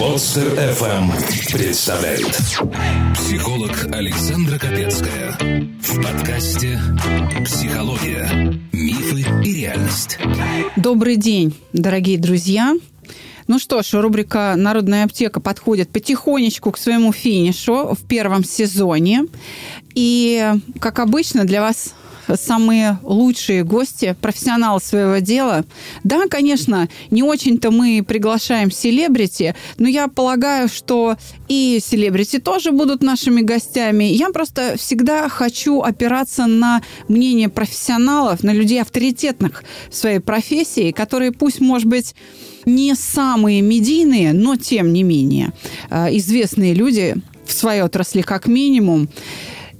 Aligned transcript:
Подстер 0.00 0.54
FM 0.54 1.12
представляет 1.52 2.34
Психолог 3.14 3.70
Александра 3.92 4.58
Капецкая 4.58 5.36
В 5.82 6.02
подкасте 6.02 6.80
«Психология. 7.44 8.58
Мифы 8.72 9.26
и 9.44 9.52
реальность» 9.52 10.18
Добрый 10.76 11.16
день, 11.16 11.54
дорогие 11.74 12.16
друзья! 12.16 12.74
Ну 13.46 13.58
что 13.58 13.82
ж, 13.82 13.92
рубрика 14.00 14.54
«Народная 14.56 15.04
аптека» 15.04 15.38
подходит 15.38 15.90
потихонечку 15.90 16.72
к 16.72 16.78
своему 16.78 17.12
финишу 17.12 17.94
в 17.94 18.06
первом 18.08 18.42
сезоне. 18.42 19.26
И, 19.94 20.50
как 20.80 20.98
обычно, 20.98 21.44
для 21.44 21.60
вас 21.60 21.94
самые 22.36 22.98
лучшие 23.02 23.64
гости, 23.64 24.16
профессионалы 24.20 24.80
своего 24.80 25.18
дела. 25.18 25.64
Да, 26.04 26.26
конечно, 26.28 26.88
не 27.10 27.22
очень-то 27.22 27.70
мы 27.70 28.04
приглашаем 28.06 28.70
селебрити, 28.70 29.54
но 29.78 29.88
я 29.88 30.08
полагаю, 30.08 30.68
что 30.68 31.16
и 31.48 31.80
селебрити 31.84 32.38
тоже 32.38 32.72
будут 32.72 33.02
нашими 33.02 33.40
гостями. 33.40 34.04
Я 34.04 34.30
просто 34.30 34.76
всегда 34.76 35.28
хочу 35.28 35.80
опираться 35.80 36.46
на 36.46 36.82
мнение 37.08 37.48
профессионалов, 37.48 38.42
на 38.42 38.52
людей 38.52 38.80
авторитетных 38.80 39.64
в 39.90 39.96
своей 39.96 40.20
профессии, 40.20 40.92
которые 40.92 41.32
пусть, 41.32 41.60
может 41.60 41.88
быть, 41.88 42.14
не 42.66 42.94
самые 42.94 43.62
медийные, 43.62 44.32
но 44.32 44.56
тем 44.56 44.92
не 44.92 45.02
менее 45.02 45.52
э, 45.90 46.16
известные 46.16 46.74
люди 46.74 47.16
в 47.44 47.52
своей 47.52 47.82
отрасли 47.82 48.22
как 48.22 48.46
минимум. 48.46 49.08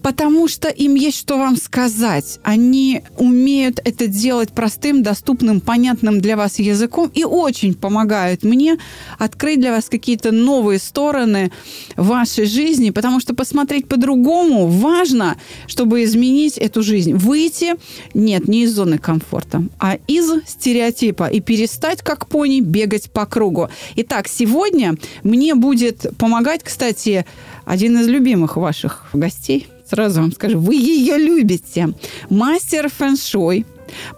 Потому 0.02 0.48
что 0.48 0.68
им 0.68 0.94
есть 0.94 1.18
что 1.18 1.38
вам 1.38 1.56
сказать. 1.56 2.38
Они 2.42 3.02
умеют 3.18 3.80
это 3.84 4.06
делать 4.06 4.52
простым, 4.52 5.02
доступным, 5.02 5.60
понятным 5.60 6.20
для 6.20 6.36
вас 6.36 6.58
языком 6.58 7.10
и 7.12 7.24
очень 7.24 7.74
помогают 7.74 8.42
мне 8.42 8.78
открыть 9.18 9.60
для 9.60 9.72
вас 9.72 9.88
какие-то 9.88 10.32
новые 10.32 10.78
стороны 10.78 11.52
вашей 11.96 12.46
жизни, 12.46 12.90
потому 12.90 13.20
что 13.20 13.34
посмотреть 13.34 13.88
по-другому 13.88 14.66
важно, 14.66 15.36
чтобы 15.66 16.04
изменить 16.04 16.56
эту 16.56 16.82
жизнь. 16.82 17.14
Выйти, 17.14 17.74
нет, 18.14 18.48
не 18.48 18.64
из 18.64 18.74
зоны 18.74 18.98
комфорта, 18.98 19.64
а 19.78 19.98
из 20.06 20.30
стереотипа 20.46 21.26
и 21.28 21.40
перестать, 21.40 22.02
как 22.02 22.26
пони, 22.26 22.60
бегать 22.60 23.10
по 23.10 23.26
кругу. 23.26 23.68
Итак, 23.96 24.28
сегодня 24.28 24.96
мне 25.22 25.54
будет 25.54 26.06
помогать, 26.16 26.62
кстати, 26.62 27.26
один 27.64 27.98
из 27.98 28.08
любимых 28.08 28.56
ваших 28.56 29.06
гостей– 29.12 29.68
Сразу 29.90 30.20
вам 30.20 30.32
скажу, 30.32 30.60
вы 30.60 30.76
ее 30.76 31.18
любите. 31.18 31.92
Мастер 32.28 32.88
фэн-шуй, 32.88 33.66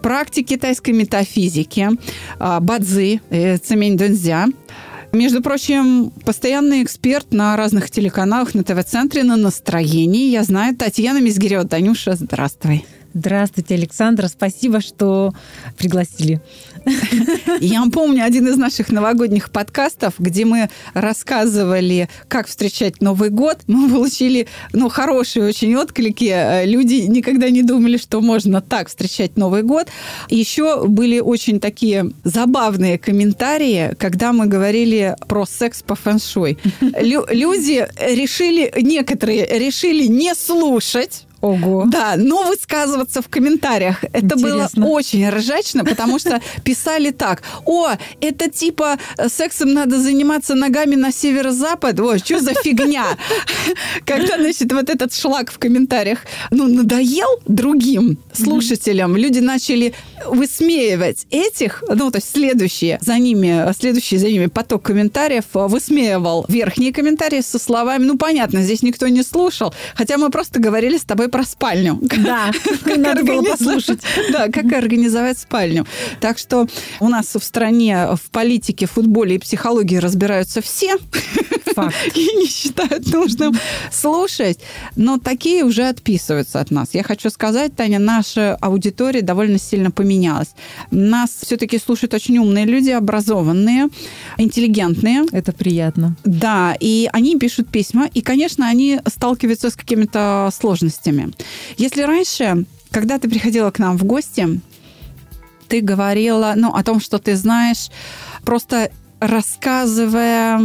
практик 0.03 0.47
китайской 0.47 0.91
метафизики, 0.91 1.89
а, 2.37 2.59
Бадзи, 2.59 3.21
э, 3.31 3.57
Цемень 3.57 3.97
Дунзя. 3.97 4.45
Между 5.13 5.41
прочим, 5.41 6.11
постоянный 6.25 6.83
эксперт 6.83 7.33
на 7.33 7.57
разных 7.57 7.89
телеканалах, 7.89 8.53
на 8.53 8.63
ТВ-центре, 8.63 9.23
на 9.23 9.35
настроении. 9.35 10.29
Я 10.29 10.43
знаю, 10.43 10.75
Татьяна 10.75 11.19
Мизгирева. 11.21 11.67
Танюша, 11.67 12.15
здравствуй. 12.15 12.85
Здравствуйте, 13.13 13.75
Александра. 13.75 14.27
Спасибо, 14.27 14.81
что 14.81 15.33
пригласили. 15.77 16.41
Я 17.59 17.83
помню 17.91 18.25
один 18.25 18.47
из 18.47 18.57
наших 18.57 18.89
новогодних 18.91 19.51
подкастов, 19.51 20.15
где 20.17 20.45
мы 20.45 20.69
рассказывали, 20.95 22.09
как 22.27 22.47
встречать 22.47 23.01
Новый 23.01 23.29
год. 23.29 23.59
Мы 23.67 23.89
получили 23.89 24.47
ну, 24.71 24.89
хорошие 24.89 25.45
очень 25.45 25.75
отклики. 25.75 26.65
Люди 26.65 27.05
никогда 27.07 27.51
не 27.51 27.61
думали, 27.61 27.97
что 27.97 28.19
можно 28.19 28.61
так 28.61 28.87
встречать 28.87 29.37
Новый 29.37 29.61
год. 29.61 29.89
Еще 30.29 30.87
были 30.87 31.19
очень 31.19 31.59
такие 31.59 32.11
забавные 32.23 32.97
комментарии, 32.97 33.95
когда 33.99 34.33
мы 34.33 34.47
говорили 34.47 35.15
про 35.27 35.45
секс 35.45 35.83
по 35.83 35.93
фэншуй. 35.93 36.57
Люди 36.81 37.87
решили, 37.99 38.73
некоторые 38.81 39.45
решили 39.59 40.07
не 40.07 40.33
слушать 40.33 41.27
Ого. 41.43 41.83
Да, 41.87 42.15
но 42.15 42.43
высказываться 42.43 43.21
в 43.21 43.27
комментариях. 43.27 44.01
Это 44.13 44.35
Интересно. 44.35 44.81
было 44.81 44.89
очень 44.95 45.29
ржачно, 45.29 45.83
потому 45.83 46.17
что 46.17 46.39
писали 46.63 47.11
так. 47.11 47.43
О, 47.65 47.89
это 48.21 48.49
типа 48.49 48.97
э, 49.17 49.27
сексом 49.27 49.73
надо 49.73 49.99
заниматься 49.99 50.55
ногами 50.55 50.95
на 50.95 51.11
северо-запад. 51.11 51.99
О, 51.99 52.17
что 52.17 52.39
за 52.39 52.53
фигня? 52.53 53.03
Когда, 54.05 54.37
значит, 54.37 54.71
вот 54.71 54.89
этот 54.89 55.13
шлак 55.13 55.51
в 55.51 55.59
комментариях, 55.59 56.19
ну, 56.49 56.69
надоел 56.69 57.41
другим 57.45 58.17
слушателям, 58.31 59.17
люди 59.17 59.39
начали 59.39 59.93
высмеивать 60.25 61.27
этих, 61.29 61.83
ну, 61.89 62.09
то 62.09 62.19
есть 62.19 62.31
следующие 62.31 62.99
за 63.01 63.19
ними, 63.19 63.69
следующий 63.77 64.17
за 64.17 64.27
ними 64.27 64.45
поток 64.45 64.83
комментариев 64.83 65.43
высмеивал 65.51 66.45
верхние 66.47 66.93
комментарии 66.93 67.41
со 67.41 67.59
словами, 67.59 68.05
ну, 68.05 68.17
понятно, 68.17 68.61
здесь 68.61 68.81
никто 68.81 69.09
не 69.09 69.23
слушал, 69.23 69.73
хотя 69.93 70.17
мы 70.17 70.29
просто 70.29 70.61
говорили 70.61 70.97
с 70.97 71.03
тобой 71.03 71.32
про 71.33 71.43
спальню. 71.43 71.99
Да, 72.23 72.51
как 72.85 72.97
надо 72.97 73.23
было 73.23 73.41
послушать. 73.41 73.99
Да, 74.31 74.47
как 74.49 74.71
организовать 74.71 75.39
спальню. 75.39 75.85
Так 76.21 76.37
что 76.37 76.67
у 76.99 77.09
нас 77.09 77.35
в 77.35 77.43
стране 77.43 78.09
в 78.13 78.29
политике, 78.29 78.85
футболе 78.85 79.35
и 79.35 79.39
психологии 79.39 79.97
разбираются 79.97 80.61
все. 80.61 80.95
Факт. 81.75 81.95
И 82.15 82.25
не 82.35 82.47
считают 82.47 83.11
нужным 83.11 83.53
слушать. 83.91 84.59
Но 84.95 85.17
такие 85.17 85.63
уже 85.63 85.87
отписываются 85.87 86.59
от 86.59 86.71
нас. 86.71 86.89
Я 86.93 87.03
хочу 87.03 87.29
сказать, 87.29 87.75
Таня, 87.75 87.99
наша 87.99 88.55
аудитория 88.61 89.21
довольно 89.21 89.59
сильно 89.59 89.91
поменялась. 89.91 90.49
Нас 90.91 91.31
все-таки 91.41 91.79
слушают 91.79 92.13
очень 92.13 92.37
умные 92.37 92.65
люди, 92.65 92.89
образованные, 92.89 93.89
интеллигентные. 94.37 95.25
Это 95.31 95.51
приятно. 95.51 96.15
Да, 96.23 96.75
и 96.79 97.09
они 97.11 97.37
пишут 97.37 97.69
письма, 97.69 98.09
и, 98.13 98.21
конечно, 98.21 98.67
они 98.67 98.99
сталкиваются 99.07 99.69
с 99.69 99.75
какими-то 99.75 100.49
сложностями. 100.57 101.31
Если 101.77 102.01
раньше, 102.01 102.65
когда 102.91 103.19
ты 103.19 103.29
приходила 103.29 103.71
к 103.71 103.79
нам 103.79 103.97
в 103.97 104.03
гости, 104.03 104.61
ты 105.67 105.81
говорила 105.81 106.53
ну, 106.55 106.73
о 106.73 106.83
том, 106.83 106.99
что 106.99 107.17
ты 107.17 107.35
знаешь, 107.35 107.89
просто 108.45 108.91
рассказывая 109.19 110.59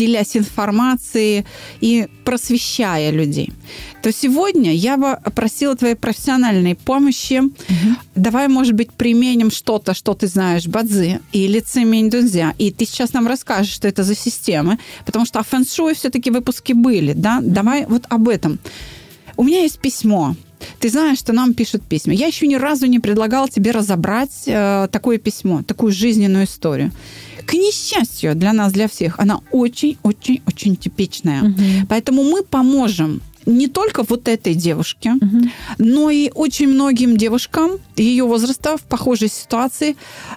делясь 0.00 0.36
информацией 0.36 1.44
и 1.82 2.08
просвещая 2.24 3.12
людей, 3.12 3.52
то 4.02 4.12
сегодня 4.12 4.72
я 4.72 4.96
бы 4.96 5.18
просила 5.34 5.76
твоей 5.76 5.94
профессиональной 5.94 6.74
помощи. 6.74 7.40
Угу. 7.42 7.96
Давай, 8.14 8.48
может 8.48 8.72
быть, 8.72 8.90
применим 8.92 9.50
что-то, 9.50 9.94
что 9.94 10.14
ты 10.14 10.26
знаешь, 10.26 10.66
бадзи 10.66 11.20
или 11.32 11.60
цемень 11.60 12.08
дунзя, 12.08 12.54
и 12.58 12.70
ты 12.70 12.86
сейчас 12.86 13.12
нам 13.12 13.28
расскажешь, 13.28 13.74
что 13.74 13.88
это 13.88 14.02
за 14.02 14.14
системы, 14.14 14.78
потому 15.06 15.26
что 15.26 15.38
о 15.38 15.42
фэн-шуй 15.42 15.94
все-таки 15.94 16.30
выпуски 16.30 16.72
были, 16.72 17.12
да? 17.12 17.40
Давай 17.42 17.84
вот 17.86 18.04
об 18.08 18.28
этом. 18.28 18.58
У 19.36 19.44
меня 19.44 19.62
есть 19.62 19.80
письмо. 19.80 20.34
Ты 20.78 20.88
знаешь, 20.88 21.18
что 21.18 21.32
нам 21.32 21.54
пишут 21.54 21.82
письма. 21.82 22.14
Я 22.14 22.26
еще 22.26 22.46
ни 22.46 22.56
разу 22.56 22.86
не 22.86 23.00
предлагала 23.00 23.48
тебе 23.48 23.70
разобрать 23.70 24.44
э, 24.46 24.88
такое 24.90 25.18
письмо, 25.18 25.62
такую 25.62 25.92
жизненную 25.92 26.44
историю. 26.44 26.90
К 27.50 27.54
несчастью 27.54 28.36
для 28.36 28.52
нас, 28.52 28.72
для 28.72 28.86
всех, 28.86 29.18
она 29.18 29.40
очень-очень-очень 29.50 30.76
типичная. 30.76 31.42
Угу. 31.42 31.86
Поэтому 31.88 32.22
мы 32.22 32.44
поможем 32.44 33.20
не 33.44 33.66
только 33.66 34.04
вот 34.08 34.28
этой 34.28 34.54
девушке, 34.54 35.14
угу. 35.14 35.48
но 35.78 36.10
и 36.10 36.30
очень 36.32 36.68
многим 36.68 37.16
девушкам 37.16 37.72
ее 37.96 38.22
возраста 38.24 38.76
в 38.76 38.82
похожей 38.82 39.28
ситуации, 39.28 39.96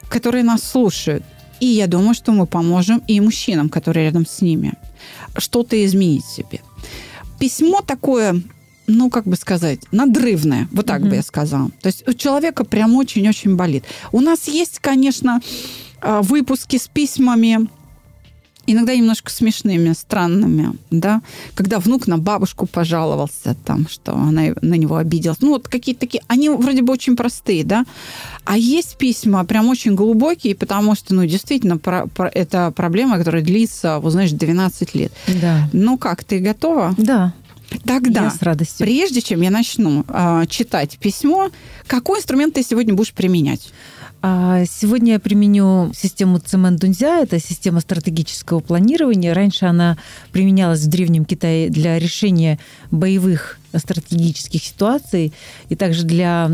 которые 0.09 0.43
нас 0.43 0.63
слушают. 0.63 1.23
И 1.59 1.67
я 1.67 1.85
думаю, 1.85 2.15
что 2.15 2.31
мы 2.31 2.47
поможем 2.47 3.03
и 3.07 3.21
мужчинам, 3.21 3.69
которые 3.69 4.05
рядом 4.05 4.25
с 4.25 4.41
ними, 4.41 4.73
что-то 5.37 5.85
изменить 5.85 6.25
себе. 6.25 6.61
Письмо 7.39 7.81
такое 7.85 8.41
ну, 8.87 9.09
как 9.09 9.25
бы 9.25 9.35
сказать, 9.35 9.79
надрывное, 9.91 10.67
вот 10.71 10.87
так 10.87 11.01
mm-hmm. 11.01 11.09
бы 11.09 11.15
я 11.15 11.21
сказала. 11.21 11.69
То 11.81 11.87
есть 11.87 12.07
у 12.07 12.13
человека 12.13 12.65
прям 12.65 12.95
очень-очень 12.95 13.55
болит. 13.55 13.85
У 14.11 14.19
нас 14.19 14.47
есть, 14.47 14.79
конечно, 14.79 15.41
выпуски 16.03 16.77
с 16.77 16.87
письмами, 16.87 17.67
иногда 18.65 18.95
немножко 18.95 19.29
смешными, 19.31 19.93
странными, 19.93 20.73
да, 20.89 21.21
когда 21.55 21.79
внук 21.79 22.07
на 22.07 22.17
бабушку 22.17 22.65
пожаловался, 22.65 23.55
там, 23.65 23.87
что 23.89 24.13
она 24.13 24.53
на 24.61 24.75
него 24.75 24.95
обиделась. 24.95 25.41
Ну, 25.41 25.49
вот 25.49 25.67
какие-то 25.67 26.01
такие, 26.01 26.23
они 26.27 26.49
вроде 26.49 26.81
бы 26.81 26.93
очень 26.93 27.15
простые, 27.15 27.63
да, 27.63 27.85
а 28.45 28.57
есть 28.57 28.97
письма 28.97 29.43
прям 29.45 29.67
очень 29.67 29.95
глубокие, 29.95 30.55
потому 30.55 30.95
что, 30.95 31.13
ну, 31.13 31.25
действительно, 31.25 31.77
про, 31.77 32.07
про, 32.07 32.27
это 32.27 32.71
проблема, 32.71 33.17
которая 33.17 33.43
длится, 33.43 33.99
вот 33.99 34.11
знаешь, 34.11 34.31
12 34.31 34.95
лет. 34.95 35.11
Да. 35.41 35.69
Ну 35.73 35.97
как, 35.97 36.23
ты 36.23 36.39
готова? 36.39 36.93
Да. 36.97 37.33
Тогда, 37.85 38.25
я 38.25 38.29
с 38.29 38.41
радостью. 38.41 38.85
прежде 38.85 39.21
чем 39.21 39.41
я 39.41 39.49
начну 39.49 40.05
э, 40.07 40.43
читать 40.47 40.99
письмо, 40.99 41.49
какой 41.87 42.19
инструмент 42.19 42.53
ты 42.53 42.61
сегодня 42.61 42.93
будешь 42.93 43.13
применять? 43.13 43.71
А 44.25 44.63
сегодня 44.63 45.13
я 45.13 45.19
применю 45.19 45.91
систему 45.93 46.37
Цимэн-Дунзя. 46.37 47.23
Это 47.23 47.41
система 47.41 47.81
стратегического 47.81 48.61
планирования. 48.61 49.33
Раньше 49.33 49.65
она 49.65 49.97
применялась 50.31 50.79
в 50.79 50.87
Древнем 50.87 51.25
Китае 51.25 51.69
для 51.69 51.99
решения 51.99 52.57
боевых 52.89 53.59
стратегических 53.75 54.63
ситуаций 54.63 55.33
и 55.67 55.75
также 55.75 56.05
для 56.05 56.49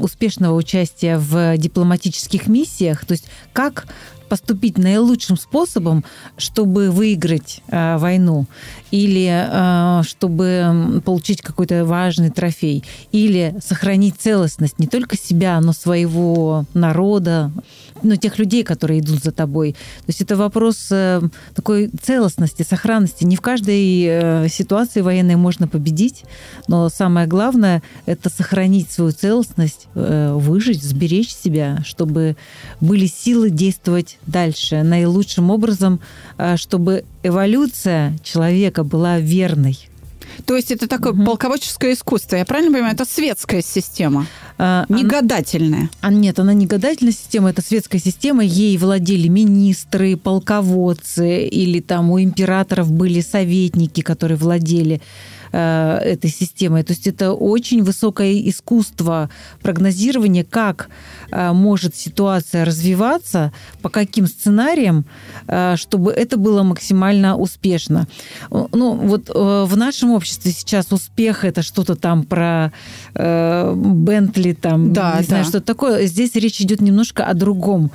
успешного 0.00 0.56
участия 0.56 1.16
в 1.16 1.56
дипломатических 1.58 2.48
миссиях. 2.48 3.04
То 3.04 3.12
есть 3.12 3.26
как 3.52 3.86
поступить 4.32 4.78
наилучшим 4.78 5.36
способом, 5.36 6.06
чтобы 6.38 6.90
выиграть 6.90 7.60
э, 7.68 7.98
войну, 7.98 8.46
или 8.90 9.28
э, 9.28 10.02
чтобы 10.04 11.02
получить 11.04 11.42
какой-то 11.42 11.84
важный 11.84 12.30
трофей, 12.30 12.82
или 13.10 13.54
сохранить 13.62 14.14
целостность 14.18 14.78
не 14.78 14.86
только 14.86 15.18
себя, 15.18 15.60
но 15.60 15.74
своего 15.74 16.64
народа, 16.72 17.11
ну, 17.20 18.16
тех 18.16 18.38
людей, 18.38 18.64
которые 18.64 19.00
идут 19.00 19.22
за 19.22 19.32
тобой. 19.32 19.72
То 19.72 20.08
есть 20.08 20.20
это 20.20 20.36
вопрос 20.36 20.88
э, 20.90 21.20
такой 21.54 21.90
целостности, 22.02 22.62
сохранности. 22.62 23.24
Не 23.24 23.36
в 23.36 23.40
каждой 23.40 24.04
э, 24.04 24.48
ситуации 24.48 25.00
военной 25.00 25.36
можно 25.36 25.68
победить, 25.68 26.24
но 26.68 26.88
самое 26.88 27.26
главное– 27.26 27.82
это 28.06 28.30
сохранить 28.30 28.90
свою 28.90 29.12
целостность, 29.12 29.86
э, 29.94 30.32
выжить, 30.34 30.82
сберечь 30.82 31.34
себя, 31.34 31.78
чтобы 31.84 32.36
были 32.80 33.06
силы 33.06 33.50
действовать 33.50 34.18
дальше 34.26 34.82
наилучшим 34.82 35.50
образом, 35.50 36.00
чтобы 36.56 37.04
эволюция 37.22 38.18
человека 38.22 38.84
была 38.84 39.18
верной. 39.18 39.78
То 40.44 40.56
есть 40.56 40.70
это 40.70 40.88
такое 40.88 41.12
угу. 41.12 41.24
полководческое 41.24 41.94
искусство, 41.94 42.36
я 42.36 42.44
правильно 42.44 42.72
понимаю? 42.72 42.94
Это 42.94 43.04
светская 43.04 43.62
система, 43.62 44.26
а, 44.58 44.84
не 44.88 45.04
гадательная. 45.04 45.90
А 46.00 46.10
нет, 46.10 46.38
она 46.38 46.52
не 46.52 46.66
гадательная 46.66 47.12
система, 47.12 47.50
это 47.50 47.62
светская 47.62 48.00
система. 48.00 48.44
Ей 48.44 48.76
владели 48.76 49.28
министры, 49.28 50.16
полководцы, 50.16 51.46
или 51.46 51.80
там 51.80 52.10
у 52.10 52.20
императоров 52.20 52.90
были 52.90 53.20
советники, 53.20 54.00
которые 54.02 54.36
владели 54.36 55.00
Э, 55.54 55.98
этой 56.02 56.30
системой. 56.30 56.82
То 56.82 56.94
есть 56.94 57.06
это 57.06 57.34
очень 57.34 57.82
высокое 57.82 58.32
искусство 58.48 59.28
прогнозирования, 59.60 60.44
как 60.44 60.88
э, 61.30 61.52
может 61.52 61.94
ситуация 61.94 62.64
развиваться, 62.64 63.52
по 63.82 63.90
каким 63.90 64.26
сценариям, 64.26 65.04
э, 65.48 65.76
чтобы 65.76 66.10
это 66.12 66.38
было 66.38 66.62
максимально 66.62 67.36
успешно. 67.36 68.08
Ну, 68.50 68.94
вот 68.94 69.28
в 69.28 69.76
нашем 69.76 70.12
обществе 70.12 70.52
сейчас 70.52 70.90
успех 70.90 71.44
это 71.44 71.60
что-то 71.60 71.96
там 71.96 72.24
про 72.24 72.72
Бентли, 73.14 74.54
там, 74.54 74.94
да, 74.94 75.18
не 75.18 75.24
знаю, 75.24 75.44
да. 75.44 75.48
что 75.50 75.60
такое. 75.60 76.06
Здесь 76.06 76.34
речь 76.34 76.62
идет 76.62 76.80
немножко 76.80 77.26
о 77.26 77.34
другом. 77.34 77.90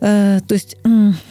Э, 0.00 0.40
то 0.46 0.54
есть 0.54 0.76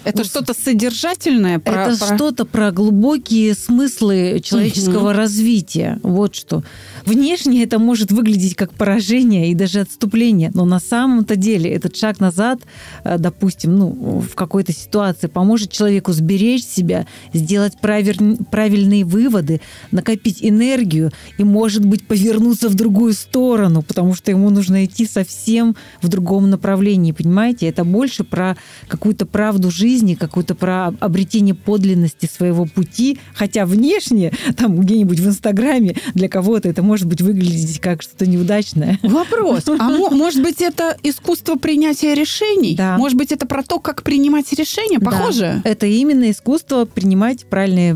это 0.04 0.24
что-то 0.24 0.54
содержательное? 0.54 1.60
Про, 1.60 1.88
это 1.88 1.98
про... 1.98 2.16
что-то 2.16 2.46
про 2.46 2.72
глубокие 2.72 3.54
смыслы 3.54 4.42
человеческого 4.44 5.10
угу. 5.10 5.18
развития. 5.18 6.00
Вот 6.04 6.36
что. 6.36 6.64
Внешне 7.08 7.64
это 7.64 7.80
может 7.80 8.12
выглядеть 8.12 8.56
как 8.56 8.74
поражение 8.74 9.50
и 9.50 9.56
даже 9.56 9.80
отступление, 9.80 10.52
но 10.54 10.66
на 10.66 10.82
самом-то 10.82 11.38
деле 11.38 11.72
этот 11.72 11.96
шаг 11.96 12.20
назад, 12.20 12.60
э, 13.06 13.18
допустим, 13.18 13.78
ну, 13.78 14.20
в 14.20 14.36
какой-то 14.36 14.74
ситуации 14.74 15.28
поможет 15.28 15.72
человеку 15.72 16.12
сберечь 16.12 16.66
себя, 16.66 17.08
сделать 17.32 17.80
правиль... 17.80 18.38
правильные 18.52 19.06
выводы, 19.06 19.62
накопить 19.92 20.40
энергию 20.42 21.14
и, 21.38 21.46
может 21.46 21.86
быть, 21.86 22.06
повернуться 22.06 22.68
в 22.68 22.76
другую 22.76 23.14
сторону, 23.14 23.84
потому 23.84 24.14
что 24.14 24.32
ему 24.32 24.50
нужно 24.50 24.84
идти 24.84 25.08
совсем 25.08 25.78
в 26.02 26.10
другом 26.10 26.50
направлении, 26.50 27.14
понимаете? 27.14 27.68
Это 27.68 27.86
больше 27.86 28.26
про 28.26 28.58
какую-то 28.90 29.26
правду 29.26 29.72
жизни, 29.72 30.16
какую-то 30.16 30.56
про 30.56 30.88
обретение 31.00 31.56
подлинности 31.56 32.26
своего 32.26 32.66
пути, 32.66 33.18
хотя 33.34 33.66
внешне, 33.66 34.34
там 34.58 34.78
где-нибудь 34.78 35.22
в 35.22 35.28
Инстаграме 35.28 35.96
для 36.14 36.28
кого-то 36.28 36.68
это 36.68 36.84
может 36.84 36.97
быть 37.06 37.22
выглядеть 37.22 37.80
как 37.80 38.02
что-то 38.02 38.26
неудачное. 38.26 39.00
Вопрос. 39.04 39.64
А 39.68 39.90
может 39.90 40.42
быть 40.42 40.62
это 40.62 40.98
искусство 41.04 41.56
принятия 41.56 42.14
решений? 42.14 42.76
Да. 42.76 42.98
Может 42.98 43.18
быть 43.18 43.32
это 43.32 43.46
про 43.46 43.64
то, 43.64 43.80
как 43.80 44.04
принимать 44.04 44.52
решения? 44.54 45.00
Похоже? 45.00 45.62
Да. 45.64 45.70
Это 45.70 45.86
именно 45.86 46.32
искусство 46.32 46.86
принимать 46.86 47.46
правильные 47.46 47.94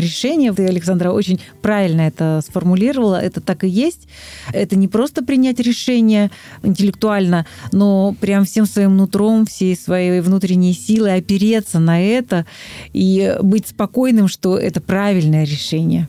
решения. 0.00 0.52
Ты, 0.52 0.66
Александра, 0.66 1.10
очень 1.10 1.40
правильно 1.62 2.02
это 2.02 2.40
сформулировала. 2.46 3.20
Это 3.20 3.40
так 3.40 3.64
и 3.64 3.68
есть. 3.68 4.08
Это 4.52 4.76
не 4.76 4.88
просто 4.88 5.24
принять 5.24 5.60
решение 5.60 6.30
интеллектуально, 6.62 7.46
но 7.72 8.14
прям 8.20 8.44
всем 8.44 8.66
своим 8.66 8.96
нутром, 8.96 9.46
всей 9.46 9.76
своей 9.76 10.20
внутренней 10.20 10.74
силы 10.74 11.12
опереться 11.12 11.78
на 11.78 12.02
это 12.02 12.46
и 12.92 13.36
быть 13.42 13.68
спокойным, 13.68 14.28
что 14.28 14.58
это 14.58 14.80
правильное 14.80 15.44
решение. 15.44 16.08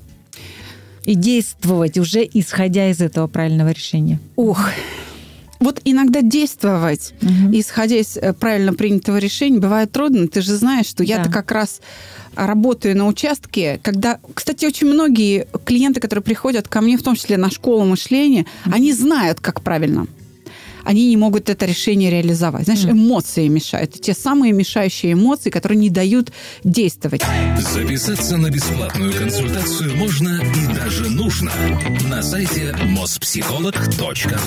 И 1.06 1.16
действовать 1.16 1.98
уже 1.98 2.28
исходя 2.34 2.90
из 2.90 3.02
этого 3.02 3.28
правильного 3.28 3.69
решения. 3.69 4.19
Ух, 4.36 4.69
вот 5.60 5.81
иногда 5.86 6.22
действовать, 6.22 7.13
угу. 7.22 7.52
исходя 7.54 7.96
из 7.96 8.18
э, 8.18 8.34
правильно 8.34 8.74
принятого 8.74 9.18
решения, 9.18 9.60
бывает 9.60 9.92
трудно. 9.92 10.28
Ты 10.28 10.42
же 10.42 10.56
знаешь, 10.56 10.88
что 10.88 11.04
я-то 11.04 11.31
как 11.31 11.52
раз 11.52 11.81
работаю 12.36 12.98
на 12.98 13.07
участке, 13.07 13.80
когда, 13.81 14.19
кстати, 14.34 14.66
очень 14.66 14.88
многие 14.88 15.48
клиенты, 15.63 16.02
которые 16.02 16.24
приходят 16.24 16.68
ко 16.68 16.81
мне, 16.81 16.98
в 16.98 17.04
том 17.04 17.16
числе 17.16 17.38
на 17.38 17.50
школу 17.50 17.86
мышления, 17.86 18.46
угу. 18.66 18.75
они 18.75 18.92
знают, 18.92 19.40
как 19.40 19.62
правильно 19.62 20.08
они 20.86 21.10
не 21.10 21.18
могут 21.18 21.50
это 21.50 21.66
решение 21.66 22.10
реализовать. 22.10 22.66
Знаешь, 22.66 22.86
эмоции 22.86 23.48
мешают. 23.48 23.94
Те 23.94 24.14
самые 24.14 24.54
мешающие 24.54 25.14
эмоции, 25.14 25.50
которые 25.50 25.78
не 25.78 25.90
дают 25.90 26.32
действовать. 26.64 27.24
Записаться 27.74 28.38
на 28.38 28.50
бесплатную 28.50 29.14
консультацию 29.14 29.96
можно 29.98 30.42
и 30.42 30.74
даже 30.74 31.10
нужно 31.10 31.52
на 32.08 32.22
сайте 32.22 32.76
mospsycholog.ru 32.84 34.40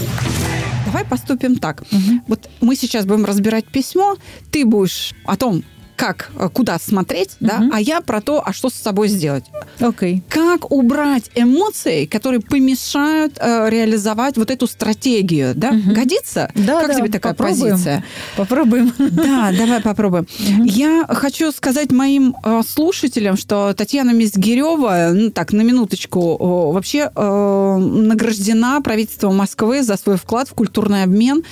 Давай 0.87 1.05
поступим 1.05 1.57
так. 1.57 1.83
Угу. 1.83 2.21
Вот 2.29 2.49
мы 2.61 2.77
сейчас 2.77 3.05
будем 3.05 3.25
разбирать 3.25 3.67
письмо, 3.67 4.17
ты 4.51 4.65
будешь 4.65 5.15
о 5.25 5.37
том, 5.37 5.65
как, 5.99 6.31
э, 6.39 6.49
куда 6.53 6.79
смотреть, 6.79 7.31
угу. 7.41 7.51
да, 7.51 7.71
а 7.73 7.81
я 7.81 8.01
про 8.01 8.21
то, 8.21 8.41
а 8.45 8.53
что 8.53 8.71
с 8.71 8.75
собой 8.75 9.09
сделать. 9.09 9.45
Окей. 9.81 10.15
Okay. 10.17 10.23
Как 10.29 10.71
убрать 10.71 11.29
эмоции, 11.35 12.07
которые 12.07 12.41
помешают 12.41 13.37
э, 13.41 13.69
реализовать 13.69 14.37
вот 14.37 14.53
эту 14.53 14.69
стратегию, 14.69 15.55
да? 15.57 15.71
Угу. 15.71 15.95
Годится? 15.95 16.53
Да, 16.55 16.81
Как 16.83 16.93
да, 16.93 16.95
тебе 16.95 17.09
такая 17.09 17.35
попробуем. 17.35 17.73
позиция? 17.73 18.05
Попробуем. 18.37 18.93
Да, 18.99 19.53
давай 19.59 19.81
попробуем. 19.81 20.29
Угу. 20.39 20.65
Я 20.67 21.05
хочу 21.09 21.51
сказать 21.51 21.91
моим 21.91 22.37
э, 22.45 22.63
слушателям, 22.67 23.37
что 23.37 23.75
Татьяна 23.75 24.13
Мизгирева, 24.13 25.11
ну 25.13 25.31
так, 25.31 25.53
на 25.53 25.63
минуточку, 25.63 26.37
э, 26.39 26.73
вообще 26.75 27.11
э, 27.13 27.77
награждена 27.79 28.81
правительством 28.83 29.37
Москвы 29.37 29.83
за 29.83 29.97
свой 29.97 30.17
вклад 30.17 30.49
в 30.49 30.55
культурный 30.55 31.03
обмен. 31.03 31.43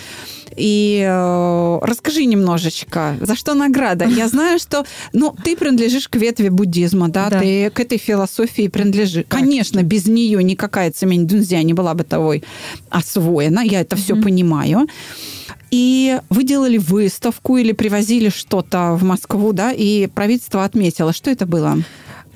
И 0.56 1.04
э, 1.06 1.78
расскажи 1.82 2.24
немножечко, 2.24 3.16
за 3.20 3.36
что 3.36 3.54
награда? 3.54 4.06
Я 4.06 4.28
знаю, 4.36 4.58
что 4.58 4.84
ну, 5.12 5.34
ты 5.44 5.56
принадлежишь 5.56 6.08
к 6.08 6.16
ветви 6.16 6.48
буддизма, 6.48 7.08
да, 7.08 7.30
да. 7.30 7.40
ты 7.40 7.70
к 7.70 7.80
этой 7.80 7.98
философии 7.98 8.68
принадлежишь. 8.68 9.24
Так. 9.28 9.40
Конечно, 9.40 9.82
без 9.82 10.06
нее 10.06 10.42
никакая 10.42 10.90
цемень 10.90 11.26
дунзя 11.26 11.62
не 11.62 11.74
была 11.74 11.94
бы 11.94 12.04
тобой 12.04 12.42
освоена, 12.90 13.60
я 13.60 13.80
это 13.80 13.96
mm-hmm. 13.96 14.00
все 14.00 14.16
понимаю. 14.16 14.86
И 15.70 16.20
вы 16.30 16.44
делали 16.44 16.78
выставку 16.78 17.56
или 17.56 17.72
привозили 17.72 18.28
что-то 18.28 18.92
в 18.94 19.02
Москву, 19.02 19.52
да, 19.52 19.72
и 19.72 20.06
правительство 20.06 20.64
отметило. 20.64 21.12
Что 21.12 21.30
это 21.30 21.44
было? 21.44 21.78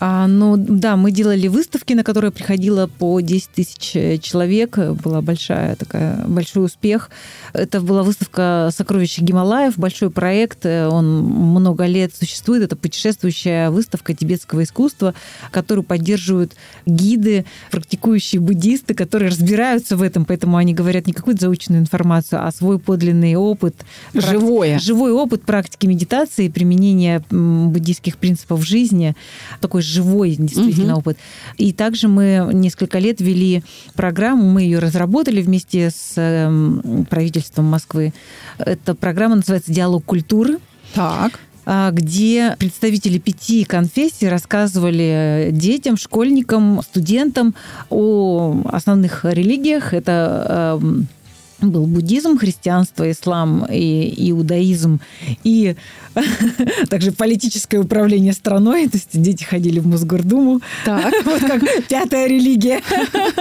А, 0.03 0.27
ну 0.27 0.57
да, 0.57 0.97
мы 0.97 1.13
делали 1.13 1.47
выставки, 1.49 1.93
на 1.93 2.03
которые 2.03 2.31
приходило 2.31 2.87
по 2.87 3.21
10 3.21 3.51
тысяч 3.51 3.95
э, 3.95 4.17
человек. 4.17 4.79
Была 4.79 5.21
большая 5.21 5.77
такая, 5.77 6.25
большой 6.27 6.65
успех. 6.65 7.11
Это 7.53 7.83
была 7.83 8.03
выставка 8.03 8.71
«Сокровища 8.75 9.23
Гималаев», 9.23 9.77
большой 9.77 10.11
проект. 10.11 10.65
Э, 10.65 10.89
он 10.89 11.23
много 11.23 11.85
лет 11.85 12.15
существует. 12.19 12.63
Это 12.63 12.77
путешествующая 12.77 13.71
выставка 13.71 14.15
тибетского 14.15 14.63
искусства, 14.63 15.13
которую 15.51 15.85
поддерживают 15.85 16.55
гиды, 16.87 17.45
практикующие 17.71 18.41
буддисты, 18.41 18.95
которые 18.95 19.29
разбираются 19.29 19.99
в 19.99 20.03
этом, 20.03 20.25
поэтому 20.25 20.57
они 20.57 20.73
говорят 20.73 21.07
не 21.07 21.13
какую-то 21.13 21.43
заученную 21.43 21.83
информацию, 21.83 22.43
а 22.43 22.51
свой 22.53 22.79
подлинный 22.79 23.35
опыт. 23.35 23.77
Живое. 24.15 24.79
Живой 24.79 25.13
опыт 25.13 25.43
практики 25.43 25.85
медитации, 25.85 26.49
применения 26.49 27.23
буддийских 27.31 28.17
принципов 28.17 28.65
жизни. 28.65 29.15
Такой 29.61 29.83
живой 29.91 30.37
действительно 30.37 30.95
угу. 30.95 31.01
опыт. 31.01 31.19
И 31.59 31.73
также 31.73 32.09
мы 32.09 32.49
несколько 32.53 32.99
лет 32.99 33.21
вели 33.21 33.63
программу, 33.95 34.49
мы 34.49 34.63
ее 34.63 34.79
разработали 34.79 35.43
вместе 35.43 35.91
с 35.91 36.15
эм, 36.17 37.07
правительством 37.09 37.67
Москвы. 37.67 38.13
Эта 38.59 38.95
программа 38.95 39.37
называется 39.37 39.73
«Диалог 39.73 40.05
культуры». 40.05 40.59
Так 40.95 41.39
а, 41.67 41.91
где 41.93 42.57
представители 42.59 43.19
пяти 43.19 43.65
конфессий 43.65 44.29
рассказывали 44.29 45.51
детям, 45.53 45.97
школьникам, 45.97 46.81
студентам 46.83 47.55
о 47.91 48.63
основных 48.73 49.25
религиях. 49.25 49.95
Это 49.95 50.79
эм, 50.83 51.07
был 51.61 51.87
буддизм, 51.87 52.39
христианство, 52.39 53.11
ислам 53.11 53.67
и 53.71 54.31
иудаизм, 54.31 55.01
и 55.45 55.77
также 56.89 57.13
политическое 57.13 57.79
управление 57.79 58.33
страной, 58.33 58.89
то 58.89 58.97
есть 58.97 59.09
дети 59.13 59.45
ходили 59.45 59.79
в 59.79 59.87
Мосгордуму, 59.87 60.61
так. 60.85 61.13
вот 61.25 61.41
как 61.41 61.63
пятая 61.89 62.27
религия. 62.27 62.81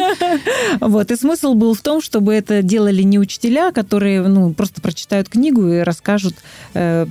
вот, 0.80 1.12
и 1.12 1.16
смысл 1.16 1.54
был 1.54 1.74
в 1.74 1.82
том, 1.82 2.02
чтобы 2.02 2.34
это 2.34 2.62
делали 2.62 3.02
не 3.02 3.20
учителя, 3.20 3.72
которые 3.72 4.28
ну, 4.28 4.54
просто 4.54 4.82
прочитают 4.82 5.30
книгу 5.30 5.68
и 5.68 5.80
расскажут 5.80 6.36
э, 6.74 7.06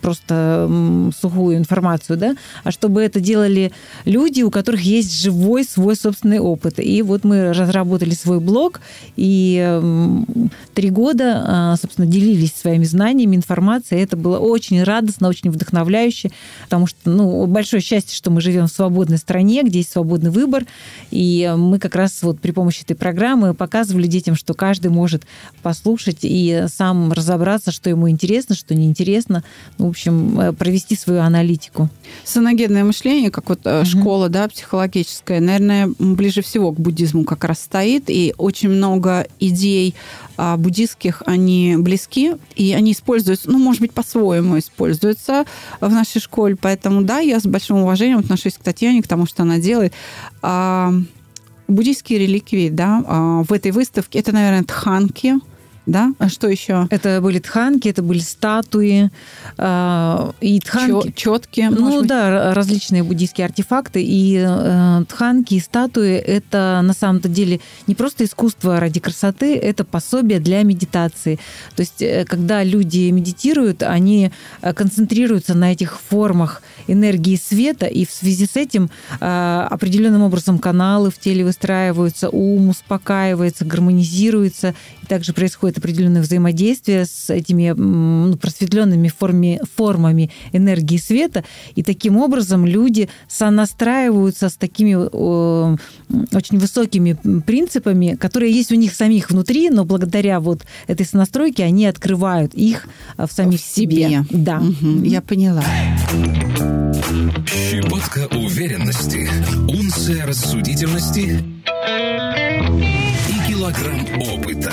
просто 0.00 0.70
сухую 1.20 1.56
информацию, 1.56 2.16
да, 2.16 2.36
а 2.62 2.70
чтобы 2.70 3.02
это 3.02 3.20
делали 3.20 3.72
люди, 4.04 4.42
у 4.42 4.50
которых 4.50 4.80
есть 4.80 5.20
живой 5.20 5.64
свой 5.64 5.96
собственный 5.96 6.38
опыт. 6.38 6.78
И 6.78 7.02
вот 7.02 7.24
мы 7.24 7.52
разработали 7.52 8.14
свой 8.14 8.40
блог, 8.40 8.80
и 9.16 9.80
три 10.74 10.90
года, 10.90 11.44
а, 11.46 11.76
собственно, 11.76 12.06
делились 12.06 12.54
своими 12.54 12.84
знаниями, 12.84 13.36
информацией. 13.36 14.02
Это 14.02 14.16
было 14.16 14.38
очень 14.38 14.82
радостно, 14.82 15.28
очень 15.28 15.50
вдохновляюще, 15.50 16.30
потому 16.64 16.86
что, 16.86 16.98
ну, 17.04 17.46
большое 17.46 17.82
счастье, 17.82 18.16
что 18.16 18.30
мы 18.30 18.40
живем 18.40 18.66
в 18.66 18.72
свободной 18.72 19.18
стране, 19.18 19.62
где 19.62 19.78
есть 19.78 19.92
свободный 19.92 20.30
выбор. 20.30 20.66
И 21.10 21.52
мы 21.56 21.78
как 21.78 21.94
раз 21.94 22.22
вот 22.22 22.40
при 22.40 22.50
помощи 22.50 22.82
этой 22.82 22.96
программы 22.96 23.54
показывали 23.54 24.06
детям, 24.06 24.34
что 24.34 24.54
каждый 24.54 24.90
может 24.90 25.22
послушать 25.62 26.18
и 26.22 26.66
сам 26.68 27.12
разобраться, 27.12 27.70
что 27.70 27.90
ему 27.90 28.10
интересно, 28.10 28.54
что 28.54 28.74
неинтересно. 28.74 29.44
Ну, 29.78 29.86
в 29.86 29.90
общем, 29.90 30.40
э, 30.40 30.52
провести 30.52 30.96
свою 30.96 31.20
аналитику. 31.20 31.88
Саногенное 32.24 32.84
мышление, 32.84 33.30
как 33.30 33.48
вот 33.48 33.66
угу. 33.66 33.84
школа, 33.84 34.28
да, 34.28 34.48
психологическая, 34.48 35.40
наверное, 35.40 35.90
ближе 35.98 36.42
всего 36.42 36.72
к 36.72 36.80
буддизму 36.80 37.24
как 37.24 37.44
раз 37.44 37.60
стоит. 37.60 38.04
И 38.08 38.34
очень 38.36 38.70
много 38.70 39.26
идей 39.40 39.94
а, 40.36 40.56
буддистских, 40.56 41.22
они 41.26 41.76
близки, 41.78 42.32
и 42.54 42.72
они 42.72 42.92
используются, 42.92 43.50
ну, 43.50 43.58
может 43.58 43.80
быть, 43.80 43.92
по-своему 43.92 44.58
используются 44.58 45.44
в 45.80 45.88
нашей 45.88 46.20
школе. 46.20 46.56
Поэтому, 46.60 47.02
да, 47.02 47.18
я 47.18 47.40
с 47.40 47.44
большим 47.44 47.78
уважением 47.78 48.18
отношусь 48.18 48.54
к 48.54 48.62
Татьяне, 48.62 49.02
к 49.02 49.08
тому, 49.08 49.26
что 49.26 49.42
она 49.42 49.58
делает. 49.58 49.92
А, 50.42 50.92
буддийские 51.68 52.18
реликвии, 52.18 52.68
да, 52.68 53.02
а, 53.06 53.42
в 53.42 53.52
этой 53.52 53.70
выставке, 53.70 54.18
это, 54.18 54.32
наверное, 54.32 54.64
тханки– 54.64 55.34
да? 55.86 56.12
А 56.18 56.28
что 56.28 56.48
еще? 56.48 56.86
Это 56.90 57.20
были 57.20 57.38
тханки, 57.38 57.88
это 57.88 58.02
были 58.02 58.20
статуи 58.20 59.10
э, 59.58 60.32
и 60.40 60.60
тханки. 60.60 61.12
Четкие. 61.14 61.70
Ну 61.70 62.02
да, 62.02 62.54
различные 62.54 63.02
буддийские 63.02 63.46
артефакты 63.46 64.02
и 64.02 64.44
э, 64.46 65.04
тханки 65.08 65.54
и 65.54 65.60
статуи 65.60 66.14
это 66.14 66.80
на 66.82 66.92
самом-то 66.92 67.28
деле 67.28 67.60
не 67.86 67.94
просто 67.94 68.24
искусство 68.24 68.80
ради 68.80 69.00
красоты, 69.00 69.56
это 69.56 69.84
пособие 69.84 70.40
для 70.40 70.62
медитации. 70.62 71.38
То 71.76 71.80
есть 71.80 72.00
э, 72.00 72.24
когда 72.24 72.64
люди 72.64 73.10
медитируют, 73.10 73.82
они 73.82 74.30
э, 74.62 74.72
концентрируются 74.72 75.54
на 75.54 75.72
этих 75.72 76.00
формах 76.00 76.62
энергии 76.86 77.36
света, 77.36 77.86
и 77.86 78.04
в 78.04 78.10
связи 78.10 78.46
с 78.46 78.56
этим 78.56 78.90
э, 79.20 79.66
определенным 79.70 80.22
образом 80.22 80.58
каналы 80.58 81.10
в 81.10 81.18
теле 81.18 81.44
выстраиваются, 81.44 82.28
ум 82.28 82.70
успокаивается, 82.70 83.64
гармонизируется, 83.64 84.74
и 85.02 85.06
также 85.06 85.32
происходит 85.32 85.78
определенное 85.78 86.22
взаимодействие 86.22 87.06
с 87.06 87.30
этими 87.30 87.70
ну, 87.70 88.36
просветленными 88.36 89.08
форми, 89.08 89.60
формами 89.76 90.30
энергии 90.52 90.96
света, 90.96 91.44
и 91.74 91.82
таким 91.82 92.16
образом 92.16 92.66
люди 92.66 93.08
сонастраиваются 93.28 94.48
с 94.48 94.54
такими 94.54 94.94
э, 94.94 95.76
очень 96.32 96.58
высокими 96.58 97.16
принципами, 97.40 98.16
которые 98.18 98.52
есть 98.52 98.72
у 98.72 98.76
них 98.76 98.94
самих 98.94 99.30
внутри, 99.30 99.70
но 99.70 99.84
благодаря 99.84 100.40
вот 100.40 100.62
этой 100.86 101.06
сонастройке 101.06 101.64
они 101.64 101.86
открывают 101.86 102.54
их 102.54 102.86
в 103.16 103.28
самих 103.30 103.60
в 103.60 103.64
себе. 103.64 104.08
себе. 104.08 104.24
Да. 104.30 104.58
Угу, 104.58 105.04
я 105.04 105.22
поняла. 105.22 105.64
Щепотка 107.04 108.26
уверенности, 108.34 109.28
унция 109.68 110.26
рассудительности 110.26 111.44
и 113.28 113.48
килограмм 113.48 114.06
опыта 114.20 114.72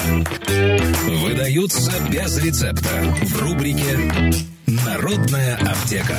выдаются 1.08 1.92
без 2.10 2.38
рецепта 2.38 3.04
в 3.24 3.42
рубрике 3.42 3.98
«Народная 4.66 5.58
аптека». 5.58 6.18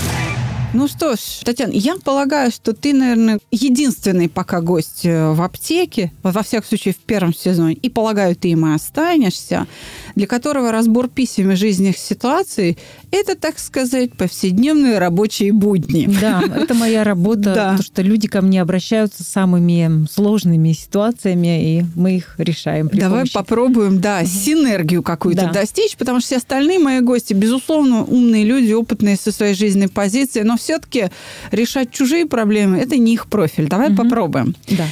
Ну 0.74 0.88
что 0.88 1.16
ж, 1.16 1.18
Татьяна, 1.44 1.72
я 1.72 1.96
полагаю, 2.02 2.50
что 2.50 2.72
ты, 2.72 2.94
наверное, 2.94 3.40
единственный 3.50 4.30
пока 4.30 4.62
гость 4.62 5.04
э, 5.04 5.30
в 5.32 5.42
аптеке, 5.42 6.12
во 6.22 6.42
всяком 6.42 6.66
случае 6.66 6.94
в 6.94 6.98
первом 6.98 7.34
сезоне, 7.34 7.74
и 7.74 7.90
полагаю, 7.90 8.34
ты 8.34 8.48
им 8.48 8.66
и 8.66 8.74
останешься, 8.74 9.66
для 10.14 10.26
которого 10.26 10.72
разбор 10.72 11.08
писем 11.08 11.50
и 11.50 11.56
жизненных 11.56 11.98
ситуаций– 11.98 12.78
это, 13.10 13.36
так 13.36 13.58
сказать, 13.58 14.14
повседневные 14.14 14.98
рабочие 14.98 15.52
будни. 15.52 16.08
Да, 16.20 16.42
это 16.56 16.72
моя 16.72 17.04
работа, 17.04 17.42
да. 17.42 17.54
потому 17.54 17.82
что 17.82 18.00
люди 18.00 18.26
ко 18.26 18.40
мне 18.40 18.62
обращаются 18.62 19.22
с 19.22 19.28
самыми 19.28 20.06
сложными 20.10 20.72
ситуациями, 20.72 21.78
и 21.78 21.84
мы 21.94 22.16
их 22.16 22.34
решаем. 22.38 22.88
Давай 22.88 23.20
помощи. 23.20 23.34
попробуем, 23.34 24.00
да, 24.00 24.24
синергию 24.24 25.02
какую-то 25.02 25.42
да. 25.42 25.52
достичь, 25.52 25.96
потому 25.96 26.20
что 26.20 26.28
все 26.28 26.36
остальные 26.38 26.78
мои 26.78 27.00
гости, 27.00 27.34
безусловно, 27.34 28.04
умные 28.04 28.44
люди, 28.44 28.72
опытные 28.72 29.16
со 29.16 29.30
своей 29.30 29.54
жизненной 29.54 29.90
позиции, 29.90 30.40
но 30.40 30.56
все-таки 30.62 31.10
решать 31.50 31.90
чужие 31.90 32.26
проблемы– 32.26 32.78
это 32.78 32.96
не 32.96 33.14
их 33.14 33.26
профиль. 33.26 33.68
Давай 33.68 33.88
угу. 33.88 33.96
попробуем. 33.96 34.54
Да. 34.68 34.86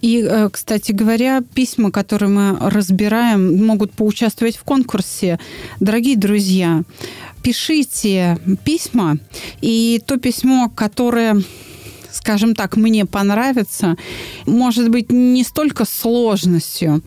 И, 0.00 0.22
э, 0.22 0.48
кстати 0.50 0.92
говоря, 0.92 1.42
письма, 1.54 1.90
которые 1.90 2.30
мы 2.30 2.56
разбираем, 2.70 3.66
могут 3.66 3.92
поучаствовать 3.92 4.56
в 4.56 4.62
конкурсе. 4.62 5.40
Дорогие 5.80 6.16
друзья, 6.16 6.82
пишите 7.42 8.38
письма, 8.64 9.18
и 9.60 10.00
то 10.06 10.18
письмо, 10.18 10.70
которое 10.74 11.42
скажем 12.12 12.54
так, 12.54 12.76
мне 12.76 13.06
понравится, 13.06 13.96
может 14.46 14.90
быть, 14.90 15.10
не 15.10 15.44
столько 15.44 15.84
сложностью, 15.84 17.02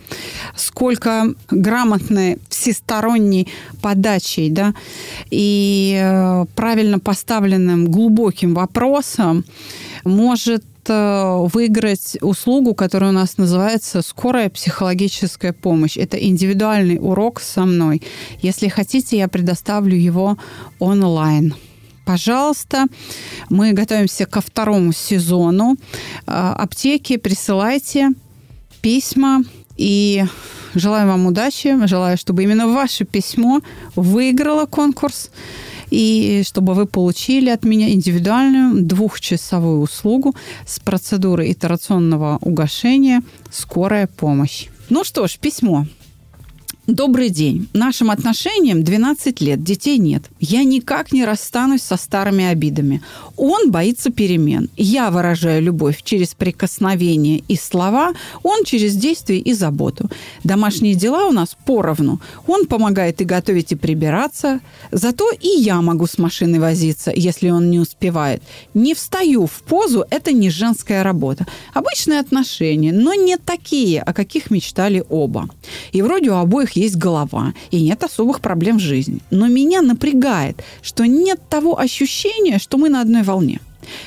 сколько 0.55 1.34
грамотной 1.50 2.38
всесторонней 2.50 3.48
подачей, 3.81 4.50
да, 4.50 4.74
и 5.29 6.00
э, 6.01 6.46
правильно 6.55 7.00
поставленным 7.00 7.88
глубоким 7.91 8.53
вопросом 8.53 9.46
может 10.03 10.63
э, 10.88 11.48
выиграть 11.53 12.17
услугу, 12.22 12.74
которая 12.74 13.12
у 13.12 13.13
нас 13.13 13.38
называется 13.38 14.01
«Скорая 14.01 14.50
психологическая 14.50 15.53
помощь». 15.53 15.98
Это 15.98 16.17
индивидуальный 16.17 16.98
урок 17.00 17.41
со 17.41 17.65
мной. 17.65 18.01
Если 18.41 18.67
хотите, 18.67 19.17
я 19.17 19.27
предоставлю 19.27 19.96
его 19.96 20.38
онлайн 20.79 21.55
пожалуйста. 22.12 22.88
Мы 23.50 23.72
готовимся 23.72 24.25
ко 24.25 24.41
второму 24.41 24.91
сезону. 24.94 25.77
А, 26.27 26.53
аптеки, 26.53 27.18
присылайте 27.18 28.10
письма 28.82 29.44
и 29.77 30.25
желаю 30.75 31.08
вам 31.08 31.25
удачи. 31.27 31.88
Желаю, 31.88 32.18
чтобы 32.18 32.44
именно 32.44 32.68
ваше 32.68 33.06
письмо 33.06 33.62
выиграло 33.96 34.65
конкурс 34.65 35.32
и 35.89 36.44
чтобы 36.46 36.74
вы 36.74 36.86
получили 36.86 37.50
от 37.50 37.63
меня 37.63 37.89
индивидуальную 37.89 38.84
двухчасовую 38.84 39.80
услугу 39.80 40.36
с 40.65 40.80
процедурой 40.80 41.51
итерационного 41.51 42.39
угошения 42.41 43.22
«Скорая 43.51 44.08
помощь». 44.08 44.68
Ну 44.89 45.06
что 45.06 45.27
ж, 45.27 45.38
письмо. 45.39 45.86
Добрый 46.91 47.29
день. 47.29 47.69
Нашим 47.71 48.12
отношениям 48.12 48.83
12 48.83 49.39
лет, 49.39 49.63
детей 49.63 49.98
нет. 49.98 50.24
Я 50.41 50.65
никак 50.65 51.13
не 51.13 51.24
расстанусь 51.24 51.83
со 51.83 51.95
старыми 51.95 52.43
обидами. 52.43 53.01
Он 53.38 53.71
боится 53.71 54.12
перемен. 54.12 54.69
Я 54.75 55.10
выражаю 55.10 55.62
любовь 55.62 56.03
через 56.03 56.33
прикосновение 56.33 57.43
и 57.48 57.55
слова, 57.55 58.12
он 58.43 58.65
через 58.65 58.98
действие 58.98 59.39
и 59.39 59.53
заботу. 59.53 60.10
Домашние 60.43 60.95
дела 60.95 61.27
у 61.29 61.31
нас 61.31 61.55
поровну. 61.65 62.19
Он 62.45 62.65
помогает 62.65 63.21
и 63.21 63.25
готовить, 63.25 63.71
и 63.71 63.75
прибираться. 63.75 64.60
Зато 64.91 65.31
и 65.39 65.48
я 65.48 65.81
могу 65.81 66.07
с 66.07 66.17
машиной 66.17 66.60
возиться, 66.60 67.13
если 67.15 67.51
он 67.51 67.71
не 67.71 67.79
успевает. 67.79 68.43
Не 68.74 68.95
встаю 68.95 69.45
в 69.45 69.62
позу, 69.62 70.03
это 70.10 70.33
не 70.33 70.50
женская 70.50 71.03
работа. 71.03 71.48
Обычные 71.74 72.19
отношения, 72.19 72.91
но 72.91 73.13
не 73.13 73.38
такие, 73.38 74.01
о 74.01 74.12
каких 74.12 74.51
мечтали 74.51 75.05
оба. 75.07 75.48
И 75.93 76.01
вроде 76.01 76.31
у 76.31 76.36
обоих 76.36 76.80
есть 76.81 76.97
голова, 76.97 77.53
и 77.71 77.81
нет 77.81 78.03
особых 78.03 78.41
проблем 78.41 78.77
в 78.77 78.81
жизни. 78.81 79.19
Но 79.29 79.47
меня 79.47 79.81
напрягает, 79.81 80.63
что 80.81 81.05
нет 81.05 81.39
того 81.50 81.79
ощущения, 81.79 82.59
что 82.59 82.77
мы 82.77 82.89
на 82.89 83.01
одной 83.01 83.23
волне. 83.23 83.59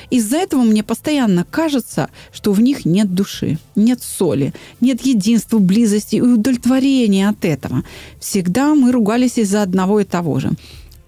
Из-за 0.09 0.37
этого 0.37 0.61
мне 0.61 0.83
постоянно 0.83 1.45
кажется, 1.49 2.09
что 2.31 2.53
в 2.53 2.61
них 2.61 2.85
нет 2.85 3.13
души, 3.13 3.57
нет 3.75 4.01
соли, 4.01 4.53
нет 4.81 5.05
единства, 5.05 5.59
близости 5.59 6.17
и 6.17 6.21
удовлетворения 6.21 7.29
от 7.29 7.43
этого. 7.45 7.83
Всегда 8.19 8.75
мы 8.75 8.91
ругались 8.91 9.37
из-за 9.37 9.61
одного 9.61 9.99
и 9.99 10.05
того 10.05 10.39
же. 10.39 10.51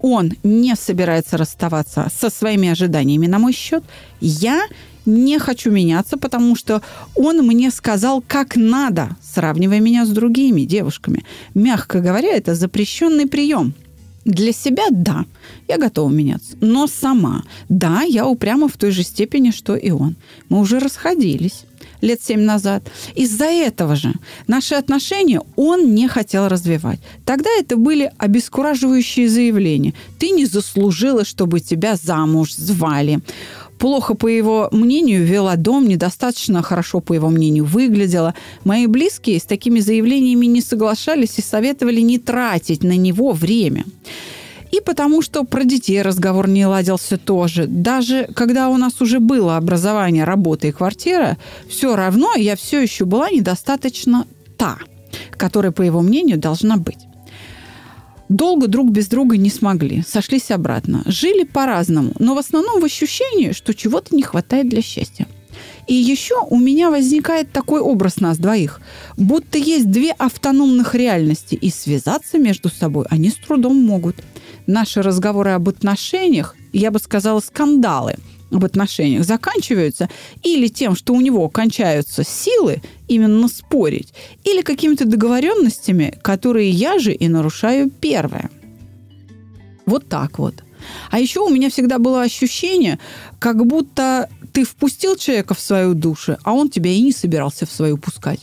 Он 0.00 0.32
не 0.42 0.76
собирается 0.76 1.36
расставаться 1.36 2.08
со 2.14 2.30
своими 2.30 2.68
ожиданиями 2.68 3.26
на 3.26 3.38
мой 3.38 3.52
счет. 3.52 3.82
Я 4.20 4.62
не 5.08 5.38
хочу 5.38 5.70
меняться, 5.70 6.16
потому 6.16 6.54
что 6.54 6.82
он 7.16 7.38
мне 7.38 7.70
сказал, 7.70 8.22
как 8.26 8.56
надо, 8.56 9.16
сравнивая 9.22 9.80
меня 9.80 10.04
с 10.04 10.10
другими 10.10 10.62
девушками. 10.62 11.24
Мягко 11.54 12.00
говоря, 12.00 12.28
это 12.28 12.54
запрещенный 12.54 13.26
прием. 13.26 13.74
Для 14.24 14.52
себя– 14.52 14.84
да, 14.90 15.24
я 15.68 15.78
готова 15.78 16.10
меняться. 16.10 16.56
Но 16.60 16.86
сама– 16.86 17.44
да, 17.70 18.02
я 18.02 18.26
упряма 18.26 18.68
в 18.68 18.76
той 18.76 18.90
же 18.90 19.02
степени, 19.02 19.50
что 19.50 19.74
и 19.74 19.90
он. 19.90 20.16
Мы 20.50 20.60
уже 20.60 20.78
расходились 20.80 21.64
лет 22.00 22.20
семь 22.22 22.42
назад. 22.42 22.82
Из-за 23.14 23.46
этого 23.46 23.96
же 23.96 24.12
наши 24.46 24.74
отношения 24.74 25.40
он 25.56 25.94
не 25.94 26.08
хотел 26.08 26.48
развивать. 26.48 27.00
Тогда 27.24 27.50
это 27.58 27.76
были 27.76 28.12
обескураживающие 28.18 29.28
заявления. 29.28 29.94
Ты 30.18 30.30
не 30.30 30.46
заслужила, 30.46 31.24
чтобы 31.24 31.60
тебя 31.60 31.96
замуж 31.96 32.54
звали 32.54 33.20
плохо, 33.78 34.14
по 34.14 34.26
его 34.26 34.68
мнению, 34.72 35.24
вела 35.24 35.56
дом, 35.56 35.88
недостаточно 35.88 36.62
хорошо, 36.62 37.00
по 37.00 37.14
его 37.14 37.28
мнению, 37.28 37.64
выглядела. 37.64 38.34
Мои 38.64 38.86
близкие 38.86 39.38
с 39.38 39.44
такими 39.44 39.80
заявлениями 39.80 40.46
не 40.46 40.60
соглашались 40.60 41.38
и 41.38 41.42
советовали 41.42 42.00
не 42.00 42.18
тратить 42.18 42.82
на 42.82 42.96
него 42.96 43.32
время. 43.32 43.84
И 44.70 44.80
потому 44.80 45.22
что 45.22 45.44
про 45.44 45.64
детей 45.64 46.02
разговор 46.02 46.48
не 46.48 46.66
ладился 46.66 47.16
тоже. 47.16 47.66
Даже 47.66 48.28
когда 48.34 48.68
у 48.68 48.76
нас 48.76 49.00
уже 49.00 49.18
было 49.18 49.56
образование, 49.56 50.24
работа 50.24 50.66
и 50.66 50.72
квартира, 50.72 51.38
все 51.68 51.96
равно 51.96 52.34
я 52.36 52.54
все 52.54 52.80
еще 52.80 53.06
была 53.06 53.30
недостаточно 53.30 54.26
та, 54.58 54.78
которая, 55.30 55.72
по 55.72 55.82
его 55.82 56.02
мнению, 56.02 56.38
должна 56.38 56.76
быть. 56.76 57.07
Долго 58.28 58.66
друг 58.66 58.90
без 58.90 59.08
друга 59.08 59.36
не 59.38 59.48
смогли, 59.48 60.04
сошлись 60.06 60.50
обратно. 60.50 61.02
Жили 61.06 61.44
по-разному, 61.44 62.12
но 62.18 62.34
в 62.34 62.38
основном 62.38 62.80
в 62.80 62.84
ощущении, 62.84 63.52
что 63.52 63.74
чего-то 63.74 64.14
не 64.14 64.22
хватает 64.22 64.68
для 64.68 64.82
счастья. 64.82 65.26
И 65.86 65.94
еще 65.94 66.36
у 66.50 66.58
меня 66.58 66.90
возникает 66.90 67.50
такой 67.50 67.80
образ 67.80 68.20
нас 68.20 68.36
двоих, 68.36 68.80
будто 69.16 69.56
есть 69.56 69.90
две 69.90 70.12
автономных 70.12 70.94
реальности, 70.94 71.54
и 71.54 71.70
связаться 71.70 72.38
между 72.38 72.68
собой 72.68 73.06
они 73.08 73.30
с 73.30 73.36
трудом 73.36 73.76
могут. 73.76 74.16
Наши 74.66 75.00
разговоры 75.00 75.52
об 75.52 75.68
отношениях, 75.68 76.54
я 76.74 76.90
бы 76.90 76.98
сказала, 76.98 77.40
скандалы– 77.40 78.16
в 78.50 78.64
отношениях 78.64 79.24
заканчиваются 79.24 80.08
или 80.42 80.68
тем, 80.68 80.96
что 80.96 81.14
у 81.14 81.20
него 81.20 81.48
кончаются 81.48 82.24
силы 82.24 82.82
именно 83.08 83.48
спорить, 83.48 84.12
или 84.44 84.62
какими-то 84.62 85.04
договоренностями, 85.04 86.14
которые 86.22 86.70
я 86.70 86.98
же 86.98 87.12
и 87.12 87.28
нарушаю 87.28 87.90
первое. 87.90 88.50
Вот 89.86 90.08
так 90.08 90.38
вот. 90.38 90.62
А 91.10 91.18
еще 91.18 91.40
у 91.40 91.48
меня 91.48 91.70
всегда 91.70 91.98
было 91.98 92.22
ощущение, 92.22 92.98
как 93.38 93.64
будто 93.66 94.28
ты 94.52 94.64
впустил 94.64 95.16
человека 95.16 95.54
в 95.54 95.60
свою 95.60 95.94
душу, 95.94 96.36
а 96.42 96.52
он 96.52 96.68
тебя 96.70 96.90
и 96.90 97.00
не 97.00 97.12
собирался 97.12 97.66
в 97.66 97.72
свою 97.72 97.98
пускать. 97.98 98.40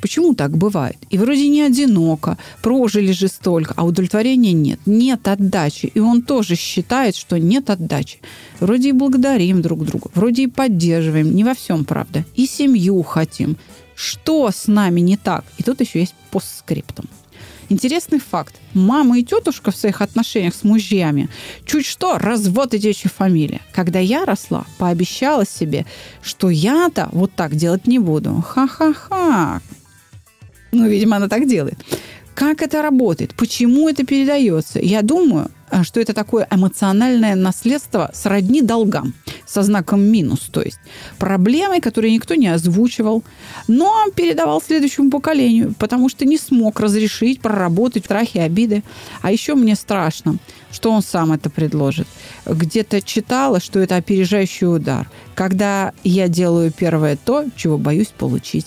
Почему 0.00 0.34
так 0.34 0.56
бывает? 0.56 0.96
И 1.10 1.18
вроде 1.18 1.48
не 1.48 1.62
одиноко, 1.62 2.38
прожили 2.62 3.12
же 3.12 3.28
столько, 3.28 3.74
а 3.76 3.84
удовлетворения 3.84 4.52
нет, 4.52 4.80
нет 4.86 5.26
отдачи. 5.28 5.90
И 5.94 6.00
он 6.00 6.22
тоже 6.22 6.54
считает, 6.54 7.16
что 7.16 7.38
нет 7.38 7.70
отдачи. 7.70 8.18
Вроде 8.60 8.90
и 8.90 8.92
благодарим 8.92 9.62
друг 9.62 9.84
друга, 9.84 10.10
вроде 10.14 10.44
и 10.44 10.46
поддерживаем, 10.46 11.34
не 11.34 11.44
во 11.44 11.54
всем, 11.54 11.84
правда. 11.84 12.24
И 12.34 12.46
семью 12.46 13.02
хотим. 13.02 13.56
Что 13.94 14.50
с 14.50 14.68
нами 14.68 15.00
не 15.00 15.16
так? 15.16 15.44
И 15.58 15.62
тут 15.62 15.80
еще 15.80 16.00
есть 16.00 16.14
постскриптум. 16.30 17.06
Интересный 17.70 18.18
факт. 18.18 18.54
Мама 18.72 19.18
и 19.18 19.24
тетушка 19.24 19.70
в 19.70 19.76
своих 19.76 20.00
отношениях 20.00 20.54
с 20.54 20.64
мужьями 20.64 21.28
чуть 21.66 21.84
что 21.84 22.16
развод 22.16 22.72
и 22.72 22.78
девичья 22.78 23.10
фамилия. 23.10 23.60
Когда 23.72 23.98
я 23.98 24.24
росла, 24.24 24.64
пообещала 24.78 25.44
себе, 25.44 25.84
что 26.22 26.48
я-то 26.48 27.10
вот 27.12 27.32
так 27.34 27.54
делать 27.54 27.86
не 27.86 27.98
буду. 27.98 28.42
Ха-ха-ха. 28.46 29.60
Ну, 30.72 30.86
видимо, 30.86 31.16
она 31.16 31.28
так 31.28 31.46
делает. 31.46 31.78
Как 32.34 32.62
это 32.62 32.82
работает? 32.82 33.34
Почему 33.34 33.88
это 33.88 34.06
передается? 34.06 34.78
Я 34.80 35.02
думаю, 35.02 35.50
а, 35.70 35.82
что 35.82 36.00
это 36.00 36.12
такое 36.12 36.46
эмоциональное 36.50 37.34
наследство 37.34 38.12
сродни 38.14 38.62
долгам 38.62 39.12
со 39.44 39.64
знаком 39.64 40.00
минус, 40.02 40.48
то 40.50 40.62
есть 40.62 40.78
проблемой, 41.18 41.80
которую 41.80 42.12
никто 42.12 42.36
не 42.36 42.46
озвучивал, 42.46 43.24
но 43.66 44.06
передавал 44.14 44.62
следующему 44.62 45.10
поколению, 45.10 45.74
потому 45.80 46.08
что 46.08 46.24
не 46.24 46.38
смог 46.38 46.78
разрешить, 46.78 47.40
проработать 47.40 48.04
страхи, 48.04 48.38
обиды. 48.38 48.84
А 49.20 49.32
еще 49.32 49.56
мне 49.56 49.74
страшно, 49.74 50.36
что 50.70 50.92
он 50.92 51.02
сам 51.02 51.32
это 51.32 51.50
предложит. 51.50 52.06
Где-то 52.46 53.02
читала, 53.02 53.58
что 53.58 53.80
это 53.80 53.96
опережающий 53.96 54.68
удар, 54.68 55.10
когда 55.34 55.92
я 56.04 56.28
делаю 56.28 56.72
первое 56.72 57.16
то, 57.16 57.46
чего 57.56 57.78
боюсь 57.78 58.12
получить 58.16 58.66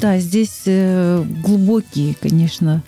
Да, 0.00 0.18
здесь 0.18 0.62
э, 0.66 1.24
глубокие, 1.42 2.14
конечно, 2.14 2.82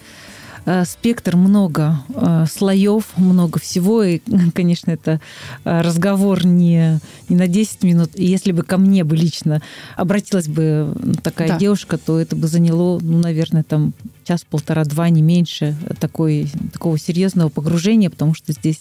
Э, 0.66 0.84
спектр 0.84 1.36
много 1.36 2.00
э, 2.14 2.44
слоев, 2.50 3.04
много 3.16 3.58
всего. 3.58 4.02
И, 4.02 4.20
конечно, 4.54 4.90
это 4.90 5.20
разговор 5.64 6.44
не, 6.44 7.00
не 7.28 7.36
на 7.36 7.46
10 7.46 7.82
минут. 7.82 8.10
И 8.14 8.24
если 8.24 8.52
бы 8.52 8.62
ко 8.62 8.76
мне 8.76 9.04
бы 9.04 9.16
лично 9.16 9.62
обратилась 9.96 10.48
бы 10.48 10.94
такая 11.22 11.48
да. 11.48 11.58
девушка, 11.58 11.98
то 11.98 12.18
это 12.20 12.36
бы 12.36 12.46
заняло, 12.46 13.00
ну, 13.00 13.18
наверное, 13.18 13.62
там 13.62 13.94
час, 14.24 14.44
полтора, 14.48 14.84
два, 14.84 15.08
не 15.08 15.22
меньше 15.22 15.76
такой, 15.98 16.48
такого 16.72 16.98
серьезного 16.98 17.48
погружения, 17.48 18.10
потому 18.10 18.34
что 18.34 18.52
здесь 18.52 18.80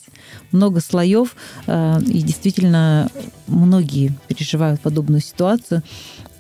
много 0.52 0.82
слоев, 0.82 1.36
и 1.66 2.22
действительно 2.22 3.10
многие 3.48 4.14
переживают 4.28 4.82
подобную 4.82 5.22
ситуацию. 5.22 5.82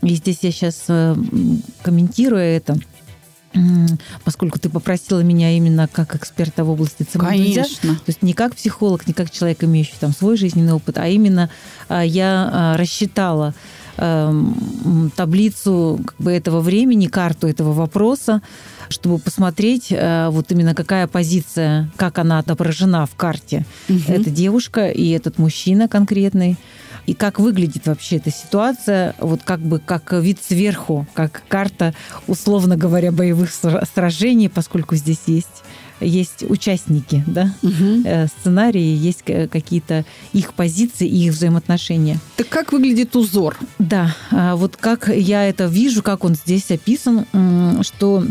И 0.02 0.16
здесь 0.16 0.40
я 0.42 0.52
сейчас 0.52 0.86
комментирую 1.84 2.42
это– 2.42 2.78
поскольку 4.24 4.60
ты 4.60 4.70
попросила 4.70 5.22
меня 5.22 5.52
именно 5.52 5.88
как 5.88 6.16
эксперта 6.16 6.64
в 6.64 6.70
области 6.70 7.04
цимбалдиза, 7.04 7.64
то 7.82 7.98
есть 8.08 8.22
не 8.22 8.34
как 8.34 8.56
психолог, 8.56 9.08
не 9.08 9.14
как 9.14 9.32
человек, 9.32 9.64
имеющий 9.64 9.96
там 10.00 10.14
свой 10.14 10.38
жизненный 10.38 10.74
опыт, 10.74 10.98
а 10.98 11.08
именно 11.08 11.50
а, 11.88 12.04
я 12.04 12.50
а, 12.52 12.78
рассчитала 12.78 13.54
эм, 14.00 15.12
таблицу 15.16 16.00
как 16.06 16.16
бы, 16.18 16.32
этого 16.32 16.62
времени, 16.62 17.08
карту 17.08 17.48
этого 17.48 17.74
вопроса, 17.74 18.42
чтобы 18.90 19.20
посмотреть 19.20 19.88
э, 19.92 20.30
вот 20.30 20.52
именно 20.52 20.74
какая 20.74 21.08
позиция, 21.08 21.92
как 21.96 22.18
она 22.18 22.40
отображена 22.40 23.06
в 23.06 23.16
карте. 23.16 23.66
Угу. 23.88 24.00
Эта 24.08 24.30
девушка 24.30 24.90
и 24.90 25.10
этот 25.10 25.38
мужчина 25.38 25.88
конкретный 25.88 26.58
и 27.06 27.16
как 27.16 27.40
выглядит 27.40 27.88
вообще 27.88 28.18
эта 28.18 28.30
ситуация, 28.30 29.16
вот 29.20 29.42
как 29.44 29.62
бы 29.62 29.80
как 29.80 30.14
вид 30.14 30.40
сверху, 30.48 31.08
как 31.16 31.42
карта, 31.48 31.96
условно 32.28 32.78
говоря, 32.78 33.12
боевых 33.12 33.50
сражений, 33.94 34.48
поскольку 34.48 34.96
здесь 34.96 35.22
есть 35.26 35.64
есть 36.00 36.44
участники, 36.50 37.24
да, 37.28 37.54
угу. 37.62 38.04
сценарии, 38.40 38.96
есть 38.96 39.24
какие-то 39.24 40.06
их 40.34 40.54
позиции 40.54 41.08
и 41.08 41.28
их 41.28 41.34
взаимоотношения. 41.34 42.20
Так 42.38 42.50
как 42.50 42.72
выглядит 42.72 43.16
узор? 43.16 43.58
Да, 43.80 44.16
а 44.32 44.56
вот 44.56 44.78
как 44.78 45.10
я 45.10 45.46
это 45.46 45.66
вижу, 45.66 46.04
как 46.04 46.24
он 46.24 46.36
здесь 46.36 46.72
описан, 46.72 47.26
что 47.82 48.24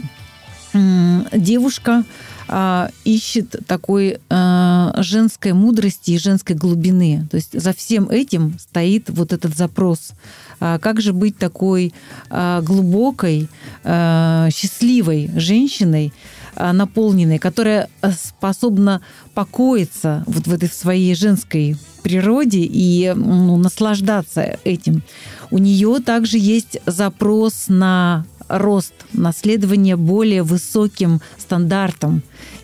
девушка 1.33 2.04
а, 2.50 2.88
ищет 3.04 3.57
такой 3.66 4.18
а, 4.31 4.94
женской 5.02 5.52
мудрости 5.52 6.12
и 6.12 6.18
женской 6.18 6.57
глубины. 6.57 7.26
То 7.31 7.37
есть 7.37 7.61
за 7.61 7.74
всем 7.74 8.09
этим 8.09 8.59
стоит 8.59 9.11
вот 9.11 9.35
этот 9.35 9.54
запрос. 9.54 10.12
А, 10.59 10.78
как 10.78 11.00
же 11.00 11.12
быть 11.12 11.37
такой 11.37 11.92
глубокой, 12.31 13.48
счастливой 13.85 15.31
женщиной, 15.37 16.12
наполненной, 16.58 17.38
которая 17.38 17.88
способна 18.18 19.00
покоиться 19.34 20.24
вот 20.26 20.46
в 20.46 20.52
этой 20.52 20.68
своей 20.68 21.14
женской 21.14 21.76
природе 22.02 22.60
и 22.60 23.12
ну, 23.14 23.56
наслаждаться 23.56 24.58
этим. 24.64 25.02
У 25.50 25.58
нее 25.58 26.00
также 26.04 26.38
есть 26.38 26.78
запрос 26.86 27.66
на 27.68 28.26
рост, 28.48 28.94
наследование 29.12 29.96
более 29.96 30.42
высоким 30.42 31.20
стандартам 31.36 32.22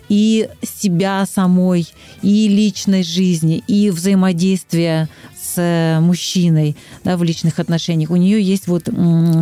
и 0.09 0.49
себя 0.61 1.25
самой, 1.25 1.87
и 2.21 2.47
личной 2.47 3.03
жизни, 3.03 3.63
и 3.67 3.89
взаимодействия 3.89 5.09
с 5.55 5.99
мужчиной 6.01 6.75
да, 7.03 7.17
в 7.17 7.23
личных 7.23 7.59
отношениях, 7.59 8.09
у 8.11 8.15
нее 8.15 8.41
есть 8.41 8.67
вот 8.67 8.89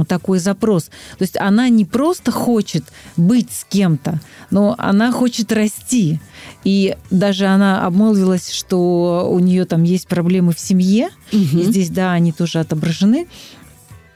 такой 0.08 0.40
запрос. 0.40 0.86
То 1.18 1.22
есть 1.22 1.38
она 1.38 1.70
не 1.70 1.86
просто 1.86 2.32
хочет 2.32 2.84
быть 3.18 3.52
с 3.52 3.66
кем-то, 3.66 4.20
но 4.52 4.76
она 4.78 5.12
хочет 5.12 5.52
расти. 5.52 6.20
И 6.64 6.96
даже 7.10 7.46
она 7.46 7.86
обмолвилась, 7.86 8.52
что 8.52 9.28
у 9.32 9.40
нее 9.40 9.66
там 9.66 9.84
есть 9.84 10.08
проблемы 10.08 10.54
в 10.54 10.60
семье. 10.60 11.10
Угу. 11.32 11.60
И 11.60 11.64
здесь, 11.64 11.90
да, 11.90 12.14
они 12.14 12.32
тоже 12.32 12.60
отображены. 12.60 13.28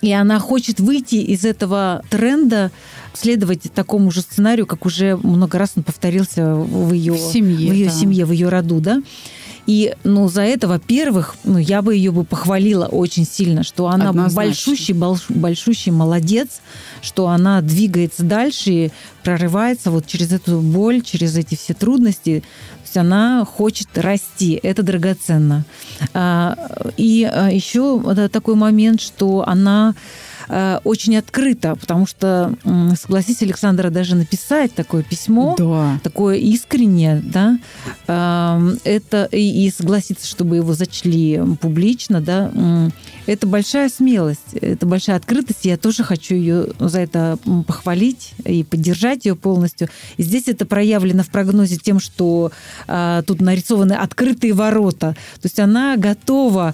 И 0.02 0.12
она 0.14 0.40
хочет 0.40 0.80
выйти 0.80 1.16
из 1.16 1.44
этого 1.44 2.04
тренда, 2.10 2.72
следовать 3.14 3.64
такому 3.74 4.12
же 4.12 4.22
сценарию, 4.22 4.68
как 4.68 4.86
уже 4.86 5.18
много 5.18 5.58
раз 5.58 5.74
он 5.76 5.84
повторился 5.84 6.54
в 6.54 6.94
ее, 6.94 7.14
в 7.14 7.18
семье, 7.18 7.72
в 7.72 7.74
ее 7.74 7.86
да. 7.88 7.92
семье, 7.92 8.26
в 8.26 8.32
ее 8.32 8.50
роду, 8.50 8.80
да. 8.80 9.02
И, 9.68 9.94
ну, 10.06 10.30
за 10.30 10.44
это, 10.44 10.68
во-первых, 10.70 11.36
ну, 11.44 11.58
я 11.58 11.82
бы 11.82 11.94
ее 11.94 12.12
бы 12.12 12.24
похвалила 12.24 12.86
очень 12.86 13.26
сильно, 13.26 13.64
что 13.64 13.88
она 13.88 14.10
Однозначно. 14.10 14.36
большущий, 14.36 14.94
большущий 15.30 15.92
молодец, 15.92 16.62
что 17.02 17.28
она 17.28 17.62
двигается 17.62 18.24
дальше 18.24 18.72
и 18.72 18.92
прорывается 19.24 19.92
вот 19.92 20.08
через 20.08 20.32
эту 20.32 20.62
боль, 20.62 21.02
через 21.02 21.36
эти 21.36 21.56
все 21.56 21.74
трудности. 21.74 22.40
То 22.40 22.84
есть 22.86 22.98
она 22.98 23.44
хочет 23.44 23.90
расти, 23.98 24.58
это 24.64 24.84
драгоценно. 24.84 25.66
А, 26.14 26.58
и 26.96 27.30
а, 27.30 27.50
еще 27.50 28.02
такой 28.30 28.56
момент, 28.56 29.02
что 29.02 29.44
она 29.46 29.96
очень 30.84 31.18
открыто, 31.18 31.76
потому 31.76 32.06
что, 32.08 32.54
согласись, 33.00 33.42
Александра, 33.42 33.90
даже 33.90 34.16
написать 34.16 34.74
такое 34.74 35.04
письмо, 35.04 35.56
да. 35.58 36.00
такое 36.04 36.38
искреннее, 36.38 37.22
да, 37.24 37.60
эм, 38.08 38.80
это 38.84 39.28
и, 39.32 39.66
и 39.66 39.72
согласиться, 39.72 40.28
чтобы 40.28 40.58
его 40.58 40.74
зачли 40.74 41.42
публично, 41.60 42.22
да, 42.22 42.52
это 43.28 43.46
большая 43.46 43.90
смелость, 43.90 44.54
это 44.54 44.86
большая 44.86 45.18
открытость. 45.18 45.66
Я 45.66 45.78
тоже 45.78 46.04
хочу 46.04 46.34
ее 46.36 46.68
за 46.80 47.02
это 47.02 47.38
похвалить 47.68 48.32
и 48.46 48.64
поддержать 48.64 49.26
ее 49.26 49.36
полностью. 49.36 49.90
И 50.16 50.24
здесь 50.24 50.48
это 50.48 50.66
проявлено 50.66 51.24
в 51.24 51.30
прогнозе 51.30 51.76
тем, 51.76 52.00
что 52.00 52.52
а, 52.88 53.22
тут 53.24 53.42
нарисованы 53.42 53.94
открытые 53.94 54.54
ворота. 54.54 55.16
То 55.36 55.46
есть 55.46 55.60
она 55.60 55.98
готова 55.98 56.74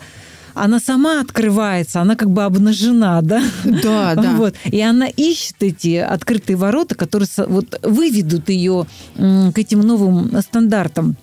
она 0.53 0.79
сама 0.79 1.21
открывается, 1.21 2.01
она 2.01 2.15
как 2.15 2.29
бы 2.29 2.43
обнажена, 2.43 3.21
да? 3.21 3.43
Да, 3.63 4.15
да. 4.15 4.35
Вот. 4.35 4.55
И 4.65 4.81
она 4.81 5.07
ищет 5.07 5.55
эти 5.61 5.97
открытые 5.97 6.57
ворота, 6.57 6.95
которые 6.95 7.27
вот 7.47 7.79
выведут 7.83 8.49
ее 8.49 8.85
к 9.15 9.57
этим 9.57 9.81
новым 9.81 10.41
стандартам. 10.41 11.15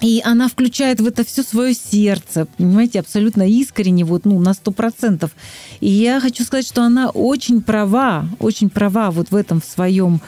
И 0.00 0.22
она 0.24 0.48
включает 0.48 1.00
в 1.00 1.06
это 1.06 1.24
все 1.24 1.42
свое 1.42 1.74
сердце, 1.74 2.46
понимаете, 2.56 3.00
абсолютно 3.00 3.46
искренне, 3.46 4.04
вот, 4.04 4.24
ну, 4.24 4.40
на 4.40 4.54
сто 4.54 4.70
процентов. 4.70 5.30
И 5.80 5.90
я 5.90 6.20
хочу 6.20 6.42
сказать, 6.44 6.66
что 6.66 6.82
она 6.82 7.10
очень 7.10 7.60
права, 7.60 8.26
очень 8.38 8.70
права 8.70 9.10
вот 9.10 9.30
в 9.30 9.36
этом 9.36 9.60
в 9.60 9.64
своем 9.64 10.22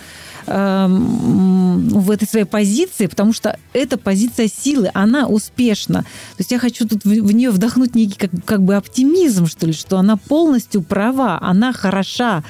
Эм, 0.46 1.88
в 1.88 2.10
этой 2.10 2.26
своей 2.26 2.44
позиции, 2.44 3.06
потому 3.06 3.32
что 3.32 3.56
эта 3.72 3.96
позиция 3.96 4.48
силы, 4.48 4.90
она 4.92 5.26
успешна. 5.26 6.02
То 6.02 6.38
есть 6.38 6.50
я 6.50 6.58
хочу 6.58 6.86
тут 6.86 7.04
в, 7.04 7.32
нее 7.32 7.50
вдохнуть 7.50 7.94
некий 7.94 8.18
как, 8.18 8.30
как 8.44 8.62
бы 8.62 8.74
оптимизм, 8.74 9.46
что 9.46 9.66
ли, 9.66 9.72
что 9.72 9.98
она 9.98 10.16
полностью 10.16 10.82
права, 10.82 11.38
она 11.40 11.72
хороша 11.72 12.42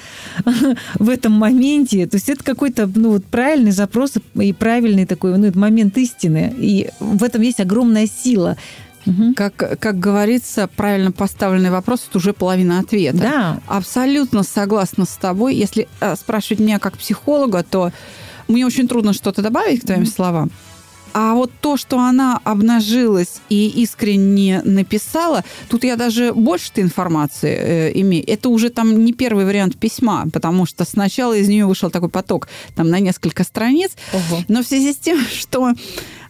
в 0.95 1.09
этом 1.09 1.33
моменте. 1.33 2.07
То 2.07 2.17
есть 2.17 2.29
это 2.29 2.43
какой-то 2.43 2.91
ну, 2.95 3.11
вот 3.11 3.25
правильный 3.27 3.73
запрос 3.73 4.15
и 4.35 4.53
правильный 4.53 5.07
такой 5.07 5.37
ну, 5.37 5.51
момент 5.55 5.97
истины. 5.99 6.55
И 6.59 6.89
в 6.99 7.23
этом 7.23 7.43
есть 7.43 7.61
огромная 7.61 8.07
сила. 8.07 8.57
Угу. 9.07 9.35
Как, 9.35 9.57
как 9.57 9.99
говорится, 9.99 10.69
правильно 10.77 11.13
поставленный 11.13 11.71
вопрос 11.71 12.07
это 12.09 12.19
уже 12.19 12.33
половина 12.33 12.79
ответа. 12.79 13.19
Да. 13.19 13.61
Абсолютно 13.67 14.43
согласна 14.43 15.05
с 15.05 15.17
тобой. 15.17 15.55
Если 15.55 15.89
э, 16.01 16.15
спрашивать 16.17 16.61
меня 16.61 16.79
как 16.79 16.99
психолога, 16.99 17.65
то 17.69 17.93
мне 18.49 18.67
очень 18.67 18.89
трудно 18.89 19.13
что-то 19.13 19.43
добавить 19.43 19.81
к 19.81 19.87
твоим 19.87 20.03
угу. 20.03 20.11
словам. 20.11 20.51
А 21.15 21.35
вот 21.35 21.53
то, 21.61 21.77
что 21.77 21.99
она 21.99 22.41
обнажилась 22.43 23.41
и 23.51 23.69
искренне 23.83 24.63
написала, 24.65 25.45
тут 25.69 25.85
я 25.85 25.97
даже 25.97 26.33
больше 26.33 26.71
информации 26.77 27.55
э, 27.55 28.01
имею. 28.01 28.25
Это 28.27 28.49
уже 28.49 28.71
там 28.71 29.05
не 29.05 29.13
первый 29.13 29.45
вариант 29.45 29.77
письма, 29.79 30.27
потому 30.33 30.65
что 30.65 30.85
сначала 30.85 31.35
из 31.35 31.49
нее 31.49 31.67
вышел 31.67 31.91
такой 31.91 32.09
поток 32.09 32.49
там 32.75 32.89
на 32.89 32.99
несколько 32.99 33.45
страниц. 33.45 33.93
Ого. 34.13 34.43
Но 34.49 34.63
в 34.63 34.67
связи 34.67 34.93
с 34.93 34.97
тем, 34.97 35.21
что 35.39 35.73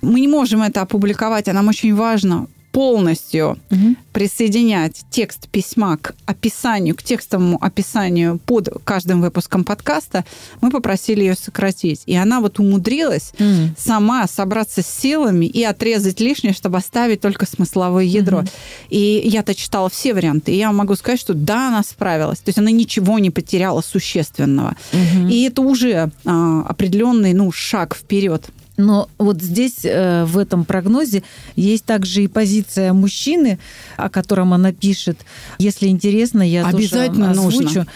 мы 0.00 0.20
не 0.20 0.28
можем 0.28 0.62
это 0.62 0.82
опубликовать, 0.82 1.48
а 1.48 1.52
нам 1.52 1.68
очень 1.68 1.94
важно 1.94 2.48
полностью 2.72 3.58
угу. 3.70 3.96
присоединять 4.12 5.04
текст 5.10 5.48
письма 5.48 5.98
к 5.98 6.14
описанию, 6.24 6.96
к 6.96 7.02
текстовому 7.02 7.62
описанию 7.62 8.38
под 8.38 8.70
каждым 8.84 9.20
выпуском 9.20 9.62
подкаста, 9.62 10.24
мы 10.62 10.70
попросили 10.70 11.20
ее 11.20 11.34
сократить. 11.34 12.02
И 12.06 12.16
она 12.16 12.40
вот 12.40 12.58
умудрилась 12.58 13.32
угу. 13.38 13.74
сама 13.76 14.26
собраться 14.26 14.82
с 14.82 14.86
силами 14.86 15.44
и 15.44 15.62
отрезать 15.62 16.18
лишнее, 16.20 16.54
чтобы 16.54 16.78
оставить 16.78 17.20
только 17.20 17.46
смысловое 17.46 18.04
ядро. 18.04 18.38
Угу. 18.38 18.48
И 18.88 19.22
я-то 19.24 19.54
читала 19.54 19.90
все 19.90 20.14
варианты, 20.14 20.52
и 20.52 20.56
я 20.56 20.72
могу 20.72 20.94
сказать, 20.96 21.20
что 21.20 21.34
да, 21.34 21.68
она 21.68 21.82
справилась. 21.82 22.38
То 22.38 22.48
есть 22.48 22.58
она 22.58 22.70
ничего 22.70 23.18
не 23.18 23.30
потеряла 23.30 23.82
существенного. 23.82 24.76
Угу. 24.92 25.28
И 25.28 25.42
это 25.42 25.60
уже 25.60 26.10
а, 26.24 26.62
определенный 26.62 27.34
ну, 27.34 27.52
шаг 27.52 27.94
вперед. 27.94 28.50
Но 28.82 29.08
вот 29.18 29.40
здесь, 29.40 29.84
э, 29.84 30.24
в 30.24 30.38
этом 30.38 30.64
прогнозе, 30.64 31.22
есть 31.56 31.84
также 31.84 32.24
и 32.24 32.26
позиция 32.26 32.92
мужчины, 32.92 33.58
о 33.96 34.08
котором 34.08 34.52
она 34.52 34.72
пишет. 34.72 35.18
Если 35.58 35.86
интересно, 35.86 36.42
я 36.42 36.66
Обязательно 36.66 37.28
тоже 37.28 37.46
озвучу. 37.46 37.64
Нужно. 37.64 37.86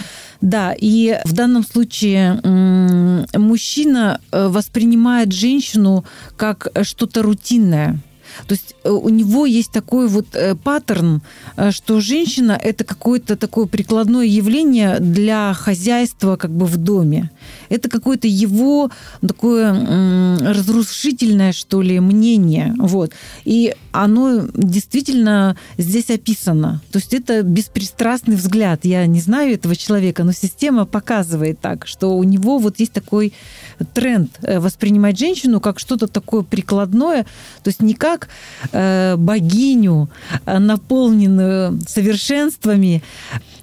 Да, 0.41 0.75
и 0.79 1.19
в 1.25 1.33
данном 1.33 1.65
случае 1.65 2.41
мужчина 3.35 4.21
э, 4.31 4.49
воспринимает 4.49 5.33
женщину 5.33 6.05
как 6.37 6.69
что-то 6.83 7.23
рутинное. 7.23 7.99
То 8.47 8.53
есть 8.53 8.77
э, 8.85 8.91
у 8.91 9.09
него 9.09 9.47
есть 9.47 9.73
такой 9.73 10.09
вот 10.09 10.27
паттерн, 10.63 11.23
что 11.71 12.01
женщина 12.01 12.53
это 12.53 12.85
какое-то 12.85 13.37
такое 13.37 13.67
прикладное 13.67 14.27
явление 14.27 15.01
для 15.01 15.53
хозяйства 15.55 16.37
как 16.37 16.51
бы 16.51 16.67
в 16.67 16.77
доме. 16.77 17.31
Это 17.69 17.89
какое-то 17.89 18.29
его 18.29 18.91
такое 19.27 19.73
разрушительное, 20.39 21.53
что 21.53 21.83
ли, 21.83 22.01
мнение. 22.01 22.75
Вот. 22.79 23.13
И 23.45 23.75
оно 23.93 24.43
действительно 24.55 25.57
здесь 25.79 26.11
описано. 26.11 26.83
То 26.93 26.99
есть 26.99 27.15
это 27.15 27.43
беспристрастный 27.43 28.37
взгляд. 28.37 28.85
Я 28.85 29.07
не 29.07 29.21
знаю 29.21 29.55
этого 29.55 29.75
человека, 29.75 30.25
но 30.25 30.33
система 30.33 30.87
показывает 30.87 31.61
так, 31.61 31.87
что 31.87 32.17
у 32.17 32.25
него 32.25 32.59
вот 32.59 32.79
есть 32.79 32.93
такой 32.93 33.33
тренд 33.95 34.31
воспринимать 34.43 35.19
женщину 35.19 35.61
как 35.61 35.79
что-то 35.79 36.07
такое 36.07 36.43
прикладное, 36.43 37.25
то 37.63 37.69
есть 37.69 37.83
не 37.83 37.95
как 37.95 38.29
э, 38.73 39.17
богиню, 39.17 40.09
э, 40.45 40.59
наполненную 40.59 41.81
совершенствами, 41.87 43.03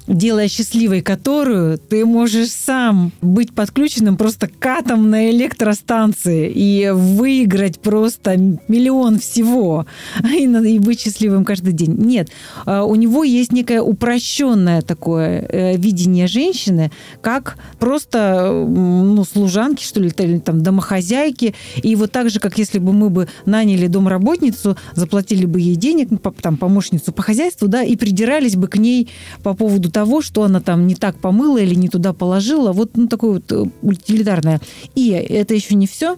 делая 0.08 0.48
счастливой 0.48 1.02
которую, 1.02 1.78
ты 1.78 2.06
можешь 2.06 2.50
сам 2.50 3.12
быть 3.22 3.54
подключенным 3.54 4.18
просто 4.18 4.48
к 4.48 4.66
атомной 4.66 5.32
электростанции 5.32 6.52
и 6.54 6.90
выиграть 6.92 7.80
просто 7.80 8.38
миллион 8.68 9.20
всего 9.20 9.86
и, 10.24 10.44
и 10.44 10.80
быть 10.80 11.02
счастливым 11.02 11.46
каждый 11.46 11.74
день. 11.74 11.96
Нет, 11.98 12.30
а, 12.66 12.84
у 12.84 12.96
него 12.96 13.24
есть 13.24 13.52
некое 13.52 13.82
упрощенное 13.82 14.82
такое 14.82 15.46
э, 15.48 15.78
видение 15.78 16.28
женщины, 16.28 16.92
как 17.22 17.58
просто 17.80 18.52
ну, 18.52 19.24
служанки, 19.24 19.84
что 19.84 20.00
ли, 20.00 20.12
или 20.18 20.40
там 20.40 20.62
домохозяйки. 20.64 21.56
И 21.82 21.96
вот 21.96 22.12
так 22.12 22.30
же, 22.30 22.40
как 22.40 22.58
если 22.58 22.80
бы 22.80 22.94
мы 22.94 23.10
бы 23.10 23.28
наняли 23.46 23.88
домработницу, 23.88 24.78
заплатили 24.94 25.46
бы 25.46 25.60
ей 25.60 25.76
денег, 25.76 26.10
там, 26.42 26.58
помощницу 26.58 27.12
по 27.12 27.22
хозяйству, 27.22 27.68
да, 27.68 27.84
и 27.84 27.96
придирались 27.96 28.56
бы 28.56 28.68
к 28.68 28.78
ней 28.78 29.10
по 29.42 29.54
поводу 29.54 29.90
того, 29.94 30.22
что 30.22 30.44
она 30.44 30.60
там 30.60 30.88
не 30.88 30.96
так 30.96 31.16
помыла 31.16 31.60
или 31.60 31.76
не 31.76 31.88
туда 31.88 32.12
положила. 32.12 32.74
Вот 32.74 32.98
ну, 32.98 33.08
такое 33.08 33.34
вот 33.34 33.52
э, 33.52 33.66
утилитарное. 33.82 34.60
И 34.96 35.10
это 35.12 35.54
еще 35.54 35.76
не 35.76 35.88
все. 35.88 36.18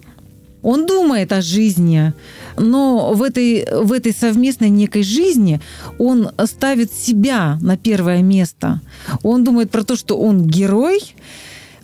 Он 0.64 0.88
думает 0.88 1.32
о 1.32 1.42
жизни, 1.42 2.14
но 2.58 3.14
в 3.14 3.22
этой, 3.22 3.68
в 3.72 3.92
этой 3.92 4.12
совместной 4.14 4.70
некой 4.70 5.04
жизни 5.04 5.62
он 6.00 6.32
ставит 6.46 6.92
себя 6.92 7.60
на 7.62 7.78
первое 7.78 8.24
место. 8.24 8.82
Он 9.22 9.44
думает 9.44 9.70
про 9.70 9.84
то, 9.84 9.96
что 9.96 10.18
он 10.18 10.48
герой, 10.48 11.02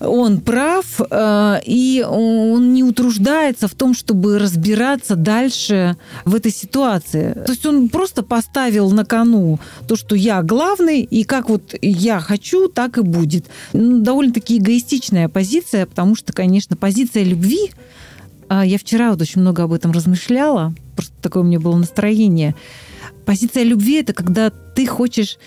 он 0.01 0.41
прав, 0.41 0.99
э, 0.99 1.59
и 1.65 2.05
он 2.07 2.73
не 2.73 2.83
утруждается 2.83 3.67
в 3.67 3.75
том, 3.75 3.93
чтобы 3.93 4.39
разбираться 4.39 5.15
дальше 5.15 5.95
в 6.25 6.35
этой 6.35 6.51
ситуации. 6.51 7.33
То 7.33 7.51
есть 7.51 7.65
он 7.65 7.89
просто 7.89 8.23
поставил 8.23 8.91
на 8.91 9.05
кону 9.05 9.59
то, 9.87 9.95
что 9.95 10.15
я 10.15 10.41
главный, 10.41 11.01
и 11.01 11.23
как 11.23 11.49
вот 11.49 11.75
я 11.81 12.19
хочу, 12.19 12.67
так 12.67 12.97
и 12.97 13.01
будет. 13.01 13.45
Ну, 13.73 14.01
довольно-таки 14.01 14.57
эгоистичная 14.57 15.29
позиция, 15.29 15.85
потому 15.85 16.15
что, 16.15 16.33
конечно, 16.33 16.75
позиция 16.75 17.23
любви, 17.23 17.71
а, 18.49 18.65
я 18.65 18.77
вчера 18.77 19.11
вот 19.11 19.21
очень 19.21 19.41
много 19.41 19.63
об 19.63 19.73
этом 19.73 19.91
размышляла, 19.91 20.73
просто 20.95 21.13
такое 21.21 21.43
у 21.43 21.45
меня 21.45 21.59
было 21.59 21.77
настроение. 21.77 22.55
Позиция 23.25 23.63
любви– 23.63 23.95
это 24.01 24.13
когда 24.13 24.49
ты 24.49 24.71
ты 24.81 24.87
хочешь 24.87 25.37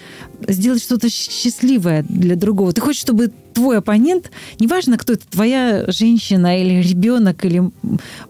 сделать 0.46 0.82
что-то 0.82 1.08
счастливое 1.08 2.04
для 2.08 2.36
другого. 2.36 2.72
Ты 2.72 2.80
хочешь, 2.80 3.00
чтобы 3.00 3.32
твой 3.54 3.78
оппонент, 3.78 4.30
неважно, 4.58 4.98
кто 4.98 5.14
это, 5.14 5.26
твоя 5.26 5.84
женщина 5.88 6.60
или 6.60 6.82
ребенок, 6.82 7.44
или 7.44 7.70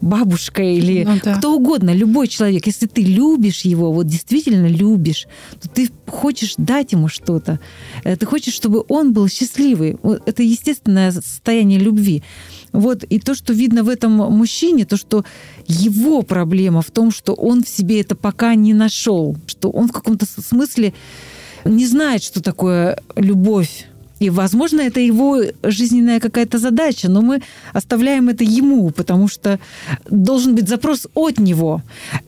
бабушка, 0.00 0.62
или 0.62 1.04
ну, 1.04 1.18
да. 1.22 1.36
кто 1.36 1.56
угодно, 1.56 1.94
любой 1.94 2.28
человек, 2.28 2.66
если 2.66 2.86
ты 2.86 3.02
любишь 3.02 3.62
его, 3.62 3.92
вот 3.92 4.06
действительно 4.06 4.66
любишь, 4.66 5.26
то 5.60 5.68
ты 5.68 5.90
хочешь 6.06 6.54
дать 6.58 6.92
ему 6.92 7.08
что-то. 7.08 7.58
Э, 8.04 8.16
ты 8.16 8.26
хочешь, 8.26 8.54
чтобы 8.54 8.84
он 8.88 9.12
был 9.12 9.28
счастливый. 9.28 9.96
Это 10.26 10.42
естественное 10.42 11.12
состояние 11.12 11.78
любви. 11.78 12.22
Вот, 12.72 13.04
и 13.04 13.20
то, 13.20 13.34
что 13.34 13.52
видно 13.52 13.84
в 13.84 13.88
этом 13.88 14.12
мужчине, 14.12 14.84
то, 14.84 14.96
что 14.96 15.24
его 15.68 16.22
проблема 16.22 16.82
в 16.82 16.90
том, 16.90 17.12
что 17.12 17.32
он 17.32 17.62
в 17.62 17.68
себе 17.68 18.00
это 18.00 18.16
пока 18.16 18.54
не 18.56 18.74
нашел, 18.74 19.36
что 19.46 19.70
он 19.70 19.88
в 19.88 19.92
каком-то 19.92 20.26
смысле 20.26 20.92
не 21.64 21.86
знает, 21.86 22.22
что 22.22 22.42
такое 22.42 22.98
любовь. 23.16 23.86
И, 24.20 24.30
возможно, 24.30 24.80
это 24.80 25.00
его 25.00 25.40
жизненная 25.62 26.20
какая-то 26.20 26.58
задача, 26.58 27.08
но 27.10 27.20
мы 27.20 27.42
оставляем 27.72 28.28
это 28.28 28.44
ему, 28.44 28.90
потому 28.90 29.28
что 29.28 29.58
должен 30.08 30.54
быть 30.54 30.68
запрос 30.68 31.08
от 31.14 31.38
него. 31.38 31.82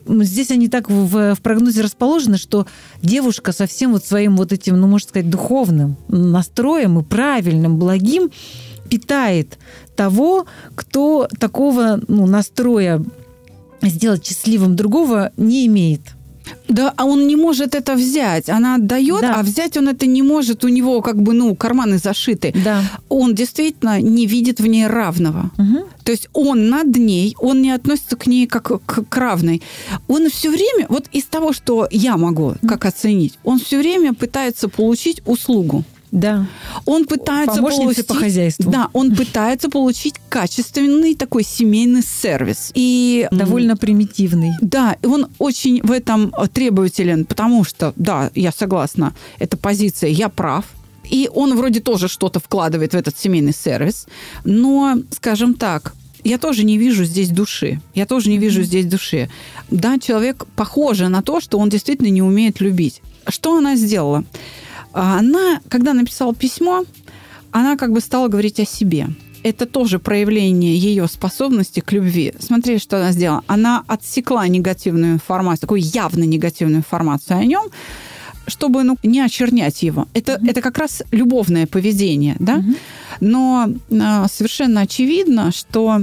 Здесь 0.05 0.51
они 0.51 0.67
так 0.67 0.89
в, 0.89 1.35
в 1.35 1.41
прогнозе 1.41 1.81
расположены, 1.81 2.37
что 2.37 2.67
девушка 3.01 3.53
со 3.53 3.67
всем 3.67 3.93
вот 3.93 4.05
своим 4.05 4.35
вот 4.35 4.51
этим, 4.51 4.79
ну, 4.79 4.87
можно 4.87 5.07
сказать, 5.07 5.29
духовным 5.29 5.95
настроем 6.09 6.99
и 6.99 7.03
правильным, 7.03 7.77
благим 7.77 8.31
питает 8.89 9.57
того, 9.95 10.45
кто 10.75 11.27
такого 11.39 12.01
ну, 12.07 12.25
настроя 12.25 13.03
сделать 13.81 14.25
счастливым 14.25 14.75
другого 14.75 15.31
не 15.37 15.65
имеет. 15.67 16.16
Да, 16.67 16.93
а 16.95 17.05
он 17.05 17.27
не 17.27 17.35
может 17.35 17.75
это 17.75 17.95
взять. 17.95 18.49
Она 18.49 18.75
отдает, 18.75 19.21
да. 19.21 19.35
а 19.35 19.43
взять 19.43 19.77
он 19.77 19.87
это 19.87 20.05
не 20.05 20.21
может. 20.21 20.63
У 20.63 20.67
него 20.67 21.01
как 21.01 21.21
бы, 21.21 21.33
ну, 21.33 21.55
карманы 21.55 21.97
зашиты. 21.97 22.53
Да. 22.63 22.83
Он 23.09 23.33
действительно 23.35 24.01
не 24.01 24.25
видит 24.25 24.59
в 24.59 24.67
ней 24.67 24.87
равного. 24.87 25.51
Угу. 25.57 25.85
То 26.03 26.11
есть 26.11 26.29
он 26.33 26.69
над 26.69 26.95
ней, 26.95 27.35
он 27.39 27.61
не 27.61 27.71
относится 27.71 28.15
к 28.15 28.27
ней 28.27 28.47
как 28.47 28.63
к, 28.85 29.03
к 29.03 29.17
равной. 29.17 29.61
Он 30.07 30.29
все 30.29 30.49
время, 30.49 30.85
вот 30.89 31.05
из 31.11 31.25
того, 31.25 31.53
что 31.53 31.87
я 31.91 32.17
могу 32.17 32.55
как 32.67 32.85
оценить, 32.85 33.37
он 33.43 33.59
все 33.59 33.77
время 33.79 34.13
пытается 34.13 34.69
получить 34.69 35.21
услугу. 35.25 35.83
Да. 36.11 36.47
Он 36.85 37.05
пытается 37.05 37.61
получить, 37.61 38.07
по 38.07 38.15
хозяйству. 38.15 38.71
Да, 38.71 38.89
он 38.93 39.15
пытается 39.15 39.69
получить 39.69 40.15
качественный 40.29 41.15
такой 41.15 41.43
семейный 41.43 42.01
сервис. 42.01 42.71
И 42.73 43.27
довольно 43.31 43.75
примитивный. 43.75 44.53
Да, 44.61 44.95
и 45.01 45.05
он 45.05 45.27
очень 45.37 45.81
в 45.83 45.91
этом 45.91 46.33
требователен, 46.53 47.25
потому 47.25 47.63
что, 47.63 47.93
да, 47.95 48.31
я 48.35 48.51
согласна, 48.51 49.13
это 49.39 49.57
позиция 49.57 50.09
«я 50.09 50.29
прав», 50.29 50.65
и 51.09 51.29
он 51.33 51.55
вроде 51.55 51.79
тоже 51.79 52.07
что-то 52.07 52.39
вкладывает 52.39 52.93
в 52.93 52.97
этот 52.97 53.17
семейный 53.17 53.53
сервис, 53.53 54.07
но, 54.43 54.97
скажем 55.11 55.53
так, 55.53 55.93
я 56.23 56.37
тоже 56.37 56.65
не 56.65 56.77
вижу 56.77 57.05
здесь 57.05 57.29
души. 57.29 57.79
Я 57.93 58.05
тоже 58.05 58.29
не 58.29 58.37
вижу 58.37 58.63
здесь 58.63 58.85
души. 58.85 59.29
Да, 59.69 59.97
человек 59.99 60.45
похоже 60.55 61.07
на 61.07 61.21
то, 61.21 61.39
что 61.39 61.57
он 61.59 61.69
действительно 61.69 62.09
не 62.09 62.21
умеет 62.21 62.59
любить. 62.59 63.01
Что 63.27 63.57
она 63.57 63.75
сделала? 63.75 64.25
А 64.97 65.19
она, 65.19 65.61
когда 65.69 65.93
написала 65.93 66.33
письмо, 66.33 66.83
она 67.51 67.77
как 67.77 67.91
бы 67.91 68.01
стала 68.01 68.29
говорить 68.29 68.59
о 68.59 68.65
себе. 68.65 69.07
Это 69.43 69.67
тоже 69.67 69.99
проявление 69.99 70.75
ее 70.75 71.07
способности 71.07 71.81
к 71.81 71.91
любви. 71.91 72.33
Смотри, 72.39 72.79
что 72.79 72.97
она 72.97 73.11
сделала. 73.11 73.43
Она 73.45 73.83
отсекла 73.87 74.47
негативную 74.47 75.13
информацию, 75.13 75.61
такую 75.61 75.81
явно 75.81 76.23
негативную 76.23 76.79
информацию 76.79 77.37
о 77.37 77.45
нем, 77.45 77.65
чтобы 78.47 78.83
ну, 78.83 78.97
не 79.03 79.21
очернять 79.21 79.83
его. 79.83 80.07
Это, 80.15 80.31
mm-hmm. 80.31 80.49
это 80.49 80.61
как 80.61 80.79
раз 80.79 81.03
любовное 81.11 81.67
поведение, 81.67 82.35
да? 82.39 82.57
Mm-hmm. 82.57 82.77
Но 83.19 83.69
э, 83.89 84.25
совершенно 84.33 84.81
очевидно, 84.81 85.51
что 85.51 86.01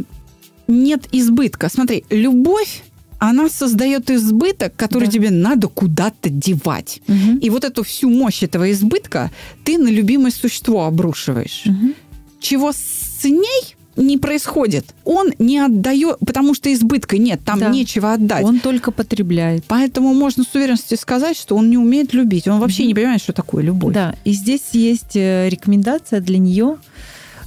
нет 0.69 1.09
избытка. 1.11 1.69
Смотри, 1.69 2.05
любовь 2.11 2.85
она 3.29 3.49
создает 3.49 4.11
избыток, 4.11 4.75
который 4.77 5.07
да. 5.07 5.13
тебе 5.13 5.31
надо 5.31 5.69
куда-то 5.69 6.29
девать. 6.31 7.01
Угу. 7.09 7.39
И 7.41 7.51
вот 7.51 7.65
эту 7.65 7.83
всю 7.83 8.11
мощь 8.11 8.43
этого 8.43 8.71
избытка 8.71 9.31
ты 9.65 9.79
на 9.79 9.89
любимое 9.89 10.31
существо 10.31 10.85
обрушиваешь. 10.85 11.63
Угу. 11.67 11.95
Чего 12.41 12.73
с 12.73 13.25
ней 13.25 13.77
не 13.97 14.19
происходит. 14.19 14.87
Он 15.05 15.31
не 15.39 15.59
отдает, 15.59 16.19
потому 16.21 16.55
что 16.55 16.73
избытка 16.73 17.19
нет, 17.19 17.41
там 17.45 17.61
да. 17.61 17.69
нечего 17.69 18.13
отдать. 18.13 18.45
Он 18.45 18.61
только 18.61 18.91
потребляет. 18.91 19.65
Поэтому 19.69 20.15
можно 20.15 20.45
с 20.45 20.55
уверенностью 20.55 20.99
сказать, 20.99 21.37
что 21.37 21.57
он 21.57 21.71
не 21.71 21.79
умеет 21.79 22.13
любить. 22.13 22.49
Он 22.49 22.59
вообще 22.61 22.83
mm 22.83 22.87
не 22.87 22.95
понимает, 22.95 23.21
что 23.21 23.33
такое 23.33 23.63
любовь. 23.63 23.95
Да, 23.95 24.15
и 24.25 24.33
здесь 24.33 24.63
есть 24.73 25.15
э, 25.17 25.49
рекомендация 25.49 26.21
для 26.21 26.39
нее 26.39 26.77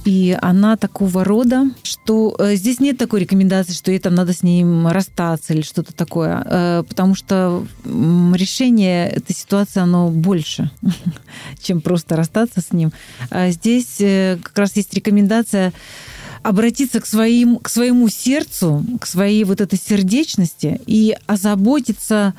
и 0.04 0.36
она 0.40 0.76
такого 0.76 1.24
рода, 1.24 1.70
что 1.82 2.34
э, 2.38 2.54
здесь 2.56 2.80
нет 2.80 2.98
такой 2.98 3.20
рекомендации, 3.20 3.72
что 3.72 3.90
ей 3.90 3.98
там 3.98 4.14
надо 4.14 4.32
с 4.32 4.42
ним 4.42 4.86
расстаться 4.88 5.52
или 5.52 5.62
что-то 5.62 5.92
такое, 5.92 6.42
э, 6.44 6.84
потому 6.88 7.14
что 7.14 7.66
решение 7.84 9.08
этой 9.08 9.34
ситуации, 9.34 9.80
оно 9.80 10.08
больше, 10.08 10.70
чем 11.60 11.80
просто 11.80 12.16
расстаться 12.16 12.60
с 12.60 12.72
ним. 12.72 12.92
А 13.30 13.50
здесь 13.50 14.00
э, 14.00 14.38
как 14.42 14.58
раз 14.58 14.76
есть 14.76 14.94
рекомендация 14.94 15.72
обратиться 16.42 17.00
к, 17.00 17.06
своим, 17.06 17.58
к 17.58 17.68
своему 17.68 18.08
сердцу, 18.08 18.84
к 19.00 19.06
своей 19.06 19.44
вот 19.44 19.60
этой 19.60 19.78
сердечности 19.78 20.80
и 20.86 21.16
озаботиться 21.26 22.34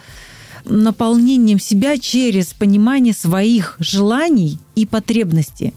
наполнением 0.65 1.60
себя 1.60 1.98
через 1.98 2.48
понимание 2.48 3.13
своих 3.13 3.76
желаний 3.80 4.60
и 4.76 4.86
потребностей 4.86 5.74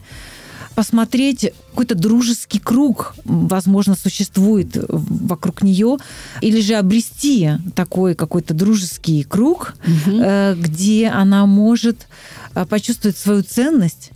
посмотреть 0.74 1.52
какой-то 1.70 1.94
дружеский 1.94 2.58
круг, 2.58 3.14
возможно, 3.24 3.94
существует 3.94 4.68
вокруг 4.88 5.62
нее, 5.62 5.98
или 6.40 6.61
же 6.61 6.74
обрести 6.74 7.52
такой 7.74 8.14
какой-то 8.14 8.54
дружеский 8.54 9.24
круг, 9.24 9.74
угу. 9.87 10.22
где 10.56 11.08
она 11.08 11.46
может 11.46 12.06
э, 12.54 12.64
почувствовать 12.66 13.16
свою 13.16 13.42
ценность, 13.42 14.11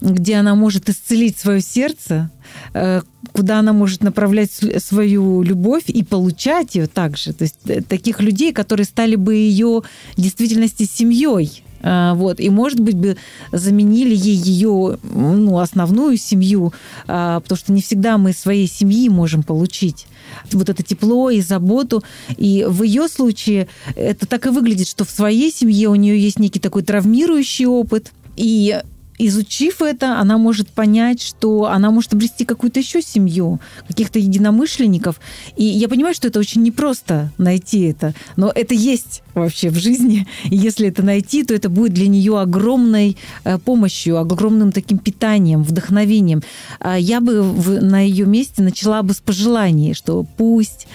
где 0.00 0.36
она 0.36 0.54
может 0.54 0.88
исцелить 0.88 1.38
свое 1.38 1.60
сердце, 1.60 2.30
э, 2.74 3.02
куда 3.32 3.58
она 3.58 3.72
может 3.72 4.02
направлять 4.02 4.50
свою 4.78 5.42
любовь 5.42 5.84
и 5.88 6.02
получать 6.02 6.74
ее 6.74 6.86
также. 6.86 7.32
То 7.32 7.44
есть 7.44 7.88
таких 7.88 8.20
людей, 8.20 8.52
которые 8.52 8.86
стали 8.86 9.16
бы 9.16 9.34
ее 9.34 9.82
в 10.16 10.20
действительности 10.20 10.84
семьей, 10.84 11.62
вот, 11.82 12.40
и, 12.40 12.50
может 12.50 12.80
быть, 12.80 12.96
бы 12.96 13.16
заменили 13.52 14.14
ей 14.14 14.36
ее 14.36 14.98
ну, 15.02 15.58
основную 15.58 16.16
семью, 16.16 16.72
а, 17.06 17.40
потому 17.40 17.58
что 17.58 17.72
не 17.72 17.82
всегда 17.82 18.18
мы 18.18 18.32
своей 18.32 18.66
семьи 18.66 19.08
можем 19.08 19.42
получить 19.42 20.06
вот 20.52 20.68
это 20.68 20.82
тепло 20.82 21.30
и 21.30 21.40
заботу. 21.40 22.02
И 22.36 22.64
в 22.68 22.82
ее 22.82 23.08
случае 23.08 23.68
это 23.94 24.26
так 24.26 24.46
и 24.46 24.50
выглядит, 24.50 24.88
что 24.88 25.04
в 25.04 25.10
своей 25.10 25.52
семье 25.52 25.88
у 25.88 25.94
нее 25.94 26.20
есть 26.20 26.38
некий 26.38 26.60
такой 26.60 26.82
травмирующий 26.82 27.66
опыт, 27.66 28.12
и 28.36 28.82
изучив 29.18 29.82
это, 29.82 30.18
она 30.18 30.38
может 30.38 30.68
понять, 30.68 31.22
что 31.22 31.66
она 31.66 31.90
может 31.90 32.12
обрести 32.12 32.44
какую-то 32.44 32.80
еще 32.80 33.02
семью, 33.02 33.60
каких-то 33.86 34.18
единомышленников. 34.18 35.20
И 35.56 35.64
я 35.64 35.88
понимаю, 35.88 36.14
что 36.14 36.28
это 36.28 36.38
очень 36.38 36.62
непросто 36.62 37.30
найти 37.38 37.82
это, 37.82 38.14
но 38.36 38.52
это 38.54 38.74
есть 38.74 39.22
вообще 39.34 39.70
в 39.70 39.76
жизни. 39.76 40.26
И 40.44 40.56
если 40.56 40.88
это 40.88 41.02
найти, 41.02 41.44
то 41.44 41.54
это 41.54 41.68
будет 41.68 41.94
для 41.94 42.08
нее 42.08 42.40
огромной 42.40 43.16
э, 43.44 43.58
помощью, 43.58 44.18
огромным 44.18 44.72
таким 44.72 44.98
питанием, 44.98 45.62
вдохновением. 45.62 46.42
А 46.80 46.96
я 46.96 47.20
бы 47.20 47.42
на 47.80 48.00
ее 48.00 48.26
месте 48.26 48.62
начала 48.62 49.02
бы 49.02 49.14
с 49.14 49.20
пожеланий, 49.20 49.94
что 49.94 50.24
пусть 50.36 50.86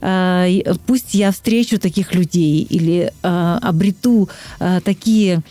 э, 0.00 0.62
пусть 0.86 1.14
я 1.14 1.32
встречу 1.32 1.78
таких 1.78 2.14
людей 2.14 2.62
или 2.62 3.12
э, 3.22 3.58
обрету 3.62 4.28
такие 4.84 5.42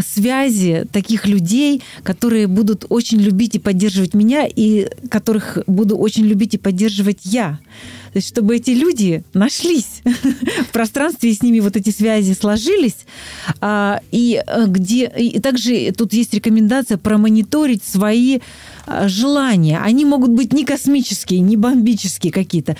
связи 0.00 0.86
таких 0.92 1.26
людей, 1.26 1.82
которые 2.02 2.46
будут 2.46 2.86
очень 2.88 3.18
любить 3.18 3.56
и 3.56 3.58
поддерживать 3.58 4.14
меня, 4.14 4.46
и 4.46 4.88
которых 5.08 5.58
буду 5.66 5.96
очень 5.96 6.24
любить 6.24 6.54
и 6.54 6.58
поддерживать 6.58 7.20
я. 7.24 7.58
То 8.12 8.16
есть, 8.16 8.28
чтобы 8.28 8.56
эти 8.56 8.70
люди 8.70 9.22
нашлись 9.34 10.02
в 10.68 10.72
пространстве, 10.72 11.30
и 11.30 11.34
с 11.34 11.42
ними 11.42 11.60
вот 11.60 11.76
эти 11.76 11.90
связи 11.90 12.32
сложились. 12.32 13.06
А, 13.60 14.00
и 14.10 14.42
э, 14.44 14.66
где 14.66 15.06
и 15.06 15.38
также 15.38 15.92
тут 15.92 16.12
есть 16.12 16.34
рекомендация 16.34 16.98
промониторить 16.98 17.84
свои 17.84 18.40
желания. 19.06 19.80
Они 19.80 20.04
могут 20.04 20.30
быть 20.30 20.52
не 20.52 20.64
космические, 20.64 21.40
не 21.40 21.56
бомбические 21.56 22.32
какие-то 22.32 22.76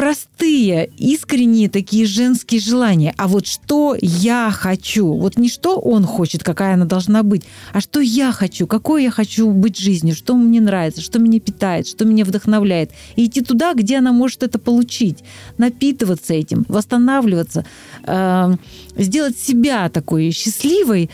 простые, 0.00 0.90
искренние 0.96 1.68
такие 1.68 2.06
женские 2.06 2.60
желания. 2.60 3.14
А 3.18 3.28
вот 3.28 3.46
что 3.46 3.94
я 4.00 4.50
хочу? 4.50 5.12
Вот 5.12 5.36
не 5.36 5.50
что 5.50 5.78
он 5.78 6.04
хочет, 6.04 6.42
какая 6.42 6.74
она 6.74 6.86
должна 6.86 7.22
быть, 7.22 7.42
а 7.72 7.80
что 7.80 8.00
я 8.00 8.32
хочу, 8.32 8.66
какой 8.66 9.04
я 9.04 9.10
хочу 9.10 9.50
быть 9.50 9.78
жизнью, 9.78 10.14
что 10.14 10.36
мне 10.36 10.60
нравится, 10.60 11.02
что 11.02 11.18
меня 11.18 11.38
питает, 11.38 11.86
что 11.86 12.06
меня 12.06 12.24
вдохновляет. 12.24 12.92
И 13.16 13.26
идти 13.26 13.42
туда, 13.42 13.74
где 13.74 13.98
она 13.98 14.12
может 14.12 14.42
это 14.42 14.58
получить, 14.58 15.18
напитываться 15.58 16.32
этим, 16.32 16.64
восстанавливаться, 16.68 17.66
э, 18.04 18.56
сделать 18.96 19.38
себя 19.38 19.90
такой 19.90 20.30
счастливой, 20.30 21.10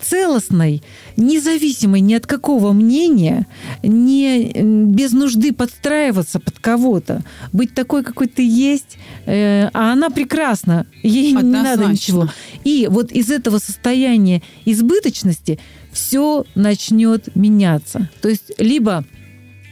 целостной, 0.00 0.82
независимой 1.16 2.00
ни 2.00 2.14
от 2.14 2.26
какого 2.26 2.72
мнения, 2.72 3.46
не 3.82 4.52
без 4.52 5.12
нужды 5.12 5.52
подстраиваться 5.52 6.40
под 6.40 6.58
кого-то, 6.58 7.22
быть 7.52 7.74
такой, 7.74 8.02
какой 8.02 8.26
ты 8.26 8.46
есть, 8.46 8.98
э, 9.26 9.68
а 9.72 9.92
она 9.92 10.10
прекрасна, 10.10 10.86
ей 11.02 11.36
Однозначно. 11.36 11.56
не 11.56 11.62
надо 11.62 11.92
ничего. 11.92 12.28
И 12.64 12.88
вот 12.90 13.12
из 13.12 13.30
этого 13.30 13.58
состояния 13.58 14.42
избыточности 14.64 15.58
все 15.92 16.44
начнет 16.54 17.34
меняться. 17.34 18.08
То 18.20 18.28
есть 18.28 18.52
либо 18.58 19.04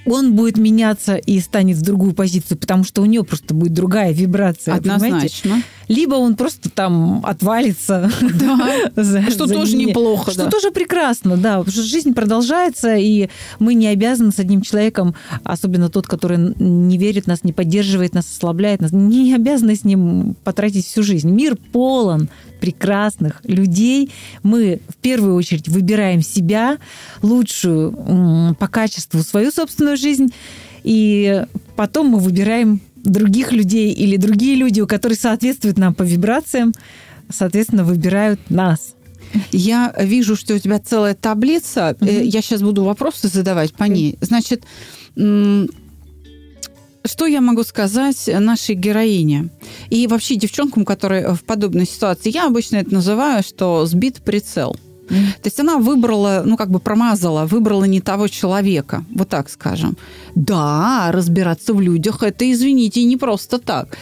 он 0.07 0.35
будет 0.35 0.57
меняться 0.57 1.16
и 1.16 1.38
станет 1.40 1.77
в 1.77 1.83
другую 1.83 2.14
позицию, 2.14 2.59
потому 2.59 2.85
что 2.85 3.03
у 3.03 3.07
него 3.07 3.25
просто 3.25 3.55
будет 3.55 3.73
другая 3.73 4.12
вибрация. 4.12 4.75
Однозначно. 4.75 5.42
Понимаете? 5.42 5.66
Либо 5.88 6.14
он 6.14 6.35
просто 6.37 6.71
там 6.71 7.25
отвалится. 7.25 8.11
Да, 8.37 8.90
за, 9.03 9.23
что 9.31 9.47
за 9.47 9.55
тоже 9.55 9.77
меня. 9.77 9.88
неплохо. 9.88 10.33
Что 10.33 10.45
да. 10.45 10.51
тоже 10.51 10.71
прекрасно, 10.71 11.37
да. 11.37 11.59
Потому 11.59 11.73
что 11.73 11.83
жизнь 11.83 12.12
продолжается, 12.12 12.97
и 12.97 13.29
мы 13.59 13.75
не 13.75 13.87
обязаны 13.88 14.31
с 14.31 14.38
одним 14.38 14.61
человеком, 14.62 15.14
особенно 15.42 15.88
тот, 15.88 16.07
который 16.07 16.55
не 16.59 16.99
верит 16.99 17.27
нас, 17.27 17.45
не 17.45 17.53
поддерживает 17.53 18.14
нас, 18.14 18.27
ослабляет 18.27 18.81
нас, 18.81 18.92
не 18.92 19.35
обязаны 19.35 19.75
с 19.75 19.85
ним 19.85 20.37
потратить 20.45 20.87
всю 20.87 21.03
жизнь. 21.03 21.31
Мир 21.31 21.57
полон 21.73 22.29
прекрасных 22.61 23.40
людей. 23.45 24.11
Мы 24.42 24.81
в 24.88 24.97
первую 24.97 25.35
очередь 25.35 25.69
выбираем 25.69 26.23
себя, 26.23 26.79
лучшую 27.23 28.57
по 28.59 28.69
качеству 28.69 29.23
свою 29.23 29.51
собственную 29.51 29.97
жизнь, 29.97 30.33
и 30.83 31.45
потом 31.77 32.09
мы 32.09 32.19
выбираем 32.19 32.81
других 32.97 33.53
людей 33.53 33.92
или 33.92 34.16
другие 34.16 34.57
люди, 34.57 34.85
которые 34.85 35.16
соответствуют 35.16 35.79
нам 35.79 35.95
по 35.95 36.03
вибрациям, 36.03 36.73
соответственно, 37.31 37.85
выбирают 37.85 38.51
нас. 38.51 38.95
Я 39.53 39.95
вижу, 39.99 40.37
что 40.37 40.55
у 40.55 40.59
тебя 40.59 40.79
целая 40.79 41.14
таблица. 41.14 41.97
Угу. 42.01 42.09
Я 42.09 42.42
сейчас 42.42 42.62
буду 42.62 42.85
вопросы 42.85 43.29
задавать 43.29 43.75
по 43.75 43.85
ней. 43.85 44.16
Значит, 44.21 44.64
что 45.14 45.66
я 47.27 47.40
могу 47.40 47.64
сказать 47.64 48.31
нашей 48.38 48.75
героине? 48.75 49.51
И 49.90 50.07
вообще 50.07 50.37
девчонкам, 50.37 50.85
которые 50.85 51.35
в 51.35 51.44
подобной 51.44 51.87
ситуации, 51.87 52.31
я 52.31 52.46
обычно 52.46 52.77
это 52.77 52.92
называю, 52.92 53.42
что 53.42 53.87
сбит 53.87 54.22
прицел. 54.22 54.77
То 55.09 55.45
есть 55.45 55.61
она 55.61 55.79
выбрала, 55.79 56.42
ну 56.45 56.57
как 56.57 56.71
бы 56.71 56.81
промазала, 56.81 57.47
выбрала 57.47 57.85
не 57.85 58.01
того 58.01 58.29
человека, 58.29 59.05
вот 59.11 59.29
так 59.29 59.49
скажем. 59.49 59.97
Да, 60.35 61.11
разбираться 61.12 61.75
в 61.75 61.81
людях 61.81 62.23
это, 62.23 62.51
извините, 62.51 63.05
не 63.05 63.16
просто 63.16 63.59
так. 63.59 63.97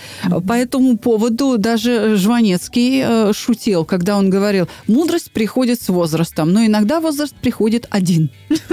По 0.46 0.52
этому 0.54 0.96
поводу 0.98 1.58
даже 1.58 2.16
Жванецкий 2.16 3.02
э, 3.04 3.32
шутил, 3.32 3.84
когда 3.84 4.16
он 4.16 4.30
говорил, 4.30 4.68
мудрость 4.86 5.30
приходит 5.30 5.80
с 5.80 5.88
возрастом, 5.88 6.52
но 6.52 6.64
иногда 6.64 7.00
возраст 7.00 7.34
приходит 7.34 7.86
один. 7.90 8.30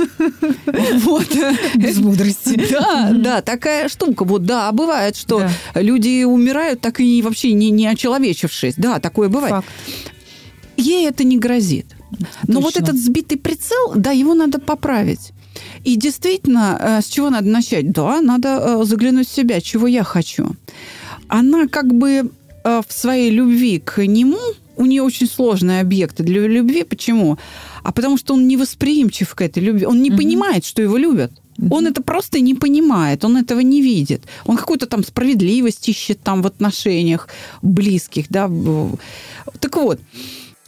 Вот. 0.93 1.27
Без 1.75 1.97
мудрости. 1.97 2.67
Да, 2.71 3.11
да, 3.13 3.41
такая 3.41 3.89
штука. 3.89 4.23
Вот 4.23 4.45
да, 4.45 4.71
бывает, 4.71 5.15
что 5.15 5.47
люди 5.75 6.23
умирают 6.23 6.81
так 6.81 6.99
и 6.99 7.21
вообще 7.21 7.53
не 7.53 7.87
очеловечившись. 7.87 8.75
Да, 8.77 8.99
такое 8.99 9.29
бывает. 9.29 9.63
Ей 10.77 11.07
это 11.07 11.23
не 11.23 11.37
грозит. 11.37 11.95
Но 12.47 12.59
вот 12.59 12.77
этот 12.77 12.97
сбитый 12.97 13.37
прицел, 13.37 13.93
да, 13.95 14.11
его 14.11 14.33
надо 14.33 14.59
поправить. 14.59 15.31
И 15.83 15.95
действительно, 15.95 16.77
э, 16.79 17.01
с 17.01 17.07
чего 17.07 17.29
надо 17.29 17.49
начать? 17.49 17.91
Да, 17.91 18.21
надо 18.21 18.47
э, 18.49 18.85
заглянуть 18.85 19.27
в 19.27 19.35
себя, 19.35 19.61
чего 19.61 19.87
я 19.87 20.03
хочу. 20.03 20.55
Она 21.27 21.67
как 21.67 21.93
бы 21.93 22.31
э, 22.63 22.81
в 22.87 22.93
своей 22.93 23.31
любви 23.31 23.79
к 23.79 24.05
нему, 24.05 24.39
у 24.77 24.85
нее 24.85 25.03
очень 25.03 25.27
сложные 25.27 25.81
объекты 25.81 26.23
для 26.23 26.47
любви. 26.47 26.83
Почему? 26.83 27.37
А 27.83 27.91
потому 27.91 28.17
что 28.17 28.33
он 28.33 28.47
не 28.47 28.57
восприимчив 28.57 29.35
к 29.35 29.41
этой 29.41 29.63
любви. 29.63 29.85
Он 29.85 30.01
не 30.01 30.09
угу. 30.09 30.17
понимает, 30.17 30.65
что 30.65 30.81
его 30.81 30.97
любят. 30.97 31.31
Он 31.69 31.85
это 31.85 32.01
просто 32.01 32.39
не 32.39 32.55
понимает, 32.55 33.23
он 33.23 33.37
этого 33.37 33.59
не 33.59 33.81
видит. 33.81 34.23
Он 34.45 34.57
какую-то 34.57 34.87
там 34.87 35.03
справедливость 35.03 35.89
ищет 35.89 36.19
там 36.23 36.41
в 36.41 36.47
отношениях 36.47 37.27
близких, 37.61 38.25
да. 38.29 38.49
Так 39.59 39.75
вот, 39.75 39.99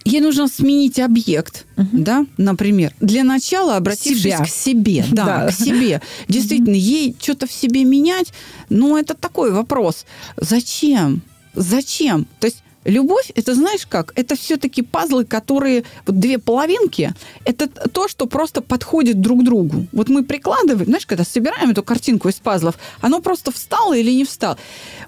ей 0.06 0.22
нужно 0.22 0.48
сменить 0.48 1.00
объект, 1.00 1.66
угу. 1.78 1.90
да, 1.92 2.26
например, 2.38 2.94
для 3.00 3.24
начала 3.24 3.78
обратившись 3.78 4.24
Себя. 4.24 4.44
к 4.44 4.48
себе, 4.48 5.06
да, 5.12 5.26
да, 5.26 5.48
к 5.48 5.54
себе. 5.54 6.02
Действительно, 6.28 6.76
ей 6.76 7.16
что-то 7.20 7.48
в 7.48 7.52
себе 7.52 7.84
менять, 7.84 8.34
ну, 8.70 8.98
это 8.98 9.14
такой 9.14 9.52
вопрос. 9.52 10.06
Зачем? 10.38 11.22
Зачем? 11.56 12.28
То 12.40 12.48
есть 12.48 12.64
Любовь, 12.86 13.32
это 13.36 13.56
знаешь 13.56 13.86
как? 13.88 14.12
Это 14.16 14.36
все-таки 14.36 14.82
пазлы, 14.82 15.24
которые, 15.24 15.84
вот 16.06 16.20
две 16.20 16.38
половинки, 16.38 17.14
это 17.46 17.68
то, 17.68 18.08
что 18.08 18.26
просто 18.26 18.62
подходит 18.62 19.22
друг 19.22 19.44
другу. 19.44 19.88
Вот 19.94 20.10
мы 20.10 20.24
прикладываем, 20.24 20.86
знаешь, 20.86 21.06
когда 21.06 21.24
собираем 21.24 21.70
эту 21.70 21.84
картинку 21.84 22.28
из 22.28 22.36
пазлов, 22.36 22.76
оно 23.00 23.22
просто 23.22 23.52
встало 23.52 23.96
или 23.96 24.12
не 24.12 24.26
встало. 24.26 24.58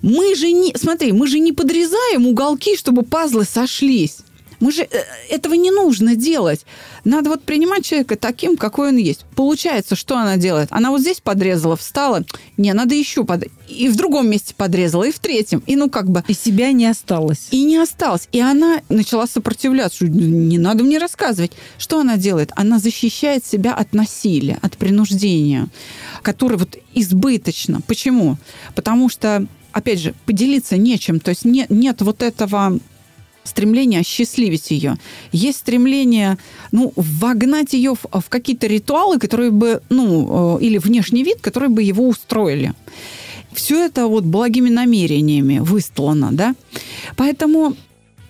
Мы 0.02 0.36
же 0.36 0.52
не, 0.52 0.74
смотри, 0.76 1.12
мы 1.12 1.28
же 1.28 1.40
не 1.40 1.52
подрезаем 1.52 2.28
уголки, 2.28 2.78
чтобы 2.78 3.04
пазлы 3.04 3.44
сошлись. 3.44 4.20
Мы 4.60 4.72
же 4.72 4.84
э, 4.84 5.04
этого 5.30 5.54
не 5.54 5.72
нужно 5.72 6.16
делать. 6.16 6.66
Надо 7.04 7.30
вот 7.30 7.44
принимать 7.44 7.86
человека 7.86 8.16
таким, 8.16 8.58
какой 8.58 8.90
он 8.90 8.98
есть. 8.98 9.26
Получается, 9.36 9.96
что 9.96 10.18
она 10.18 10.38
делает? 10.38 10.70
Она 10.72 10.92
вот 10.92 11.02
здесь 11.02 11.22
подрезала, 11.22 11.76
встала. 11.76 12.24
Не, 12.58 12.74
надо 12.74 12.96
еще 12.96 13.24
под... 13.24 13.46
И 13.68 13.90
в 13.90 13.96
другом 13.96 14.30
месте 14.30 14.54
подрезала, 14.56 15.04
и 15.04 15.12
в 15.12 15.20
третьем. 15.20 15.64
И 15.68 15.76
ну 15.76 15.90
как 15.90 16.10
бы... 16.10 16.24
И 16.28 16.34
себя 16.34 16.72
не 16.72 16.88
осталось. 16.88 17.48
И 17.52 17.64
не 17.64 17.78
осталось. 17.78 18.28
И 18.32 18.40
она 18.40 18.82
начала 18.90 19.28
сопротивляться. 19.28 20.06
Не 20.08 20.58
надо 20.58 20.84
мне 20.84 20.98
рассказывать. 20.98 21.52
Что 21.78 22.00
она 22.00 22.18
делает? 22.18 22.52
Она 22.56 22.80
защищает 22.80 23.46
себя 23.46 23.76
от 23.76 23.94
насилия, 23.94 24.60
от 24.62 24.78
принуждения, 24.78 25.68
которое 26.22 26.58
вот 26.58 26.78
избыточно. 26.94 27.82
Почему? 27.82 28.38
Потому 28.74 29.10
что 29.10 29.46
опять 29.76 30.00
же, 30.00 30.16
поделиться 30.26 30.78
нечем. 30.78 31.20
То 31.20 31.30
есть 31.30 31.44
нет, 31.44 31.70
нет 31.70 32.02
вот 32.02 32.24
этого 32.24 32.80
стремление 33.46 34.02
осчастливить 34.02 34.72
ее. 34.72 34.98
Есть 35.32 35.60
стремление, 35.60 36.38
ну, 36.72 36.92
вогнать 36.96 37.74
ее 37.74 37.96
в, 37.96 38.06
в 38.20 38.30
какие-то 38.30 38.68
ритуалы, 38.68 39.20
которые 39.20 39.52
бы, 39.52 39.82
ну, 39.90 40.58
э, 40.60 40.64
или 40.64 40.78
внешний 40.78 41.24
вид, 41.24 41.38
которые 41.42 41.70
бы 41.70 41.82
его 41.82 42.08
устроили. 42.08 42.74
Все 43.54 43.86
это 43.86 44.08
вот 44.08 44.26
благими 44.26 44.70
намерениями 44.70 45.60
выстлано, 45.60 46.30
да. 46.34 46.56
Поэтому 47.16 47.76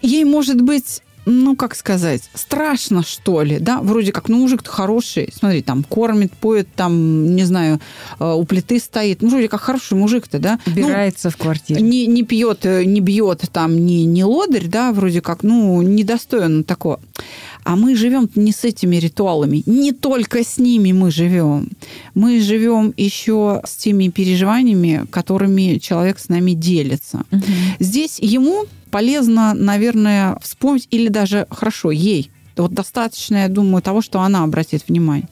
ей, 0.01 0.23
может 0.23 0.61
быть, 0.61 1.01
ну, 1.25 1.55
как 1.55 1.75
сказать, 1.75 2.23
страшно, 2.33 3.03
что 3.03 3.41
ли, 3.41 3.59
да, 3.59 3.81
вроде 3.81 4.11
как, 4.11 4.29
ну, 4.29 4.37
мужик-то 4.37 4.69
хороший, 4.69 5.29
смотри, 5.33 5.61
там, 5.61 5.83
кормит, 5.83 6.31
поет, 6.33 6.67
там, 6.75 7.35
не 7.35 7.43
знаю, 7.43 7.79
э, 8.19 8.33
у 8.33 8.43
плиты 8.45 8.79
стоит, 8.79 9.21
ну, 9.21 9.29
вроде 9.29 9.47
как 9.47 9.61
хороший 9.61 9.97
мужик-то, 9.97 10.39
да. 10.39 10.59
Убирается 10.67 11.27
ну, 11.27 11.31
в 11.31 11.37
квартире. 11.37 11.81
Не, 11.81 12.07
не 12.07 12.23
пьет, 12.23 12.65
э, 12.65 12.83
не 12.85 13.01
бьет, 13.01 13.43
там, 13.51 13.75
не, 13.85 14.05
не 14.05 14.23
лодырь, 14.23 14.67
да, 14.67 14.91
вроде 14.91 15.21
как, 15.21 15.43
ну, 15.43 15.81
недостоин 15.81 16.63
такого. 16.63 16.99
А 17.63 17.75
мы 17.75 17.95
живем 17.95 18.29
не 18.35 18.51
с 18.51 18.63
этими 18.63 18.97
ритуалами, 18.97 19.63
не 19.65 19.91
только 19.91 20.43
с 20.43 20.59
ними 20.59 20.91
мы 20.91 21.09
живем. 21.09 21.69
Мы 22.13 22.39
живем 22.39 22.93
еще 22.95 23.61
с 23.65 23.75
теми 23.75 24.09
переживаниями, 24.09 25.07
которыми 25.09 25.79
человек 25.79 26.19
с 26.19 26.29
нами 26.29 26.51
делится. 26.51 27.23
Угу. 27.31 27.41
Здесь 27.79 28.19
ему 28.19 28.65
полезно, 28.95 29.53
наверное, 29.53 30.37
вспомнить, 30.41 30.87
или 30.89 31.09
даже 31.09 31.47
хорошо, 31.49 31.91
ей, 31.91 32.31
вот 32.55 32.71
достаточно, 32.71 33.35
я 33.35 33.49
думаю, 33.49 33.81
того, 33.81 34.01
что 34.01 34.21
она 34.21 34.41
обратит 34.45 34.87
внимание. 34.87 35.27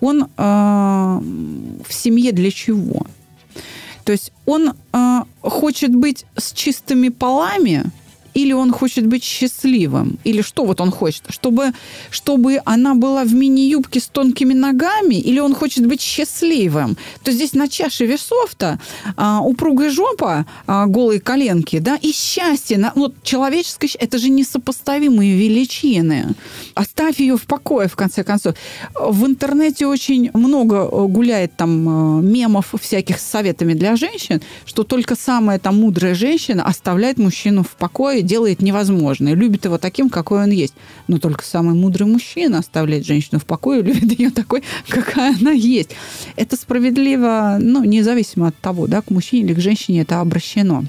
Он 0.00 0.24
э, 0.24 0.26
в 0.36 1.92
семье 1.92 2.32
для 2.32 2.50
чего? 2.50 3.06
То 4.02 4.10
есть 4.10 4.32
он 4.46 4.72
э, 4.92 5.20
хочет 5.42 5.94
быть 5.94 6.26
с 6.36 6.52
чистыми 6.52 7.08
полами, 7.08 7.84
или 8.34 8.52
он 8.52 8.72
хочет 8.72 9.06
быть 9.06 9.24
счастливым, 9.24 10.18
или 10.24 10.42
что 10.42 10.64
вот 10.64 10.80
он 10.80 10.90
хочет, 10.90 11.22
чтобы, 11.28 11.72
чтобы 12.10 12.60
она 12.64 12.94
была 12.94 13.24
в 13.24 13.32
мини-юбке 13.32 14.00
с 14.00 14.06
тонкими 14.06 14.52
ногами, 14.52 15.14
или 15.14 15.38
он 15.38 15.54
хочет 15.54 15.86
быть 15.86 16.00
счастливым. 16.00 16.96
То 17.22 17.32
здесь 17.32 17.54
на 17.54 17.68
чаше 17.68 18.06
весов-то 18.06 18.80
а, 19.16 19.40
упругая 19.40 19.90
жопа, 19.90 20.46
а, 20.66 20.86
голые 20.86 21.20
коленки, 21.20 21.78
да, 21.78 21.96
и 21.96 22.12
счастье. 22.12 22.78
На, 22.78 22.92
вот 22.94 23.14
человеческое 23.22 23.88
это 23.98 24.18
же 24.18 24.28
несопоставимые 24.30 25.36
величины. 25.36 26.34
Оставь 26.74 27.20
ее 27.20 27.36
в 27.36 27.46
покое, 27.46 27.88
в 27.88 27.96
конце 27.96 28.24
концов. 28.24 28.54
В 28.94 29.26
интернете 29.26 29.86
очень 29.86 30.30
много 30.34 30.86
гуляет 31.06 31.56
там 31.56 32.20
э, 32.20 32.22
мемов 32.22 32.74
всяких 32.80 33.20
с 33.20 33.24
советами 33.24 33.74
для 33.74 33.96
женщин, 33.96 34.40
что 34.64 34.82
только 34.82 35.14
самая 35.16 35.58
там 35.58 35.80
мудрая 35.80 36.14
женщина 36.14 36.64
оставляет 36.64 37.18
мужчину 37.18 37.62
в 37.62 37.76
покое 37.76 38.23
делает 38.24 38.62
невозможное, 38.62 39.34
любит 39.34 39.64
его 39.64 39.78
таким, 39.78 40.10
какой 40.10 40.42
он 40.42 40.50
есть. 40.50 40.74
Но 41.08 41.18
только 41.18 41.44
самый 41.44 41.74
мудрый 41.74 42.06
мужчина 42.06 42.58
оставляет 42.58 43.06
женщину 43.06 43.38
в 43.38 43.44
покое, 43.44 43.82
любит 43.82 44.18
ее 44.18 44.30
такой, 44.30 44.62
какая 44.88 45.36
она 45.38 45.52
есть. 45.52 45.90
Это 46.36 46.56
справедливо, 46.56 47.58
ну, 47.60 47.84
независимо 47.84 48.48
от 48.48 48.56
того, 48.56 48.86
да, 48.86 49.02
к 49.02 49.10
мужчине 49.10 49.44
или 49.44 49.54
к 49.54 49.60
женщине 49.60 50.02
это 50.02 50.20
обращено. 50.20 50.84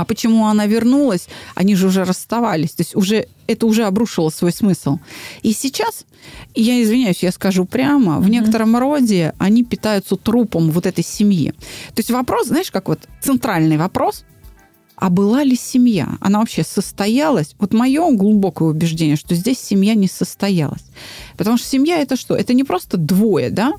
А 0.00 0.06
почему 0.06 0.46
она 0.46 0.64
вернулась? 0.64 1.28
Они 1.54 1.74
же 1.74 1.86
уже 1.88 2.04
расставались. 2.04 2.70
То 2.70 2.80
есть 2.80 2.96
уже 2.96 3.26
это 3.46 3.66
уже 3.66 3.84
обрушило 3.84 4.30
свой 4.30 4.50
смысл. 4.50 4.98
И 5.42 5.52
сейчас, 5.52 6.06
я 6.54 6.82
извиняюсь, 6.82 7.22
я 7.22 7.30
скажу 7.32 7.66
прямо, 7.66 8.14
mm-hmm. 8.14 8.20
в 8.20 8.30
некотором 8.30 8.76
роде 8.78 9.34
они 9.36 9.62
питаются 9.62 10.16
трупом 10.16 10.70
вот 10.70 10.86
этой 10.86 11.04
семьи. 11.04 11.52
То 11.88 11.98
есть 11.98 12.10
вопрос, 12.10 12.46
знаешь, 12.46 12.70
как 12.70 12.88
вот 12.88 13.00
центральный 13.20 13.76
вопрос, 13.76 14.24
а 15.00 15.08
была 15.08 15.42
ли 15.42 15.56
семья? 15.56 16.18
Она 16.20 16.40
вообще 16.40 16.62
состоялась? 16.62 17.54
Вот 17.58 17.72
мое 17.72 18.12
глубокое 18.12 18.68
убеждение, 18.68 19.16
что 19.16 19.34
здесь 19.34 19.58
семья 19.58 19.94
не 19.94 20.08
состоялась. 20.08 20.84
Потому 21.38 21.56
что 21.56 21.66
семья 21.66 21.96
это 21.98 22.16
что? 22.16 22.36
Это 22.36 22.52
не 22.52 22.64
просто 22.64 22.98
двое, 22.98 23.48
да? 23.50 23.72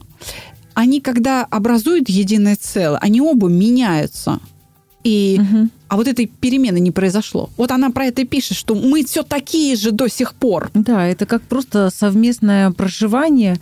Они, 0.74 0.99
когда 0.99 1.45
образуют 1.45 2.09
единое 2.09 2.57
целое, 2.59 2.97
они 2.97 3.22
оба 3.22 3.49
меняются. 3.49 4.39
И, 5.03 5.39
угу. 5.39 5.69
А 5.88 5.95
вот 5.95 6.07
этой 6.07 6.26
перемены 6.26 6.80
не 6.80 6.91
произошло. 6.91 7.49
Вот 7.55 7.69
она 7.72 7.91
про 7.91 8.05
это 8.05 8.26
пишет, 8.26 8.57
что 8.57 8.74
мы 8.74 9.03
все 9.03 9.22
такие 9.22 9.76
же 9.76 9.91
до 9.91 10.07
сих 10.07 10.34
пор. 10.34 10.72
Да, 10.74 11.05
это 11.05 11.26
как 11.28 11.43
просто 11.43 11.91
совместное 11.95 12.72
проживание 12.72 13.59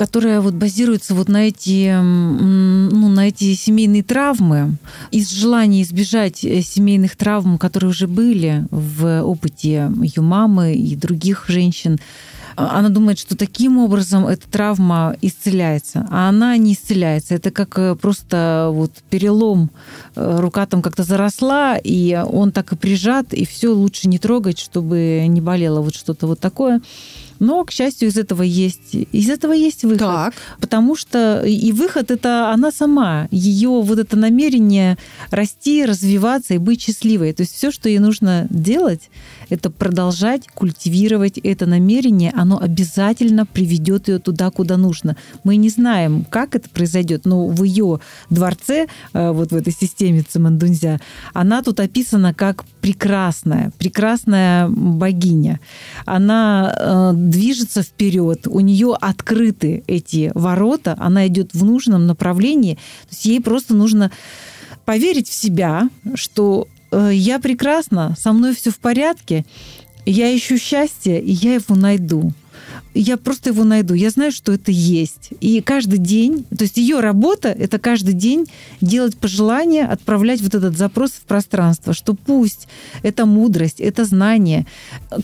которая 0.00 0.40
вот 0.40 0.54
базируется 0.54 1.14
вот 1.14 1.28
на 1.28 1.48
эти, 1.48 1.94
ну, 1.94 3.08
на 3.10 3.28
эти 3.28 3.54
семейные 3.54 4.02
травмы, 4.02 4.78
из 5.10 5.28
желания 5.30 5.82
избежать 5.82 6.42
э, 6.42 6.62
семейных 6.62 7.16
травм, 7.16 7.58
которые 7.58 7.90
уже 7.90 8.06
были 8.06 8.66
в 8.70 9.22
опыте 9.22 9.92
ее 10.00 10.22
мамы 10.22 10.72
и 10.72 10.96
других 10.96 11.44
женщин, 11.48 11.98
а, 12.56 12.78
она 12.78 12.88
думает, 12.88 13.18
что 13.18 13.36
таким 13.36 13.76
образом 13.76 14.26
эта 14.26 14.48
травма 14.48 15.16
исцеляется, 15.20 16.06
а 16.10 16.30
она 16.30 16.56
не 16.56 16.72
исцеляется. 16.72 17.34
Это 17.34 17.50
как 17.50 17.78
э, 17.78 17.94
просто 17.94 18.70
вот 18.72 18.92
перелом, 19.10 19.70
э, 20.16 20.38
рука 20.40 20.64
там 20.64 20.80
как-то 20.80 21.02
заросла, 21.02 21.76
и 21.76 22.18
он 22.26 22.52
так 22.52 22.72
и 22.72 22.76
прижат, 22.76 23.34
и 23.34 23.44
все 23.44 23.68
лучше 23.68 24.08
не 24.08 24.18
трогать, 24.18 24.58
чтобы 24.58 25.26
не 25.28 25.42
болело 25.42 25.82
вот 25.82 25.94
что-то 25.94 26.26
вот 26.26 26.40
такое. 26.40 26.80
Но, 27.40 27.64
к 27.64 27.72
счастью, 27.72 28.08
из 28.08 28.16
этого 28.16 28.42
есть, 28.42 28.94
из 28.94 29.28
этого 29.28 29.52
есть 29.52 29.82
выход. 29.82 29.98
Так. 29.98 30.34
Потому 30.60 30.94
что 30.94 31.42
и 31.44 31.72
выход 31.72 32.10
это 32.10 32.50
она 32.52 32.70
сама, 32.70 33.26
ее 33.30 33.80
вот 33.82 33.98
это 33.98 34.16
намерение 34.16 34.96
расти, 35.30 35.84
развиваться 35.84 36.54
и 36.54 36.58
быть 36.58 36.82
счастливой. 36.82 37.32
То 37.32 37.42
есть 37.42 37.54
все, 37.54 37.72
что 37.72 37.88
ей 37.88 37.98
нужно 37.98 38.46
делать, 38.50 39.10
это 39.48 39.70
продолжать 39.70 40.46
культивировать 40.54 41.38
это 41.38 41.66
намерение, 41.66 42.32
оно 42.36 42.58
обязательно 42.58 43.46
приведет 43.46 44.08
ее 44.08 44.18
туда, 44.18 44.50
куда 44.50 44.76
нужно. 44.76 45.16
Мы 45.44 45.56
не 45.56 45.68
знаем, 45.68 46.24
как 46.28 46.54
это 46.54 46.68
произойдет, 46.68 47.24
но 47.24 47.46
в 47.46 47.64
ее 47.64 48.00
дворце, 48.28 48.86
э, 49.12 49.30
вот 49.30 49.50
в 49.50 49.56
этой 49.56 49.72
системе 49.72 50.22
Цимандунзя, 50.22 51.00
она 51.32 51.62
тут 51.62 51.80
описана 51.80 52.34
как 52.34 52.64
прекрасная, 52.80 53.72
прекрасная 53.78 54.68
богиня. 54.68 55.60
Она 56.04 56.74
э, 56.76 57.12
движется 57.30 57.82
вперед, 57.82 58.46
у 58.46 58.60
нее 58.60 58.96
открыты 59.00 59.84
эти 59.86 60.32
ворота, 60.34 60.96
она 60.98 61.26
идет 61.28 61.54
в 61.54 61.64
нужном 61.64 62.06
направлении. 62.06 62.74
То 62.74 63.08
есть 63.12 63.24
ей 63.24 63.40
просто 63.40 63.74
нужно 63.74 64.10
поверить 64.84 65.28
в 65.28 65.34
себя, 65.34 65.88
что 66.14 66.68
э, 66.90 67.10
я 67.12 67.38
прекрасна, 67.38 68.14
со 68.18 68.32
мной 68.32 68.54
все 68.54 68.70
в 68.70 68.78
порядке, 68.78 69.44
я 70.04 70.34
ищу 70.34 70.58
счастье, 70.58 71.22
и 71.22 71.30
я 71.30 71.54
его 71.54 71.74
найду 71.74 72.32
я 72.94 73.16
просто 73.16 73.50
его 73.50 73.64
найду. 73.64 73.94
Я 73.94 74.10
знаю, 74.10 74.32
что 74.32 74.52
это 74.52 74.70
есть. 74.72 75.30
И 75.40 75.60
каждый 75.60 75.98
день, 75.98 76.44
то 76.56 76.64
есть 76.64 76.76
ее 76.76 77.00
работа— 77.00 77.48
это 77.58 77.78
каждый 77.78 78.14
день 78.14 78.46
делать 78.80 79.16
пожелания, 79.16 79.84
отправлять 79.86 80.40
вот 80.40 80.54
этот 80.54 80.76
запрос 80.76 81.12
в 81.12 81.22
пространство, 81.22 81.92
что 81.92 82.14
пусть 82.14 82.66
эта 83.02 83.26
мудрость, 83.26 83.80
это 83.80 84.04
знание 84.04 84.66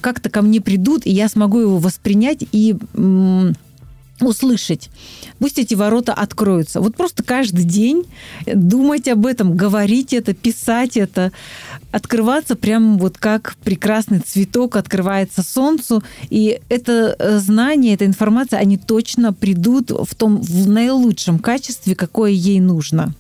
как-то 0.01 0.31
ко 0.31 0.43
мне 0.43 0.61
придут, 0.61 1.07
и 1.07 1.11
я 1.11 1.29
смогу 1.29 1.61
его 1.61 1.79
воспринять 1.79 2.45
и 2.53 2.77
услышать. 4.21 4.89
Пусть 5.39 5.59
эти 5.59 5.75
ворота 5.75 6.15
откроются. 6.15 6.81
Вот 6.81 6.97
просто 6.97 7.23
каждый 7.23 7.65
день 7.65 8.05
думать 8.47 9.09
об 9.09 9.27
этом, 9.27 9.57
говорить 9.57 10.13
это, 10.15 10.35
писать 10.35 10.97
это, 10.97 11.33
открываться 11.93 12.57
прямо 12.57 12.97
вот 12.99 13.19
как 13.19 13.57
прекрасный 13.65 14.21
цветок 14.21 14.77
открывается 14.77 15.43
солнцу. 15.43 16.03
И 16.31 16.61
это 16.69 17.17
э, 17.19 17.39
знание, 17.39 17.95
эта 17.95 18.07
информация, 18.07 18.59
они 18.59 18.77
точно 18.77 19.33
придут 19.33 19.91
в 19.91 20.15
том 20.15 20.41
в 20.41 20.69
наилучшем 20.69 21.39
качестве, 21.39 21.95
какое 21.95 22.31
ей 22.31 22.61
нужно. 22.61 23.15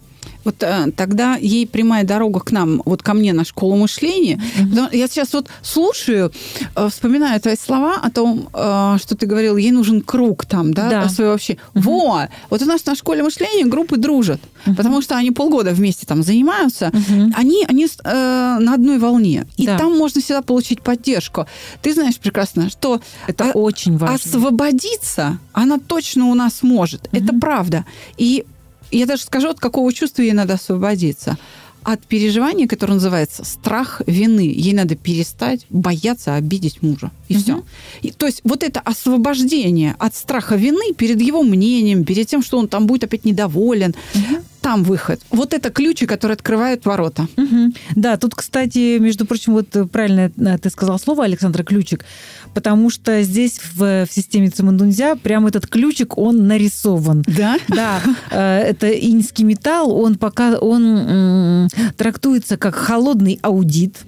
Вот 0.46 0.62
э, 0.62 0.92
тогда 0.96 1.34
ей 1.34 1.66
прямая 1.66 2.04
дорога 2.04 2.38
к 2.38 2.52
нам, 2.52 2.80
вот 2.84 3.02
ко 3.02 3.14
мне 3.14 3.32
на 3.32 3.44
школу 3.44 3.74
мышления. 3.74 4.40
Mm-hmm. 4.58 4.96
Я 4.96 5.08
сейчас 5.08 5.32
вот 5.32 5.48
слушаю, 5.60 6.32
э, 6.76 6.88
вспоминаю 6.88 7.40
твои 7.40 7.56
слова 7.56 7.96
о 8.00 8.10
том, 8.12 8.48
э, 8.54 8.96
что 9.00 9.16
ты 9.16 9.26
говорил, 9.26 9.56
ей 9.56 9.72
нужен 9.72 10.02
круг 10.02 10.46
там, 10.46 10.72
да, 10.72 10.88
да. 10.88 11.08
свой 11.08 11.30
вообще. 11.30 11.54
Mm-hmm. 11.54 11.80
Во! 11.80 12.28
Вот 12.48 12.62
у 12.62 12.64
нас 12.64 12.86
на 12.86 12.94
школе 12.94 13.24
мышления 13.24 13.64
группы 13.64 13.96
дружат, 13.96 14.40
mm-hmm. 14.40 14.76
потому 14.76 15.02
что 15.02 15.16
они 15.16 15.32
полгода 15.32 15.72
вместе 15.72 16.06
там 16.06 16.22
занимаются, 16.22 16.86
mm-hmm. 16.86 17.32
они, 17.34 17.64
они 17.68 17.86
э, 17.86 18.58
на 18.60 18.74
одной 18.74 18.98
волне. 18.98 19.46
И 19.56 19.66
да. 19.66 19.76
там 19.78 19.98
можно 19.98 20.20
всегда 20.20 20.42
получить 20.42 20.80
поддержку. 20.80 21.46
Ты 21.82 21.92
знаешь 21.92 22.18
прекрасно, 22.18 22.70
что 22.70 23.00
это 23.26 23.50
о- 23.50 23.58
очень 23.58 23.98
важно. 23.98 24.14
Освободиться 24.14 25.40
она 25.52 25.80
точно 25.80 26.26
у 26.26 26.34
нас 26.34 26.62
может. 26.62 27.08
Mm-hmm. 27.08 27.24
Это 27.24 27.34
правда. 27.34 27.84
И 28.16 28.44
я 28.90 29.06
даже 29.06 29.22
скажу, 29.22 29.48
от 29.48 29.60
какого 29.60 29.92
чувства 29.92 30.22
ей 30.22 30.32
надо 30.32 30.54
освободиться. 30.54 31.38
От 31.82 32.04
переживания, 32.04 32.66
которое 32.66 32.94
называется 32.94 33.44
страх 33.44 34.02
вины. 34.06 34.40
Ей 34.40 34.72
надо 34.72 34.96
перестать 34.96 35.66
бояться 35.70 36.34
обидеть 36.34 36.82
мужа. 36.82 37.12
И 37.28 37.34
угу. 37.34 37.42
все. 37.42 37.62
И, 38.02 38.10
то 38.10 38.26
есть 38.26 38.40
вот 38.42 38.64
это 38.64 38.80
освобождение 38.80 39.94
от 39.98 40.14
страха 40.16 40.56
вины 40.56 40.94
перед 40.94 41.20
его 41.20 41.44
мнением, 41.44 42.04
перед 42.04 42.26
тем, 42.26 42.42
что 42.42 42.58
он 42.58 42.66
там 42.66 42.86
будет 42.86 43.04
опять 43.04 43.24
недоволен, 43.24 43.94
угу 44.14 44.42
там 44.66 44.82
выход. 44.82 45.20
Вот 45.30 45.54
это 45.54 45.70
ключи, 45.70 46.06
которые 46.06 46.34
открывают 46.34 46.86
ворота. 46.86 47.28
Угу. 47.36 47.72
Да, 47.94 48.16
тут, 48.16 48.34
кстати, 48.34 48.98
между 48.98 49.24
прочим, 49.24 49.52
вот 49.52 49.68
правильно 49.92 50.28
ты 50.58 50.70
сказал 50.70 50.98
слово, 50.98 51.22
Александра, 51.22 51.62
ключик, 51.62 52.04
потому 52.52 52.90
что 52.90 53.22
здесь 53.22 53.60
в, 53.60 54.06
в 54.06 54.08
системе 54.10 54.50
Цимандунзя 54.50 55.14
прям 55.14 55.46
этот 55.46 55.68
ключик, 55.68 56.18
он 56.18 56.48
нарисован. 56.48 57.22
Да? 57.28 57.58
Да. 57.68 58.00
Э, 58.32 58.58
это 58.58 58.88
инский 58.88 59.44
металл, 59.44 59.96
он 59.96 60.16
пока 60.16 60.58
он 60.58 61.70
трактуется 61.96 62.56
как 62.56 62.74
холодный 62.74 63.38
аудит, 63.42 63.98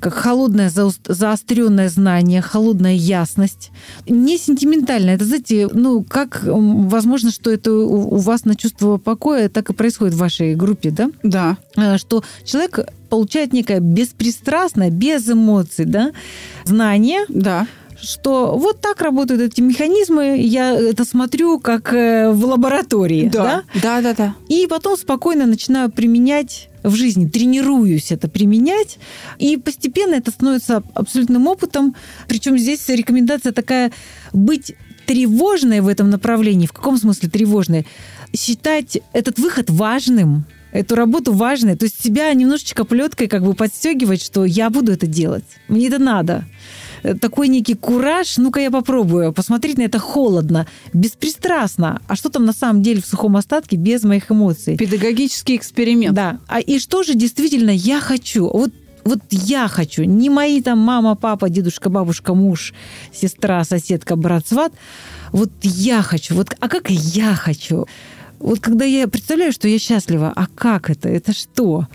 как 0.00 0.14
холодное 0.14 0.70
заостренное 0.70 1.88
знание, 1.88 2.40
холодная 2.40 2.94
ясность. 2.94 3.70
Не 4.08 4.38
сентиментально. 4.38 5.10
Это, 5.10 5.24
знаете, 5.24 5.68
ну, 5.72 6.02
как 6.02 6.42
возможно, 6.44 7.30
что 7.30 7.50
это 7.50 7.72
у 7.72 8.16
вас 8.16 8.44
на 8.44 8.56
чувство 8.56 8.96
покоя 8.96 9.48
так 9.48 9.70
и 9.70 9.74
происходит 9.74 10.14
в 10.14 10.18
вашей 10.18 10.54
группе, 10.54 10.90
да? 10.90 11.10
Да. 11.22 11.56
Э, 11.76 11.98
что 11.98 12.24
человек 12.44 12.80
получает 13.08 13.52
некое 13.52 13.80
беспристрастное, 13.80 14.90
без 14.90 15.28
эмоций, 15.28 15.84
да, 15.84 16.12
знание. 16.64 17.24
Да 17.28 17.66
что 18.02 18.56
вот 18.56 18.80
так 18.80 19.00
работают 19.00 19.40
эти 19.40 19.60
механизмы, 19.60 20.38
я 20.38 20.72
это 20.72 21.04
смотрю 21.04 21.58
как 21.58 21.92
э, 21.92 22.30
в 22.30 22.44
лаборатории. 22.44 23.28
Да, 23.28 23.64
да, 23.74 23.80
да. 23.80 24.00
да, 24.00 24.14
да. 24.14 24.34
И 24.48 24.66
потом 24.66 24.96
спокойно 24.96 25.46
начинаю 25.46 25.90
применять 25.90 26.68
в 26.82 26.94
жизни, 26.94 27.28
тренируюсь 27.28 28.10
это 28.10 28.28
применять, 28.28 28.98
и 29.38 29.56
постепенно 29.56 30.14
это 30.14 30.30
становится 30.30 30.82
абсолютным 30.94 31.46
опытом. 31.46 31.94
Причем 32.26 32.56
здесь 32.58 32.88
рекомендация 32.88 33.52
такая 33.52 33.92
быть 34.32 34.74
тревожной 35.06 35.80
в 35.80 35.88
этом 35.88 36.10
направлении. 36.10 36.66
В 36.66 36.72
каком 36.72 36.96
смысле 36.96 37.28
тревожной? 37.28 37.86
Считать 38.34 38.98
этот 39.12 39.38
выход 39.38 39.68
важным, 39.68 40.44
эту 40.72 40.94
работу 40.94 41.32
важной, 41.32 41.76
то 41.76 41.84
есть 41.84 42.02
себя 42.02 42.32
немножечко 42.32 42.84
плеткой 42.84 43.26
как 43.26 43.42
бы 43.42 43.54
подстегивать, 43.54 44.22
что 44.22 44.44
я 44.44 44.70
буду 44.70 44.92
это 44.92 45.06
делать, 45.06 45.44
мне 45.68 45.88
это 45.88 45.98
надо. 45.98 46.44
Э, 47.02 47.14
такой 47.14 47.48
некий 47.48 47.74
кураж, 47.74 48.36
ну-ка 48.38 48.60
я 48.60 48.70
попробую, 48.70 49.32
посмотреть 49.32 49.78
на 49.78 49.82
это 49.82 49.98
холодно, 49.98 50.66
беспристрастно. 50.92 52.00
А 52.08 52.16
что 52.16 52.28
там 52.28 52.44
на 52.44 52.52
самом 52.52 52.82
деле 52.82 53.00
в 53.00 53.06
сухом 53.06 53.36
остатке 53.36 53.76
без 53.76 54.04
моих 54.04 54.30
эмоций? 54.30 54.76
Педагогический 54.76 55.56
эксперимент. 55.56 56.14
Да. 56.14 56.38
А 56.46 56.60
и 56.60 56.78
что 56.78 57.02
же 57.02 57.14
действительно 57.14 57.70
я 57.70 58.00
хочу? 58.00 58.48
Вот 58.48 58.72
вот 59.02 59.20
я 59.30 59.66
хочу, 59.66 60.04
не 60.04 60.28
мои 60.28 60.60
там 60.60 60.78
мама, 60.78 61.14
папа, 61.14 61.48
дедушка, 61.48 61.88
бабушка, 61.88 62.34
муж, 62.34 62.74
сестра, 63.14 63.64
соседка, 63.64 64.14
брат, 64.14 64.46
сват. 64.46 64.72
Вот 65.32 65.50
я 65.62 66.02
хочу. 66.02 66.34
Вот, 66.34 66.54
а 66.60 66.68
как 66.68 66.90
я 66.90 67.34
хочу? 67.34 67.86
Вот 68.38 68.60
когда 68.60 68.84
я 68.84 69.08
представляю, 69.08 69.52
что 69.52 69.68
я 69.68 69.78
счастлива, 69.78 70.32
а 70.34 70.46
как 70.46 70.90
это? 70.90 71.08
Это 71.08 71.32
что? 71.32 71.86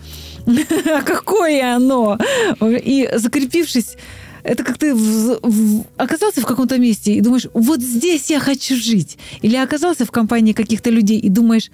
А 0.86 1.02
какое 1.02 1.76
оно? 1.76 2.18
И 2.62 3.10
закрепившись 3.16 3.98
это 4.46 4.64
как 4.64 4.78
ты 4.78 4.94
в, 4.94 5.40
в, 5.42 5.86
оказался 5.98 6.42
в 6.42 6.46
каком-то 6.46 6.78
месте 6.78 7.14
и 7.14 7.22
думаешь, 7.22 7.48
вот 7.54 7.82
здесь 7.82 8.30
я 8.30 8.40
хочу 8.40 8.76
жить. 8.76 9.18
Или 9.42 9.56
оказался 9.56 10.06
в 10.06 10.12
компании 10.12 10.54
каких-то 10.54 10.92
людей 10.92 11.20
и 11.20 11.30
думаешь, 11.30 11.72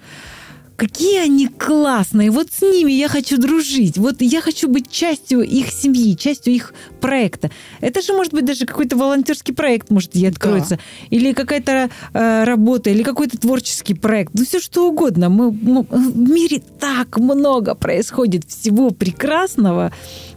какие 0.76 1.20
они 1.20 1.48
классные, 1.48 2.30
вот 2.30 2.48
с 2.50 2.62
ними 2.62 2.92
я 2.92 3.08
хочу 3.08 3.36
дружить, 3.38 3.98
вот 3.98 4.16
я 4.20 4.40
хочу 4.40 4.68
быть 4.68 4.90
частью 4.90 5.42
их 5.42 5.70
семьи, 5.70 6.16
частью 6.16 6.54
их 6.54 6.74
проекта. 7.00 7.50
Это 7.80 8.00
же 8.00 8.14
может 8.14 8.32
быть 8.32 8.44
даже 8.44 8.66
какой-то 8.66 8.96
волонтерский 8.96 9.54
проект, 9.54 9.90
может, 9.90 10.16
и 10.16 10.26
откроется, 10.26 10.76
да. 10.76 10.82
или 11.10 11.34
какая-то 11.34 11.90
э, 12.14 12.44
работа, 12.44 12.90
или 12.90 13.02
какой-то 13.02 13.38
творческий 13.38 13.94
проект, 13.94 14.32
ну 14.34 14.44
все 14.44 14.60
что 14.60 14.88
угодно. 14.88 15.28
Мы, 15.28 15.52
мы, 15.52 15.82
в 15.82 16.16
мире 16.16 16.62
так 16.80 17.18
много 17.18 17.74
происходит 17.74 18.44
всего 18.48 18.90
прекрасного, 18.90 19.92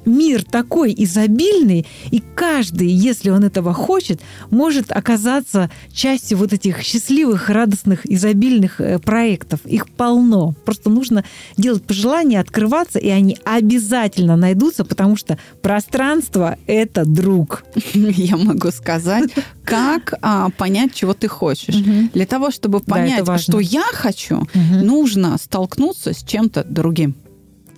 мир 0.06 0.44
такой 0.44 0.94
изобильный, 0.98 1.86
и 2.12 2.22
каждый, 2.36 2.88
если 2.88 3.30
он 3.30 3.44
этого 3.44 3.74
хочет, 3.74 4.22
может 4.50 4.92
оказаться 4.92 5.70
частью 5.92 6.38
вот 6.38 6.54
этих 6.54 6.82
счастливых, 6.82 7.50
радостных, 7.50 8.06
изобильных 8.06 8.82
э, 8.82 9.00
проектов. 9.00 9.60
Их 9.66 9.90
полно. 9.90 10.54
Просто 10.66 10.90
нужно 10.90 11.24
делать 11.58 11.84
пожелания, 11.84 12.40
открываться, 12.40 13.00
и 13.00 13.10
они 13.10 13.38
обязательно 13.44 14.36
найдутся, 14.36 14.86
потому 14.86 15.16
что 15.16 15.38
пространство— 15.62 16.58
это 16.68 17.06
друг. 17.06 17.64
Я 17.94 18.38
могу 18.38 18.72
сказать, 18.72 19.30
как 19.64 20.14
а, 20.22 20.50
понять, 20.52 20.94
чего 20.94 21.14
ты 21.14 21.28
хочешь. 21.28 21.76
Угу. 21.76 22.10
Для 22.14 22.26
того, 22.26 22.52
чтобы 22.52 22.80
понять, 22.80 23.26
да, 23.26 23.38
что 23.38 23.60
я 23.60 23.84
хочу, 23.94 24.38
угу. 24.38 24.76
нужно 24.84 25.38
столкнуться 25.38 26.14
с 26.14 26.24
чем-то 26.24 26.64
другим. 26.64 27.16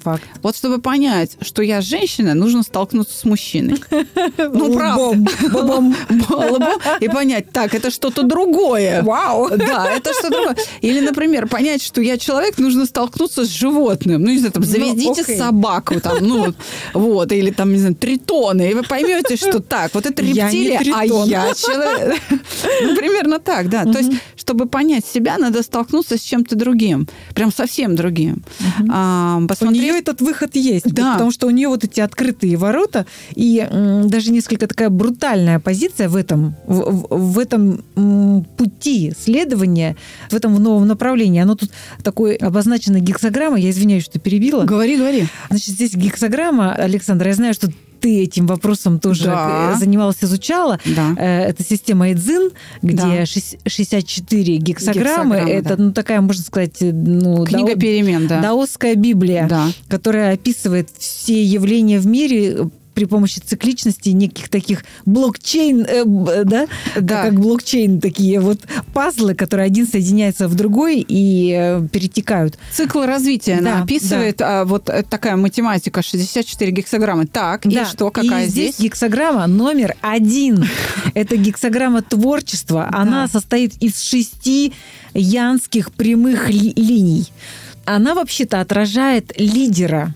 Факт. 0.04 0.24
Вот 0.42 0.56
чтобы 0.56 0.80
понять, 0.80 1.38
что 1.42 1.62
я 1.62 1.82
женщина, 1.82 2.34
нужно 2.34 2.64
столкнуться 2.64 3.18
с 3.18 3.24
мужчиной. 3.26 3.82
Ну, 4.38 4.74
правда. 4.74 5.18
И 7.00 7.08
понять, 7.10 7.52
так, 7.52 7.74
это 7.74 7.90
что-то 7.92 8.24
другое. 8.24 9.02
Вау. 9.04 9.50
Да, 9.50 9.90
это 9.92 10.14
что-то 10.14 10.30
другое. 10.30 10.56
Или, 10.82 11.00
например, 11.00 11.48
понять, 11.48 11.82
что 11.82 12.02
я 12.02 12.18
человек, 12.18 12.58
нужно 12.58 12.86
столкнуться 12.86 13.46
с 13.46 13.50
животным. 13.50 14.22
Ну, 14.22 14.30
не 14.30 14.38
знаю, 14.38 14.54
там, 14.54 14.64
ну, 14.64 14.70
заведите 14.70 15.24
собаку, 15.38 16.00
там, 16.00 16.18
ну, 16.22 16.54
вот, 16.94 17.32
или 17.32 17.52
там, 17.52 17.74
не 17.74 17.80
знаю, 17.80 17.96
тритоны, 17.96 18.72
и 18.72 18.74
вы 18.74 18.84
поймете, 18.84 19.36
что 19.36 19.60
так, 19.60 19.94
вот 19.94 20.06
это 20.06 20.22
рептилия, 20.22 20.82
а 20.94 21.06
я 21.06 21.54
человек. 21.54 22.22
Ну, 22.84 22.96
примерно 22.96 23.40
так, 23.40 23.70
да. 23.70 23.84
То 23.84 23.98
есть, 24.00 24.12
чтобы 24.36 24.68
понять 24.68 25.06
себя, 25.06 25.38
надо 25.38 25.64
столкнуться 25.64 26.18
с 26.18 26.22
чем-то 26.22 26.56
другим. 26.56 27.08
Прям 27.34 27.52
совсем 27.52 27.96
другим. 27.96 28.44
Посмотреть 29.48 29.87
нее 29.88 30.00
этот 30.00 30.22
выход 30.22 30.56
есть. 30.56 30.94
Да. 30.94 31.14
Потому 31.14 31.32
что 31.32 31.48
у 31.48 31.50
нее 31.50 31.68
вот 31.68 31.84
эти 31.84 32.00
открытые 32.00 32.58
ворота 32.58 33.06
и 33.34 33.68
даже 34.06 34.32
несколько 34.32 34.68
такая 34.68 34.90
брутальная 34.90 35.60
позиция 35.60 36.10
в 36.10 36.16
этом, 36.16 36.56
в, 36.66 37.08
в 37.10 37.40
этом 37.40 37.84
пути 38.58 39.14
следования, 39.18 39.96
в 40.30 40.36
этом 40.36 40.62
новом 40.62 40.88
направлении. 40.88 41.42
Оно 41.42 41.56
тут 41.56 41.72
такой 42.04 42.36
обозначено 42.36 43.00
гексограмма. 43.00 43.60
Я 43.60 43.70
извиняюсь, 43.70 44.04
что 44.04 44.20
перебила. 44.20 44.64
Говори, 44.64 44.98
говори. 44.98 45.28
Значит, 45.50 45.70
здесь 45.70 45.94
гексограмма, 45.96 46.74
Александр, 46.74 47.28
я 47.28 47.34
знаю, 47.34 47.54
что 47.54 47.70
ты 48.00 48.24
этим 48.24 48.48
вопросом 48.48 49.00
тоже 49.00 49.26
да. 49.26 49.76
занималась, 49.78 50.18
изучала. 50.22 50.80
Да. 50.86 51.14
Э, 51.18 51.42
это 51.50 51.64
система 51.64 52.12
Эдзин, 52.12 52.52
где 52.82 52.98
да. 52.98 53.26
64 53.26 54.58
гексограммы. 54.58 55.36
гексограммы 55.36 55.36
это, 55.36 55.78
да. 55.78 55.84
ну, 55.84 55.92
такая, 55.92 56.22
можно 56.22 56.44
сказать, 56.44 56.78
ну, 56.80 57.46
книга 57.46 57.70
дао... 57.70 57.80
перемен, 57.80 58.28
да. 58.28 58.42
Даосская 58.42 58.96
Библия, 58.96 59.48
да. 59.48 59.68
которая 59.88 60.34
описывает 60.34 60.90
все 60.98 61.44
явления 61.44 62.00
в 62.00 62.08
мире 62.08 62.70
при 62.98 63.06
помощи 63.06 63.38
цикличности 63.38 64.10
неких 64.10 64.50
таких 64.50 64.84
блокчейн, 65.06 65.86
э, 65.88 66.04
да? 66.46 66.68
да, 66.96 67.24
как 67.26 67.40
блокчейн, 67.40 68.02
такие 68.02 68.40
вот 68.40 68.62
пазлы, 68.92 69.36
которые 69.36 69.68
один 69.68 69.86
соединяется 69.86 70.48
в 70.48 70.56
другой 70.56 71.06
и 71.08 71.56
э, 71.56 71.88
перетекают. 71.92 72.58
Цикл 72.72 73.04
развития 73.04 73.60
да, 73.62 73.74
она 73.74 73.84
описывает, 73.84 74.38
да. 74.38 74.62
а, 74.62 74.66
вот 74.66 74.90
э, 74.90 75.04
такая 75.04 75.36
математика, 75.36 76.02
64 76.02 76.72
гексограммы. 76.72 77.28
Так, 77.28 77.68
да. 77.68 77.84
и 77.84 77.86
что, 77.86 78.10
какая 78.10 78.48
и 78.48 78.50
здесь? 78.50 78.74
здесь 78.74 78.86
гексограмма 78.86 79.46
номер 79.46 79.94
один. 80.02 80.68
Это 81.14 81.38
гексограмма 81.38 82.02
творчества. 82.02 82.90
Она 82.92 83.28
состоит 83.28 83.76
из 83.80 84.02
шести 84.02 84.74
янских 85.14 85.92
прямых 85.92 86.50
линий 86.50 87.28
она 87.88 88.16
вообще-то 88.16 88.60
отражает 88.60 89.32
лидера. 89.40 90.14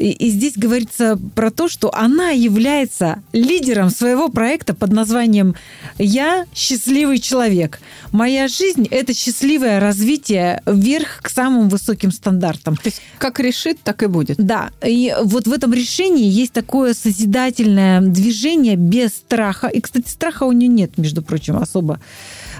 И, 0.00 0.12
и 0.12 0.30
здесь 0.30 0.54
говорится 0.56 1.18
про 1.34 1.50
то, 1.50 1.68
что 1.68 1.94
она 1.94 2.30
является 2.30 3.22
лидером 3.32 3.90
своего 3.90 4.30
проекта 4.30 4.74
под 4.74 4.92
названием 4.92 5.54
«Я 5.98 6.46
счастливый 6.54 7.18
человек». 7.18 7.80
Моя 8.10 8.48
жизнь– 8.48 8.88
это 8.90 9.12
счастливое 9.12 9.78
развитие 9.78 10.62
вверх 10.64 11.20
к 11.20 11.28
самым 11.28 11.68
высоким 11.68 12.12
стандартам. 12.12 12.76
То 12.76 12.86
есть 12.86 13.02
как 13.18 13.40
решит, 13.40 13.78
так 13.84 14.02
и 14.02 14.06
будет. 14.06 14.38
Да. 14.38 14.70
И 14.82 15.14
вот 15.22 15.46
в 15.46 15.52
этом 15.52 15.74
решении 15.74 16.26
есть 16.26 16.52
такое 16.52 16.94
созидательное 16.94 18.00
движение 18.00 18.76
без 18.76 19.10
страха. 19.10 19.68
И, 19.68 19.82
кстати, 19.82 20.08
страха 20.08 20.44
у 20.44 20.52
нее 20.52 20.68
нет, 20.68 20.96
между 20.96 21.22
прочим, 21.22 21.56
особо 21.56 22.00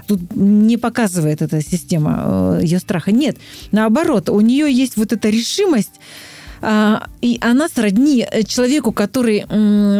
тут 0.07 0.35
не 0.35 0.77
показывает 0.77 1.41
эта 1.41 1.61
система 1.61 2.59
э, 2.59 2.59
ее 2.63 2.79
страха. 2.79 3.11
Нет, 3.11 3.37
наоборот, 3.71 4.29
у 4.29 4.39
нее 4.41 4.71
есть 4.71 4.97
вот 4.97 5.11
эта 5.11 5.29
решимость 5.29 5.99
и 7.21 7.37
она 7.41 7.67
сродни 7.69 8.25
э, 8.29 8.43
человеку, 8.43 8.91
который 8.91 9.45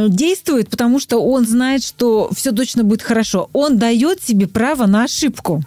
действует, 0.09 0.69
потому 0.69 0.99
что 0.99 1.19
он 1.19 1.45
знает, 1.45 1.83
что 1.83 2.29
все 2.35 2.51
точно 2.51 2.83
будет 2.83 3.01
хорошо. 3.01 3.49
Он 3.53 3.77
дает 3.77 4.21
себе 4.21 4.47
право 4.47 4.85
на 4.85 5.03
ошибку. 5.03 5.63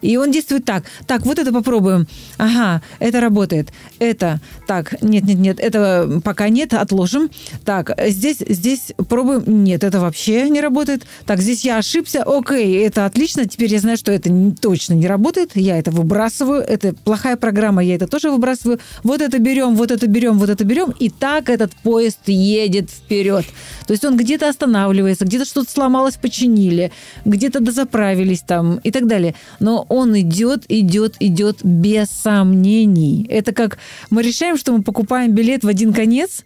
И 0.00 0.16
он 0.16 0.30
действует 0.30 0.64
так. 0.64 0.84
Так, 1.06 1.24
вот 1.26 1.38
это 1.38 1.52
попробуем. 1.52 2.06
Ага, 2.38 2.82
это 2.98 3.20
работает. 3.20 3.70
Это. 3.98 4.40
Так, 4.66 5.02
нет, 5.02 5.24
нет, 5.24 5.38
нет, 5.38 5.60
это 5.60 6.20
пока 6.24 6.48
нет, 6.48 6.74
отложим. 6.74 7.30
Так, 7.64 7.96
здесь, 8.08 8.38
здесь 8.38 8.92
пробуем. 9.08 9.64
Нет, 9.64 9.84
это 9.84 10.00
вообще 10.00 10.48
не 10.50 10.60
работает. 10.60 11.06
Так, 11.26 11.40
здесь 11.40 11.64
я 11.64 11.78
ошибся. 11.78 12.22
Окей, 12.22 12.84
это 12.84 13.06
отлично. 13.06 13.46
Теперь 13.46 13.72
я 13.72 13.80
знаю, 13.80 13.96
что 13.96 14.12
это 14.12 14.30
точно 14.60 14.94
не 14.94 15.06
работает. 15.06 15.52
Я 15.54 15.78
это 15.78 15.90
выбрасываю. 15.90 16.62
Это 16.62 16.94
плохая 16.94 17.36
программа, 17.36 17.82
я 17.84 17.94
это 17.96 18.06
тоже 18.06 18.30
выбрасываю. 18.30 18.80
Вот 19.02 19.20
это 19.20 19.38
берем, 19.38 19.76
вот 19.76 19.90
это 19.90 20.06
берем, 20.06 20.38
вот 20.38 20.48
это 20.48 20.64
берем. 20.64 20.94
И 20.98 21.10
так 21.10 21.50
этот 21.50 21.72
поезд 21.82 22.20
едет 22.26 22.90
вперед. 22.90 23.44
То 23.86 23.92
есть 23.92 24.04
он 24.04 24.16
где-то 24.16 24.48
останавливается, 24.48 25.24
где-то 25.24 25.44
что-то 25.44 25.70
сломалось, 25.70 26.16
починили, 26.16 26.92
где-то 27.24 27.60
дозаправились 27.60 28.40
там 28.40 28.78
и 28.78 28.90
так 28.90 29.06
далее. 29.06 29.34
Но 29.60 29.83
он 29.88 30.18
идет, 30.18 30.64
идет, 30.68 31.16
идет 31.20 31.64
без 31.64 32.08
сомнений. 32.08 33.26
Это 33.28 33.52
как 33.52 33.78
мы 34.10 34.22
решаем, 34.22 34.56
что 34.56 34.72
мы 34.72 34.82
покупаем 34.82 35.32
билет 35.32 35.64
в 35.64 35.68
один 35.68 35.92
конец 35.92 36.44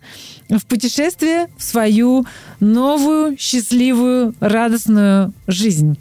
в 0.48 0.64
путешествие 0.66 1.48
в 1.56 1.62
свою 1.62 2.26
новую, 2.60 3.36
счастливую, 3.38 4.34
радостную 4.40 5.32
жизнь. 5.46 5.98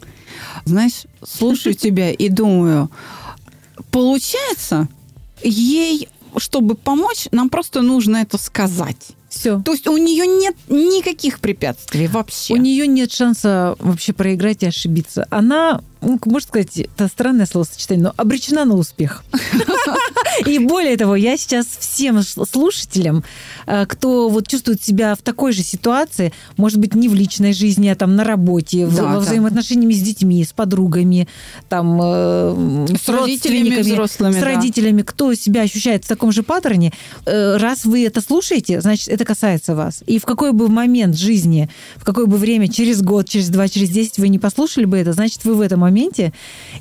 Знаешь, 0.64 1.04
слушаю 1.24 1.74
тебя 1.76 2.10
и 2.10 2.28
думаю, 2.28 2.90
получается, 3.90 4.88
ей, 5.42 6.08
чтобы 6.36 6.74
помочь, 6.74 7.28
нам 7.32 7.48
просто 7.48 7.82
нужно 7.82 8.18
это 8.18 8.38
сказать. 8.38 9.12
Все. 9.38 9.60
То 9.60 9.72
есть 9.72 9.86
у 9.86 9.96
нее 9.96 10.26
нет 10.26 10.56
никаких 10.68 11.38
препятствий 11.38 12.08
вообще. 12.08 12.54
У 12.54 12.56
нее 12.56 12.86
нет 12.88 13.12
шанса 13.12 13.76
вообще 13.78 14.12
проиграть 14.12 14.64
и 14.64 14.66
ошибиться. 14.66 15.26
Она 15.30 15.80
ну, 16.00 16.18
можно 16.26 16.46
сказать, 16.46 16.76
это 16.78 17.08
странное 17.08 17.46
словосочетание, 17.46 18.04
но 18.04 18.14
обречена 18.16 18.64
на 18.64 18.74
успех. 18.74 19.24
И 20.46 20.58
более 20.58 20.96
того, 20.96 21.16
я 21.16 21.36
сейчас 21.36 21.66
всем 21.66 22.22
слушателям, 22.22 23.24
э, 23.66 23.86
кто 23.86 24.28
вот 24.28 24.46
чувствует 24.46 24.82
себя 24.82 25.14
в 25.14 25.22
такой 25.22 25.52
же 25.52 25.62
ситуации, 25.62 26.32
может 26.56 26.78
быть, 26.78 26.94
не 26.94 27.08
в 27.08 27.14
личной 27.14 27.52
жизни, 27.52 27.88
а 27.88 27.96
там 27.96 28.14
на 28.14 28.24
работе, 28.24 28.86
да, 28.86 29.04
во 29.04 29.18
взаимоотношениями 29.18 29.92
с 29.92 30.00
детьми, 30.00 30.44
с 30.44 30.52
подругами, 30.52 31.26
там, 31.68 31.98
э, 32.00 32.86
с, 32.96 33.02
с 33.02 33.08
родителями, 33.08 33.80
взрослыми, 33.80 34.38
с 34.38 34.42
родителями, 34.42 35.02
да. 35.02 35.08
кто 35.08 35.34
себя 35.34 35.62
ощущает 35.62 36.04
в 36.04 36.08
таком 36.08 36.30
же 36.30 36.42
паттерне, 36.42 36.92
э, 37.26 37.56
раз 37.56 37.84
вы 37.84 38.06
это 38.06 38.20
слушаете, 38.20 38.80
значит, 38.80 39.08
это 39.08 39.24
касается 39.28 39.74
вас. 39.74 40.02
И 40.06 40.18
в 40.18 40.24
какой 40.24 40.52
бы 40.52 40.68
момент 40.68 41.16
жизни, 41.16 41.68
в 41.96 42.04
какое 42.04 42.26
бы 42.26 42.38
время, 42.38 42.68
через 42.68 43.02
год, 43.02 43.28
через 43.28 43.50
два, 43.50 43.68
через 43.68 43.90
десять 43.90 44.18
вы 44.18 44.28
не 44.28 44.38
послушали 44.38 44.86
бы 44.86 44.96
это, 44.96 45.12
значит, 45.12 45.44
вы 45.44 45.54
в 45.54 45.60
этом 45.60 45.80
моменте. 45.80 46.32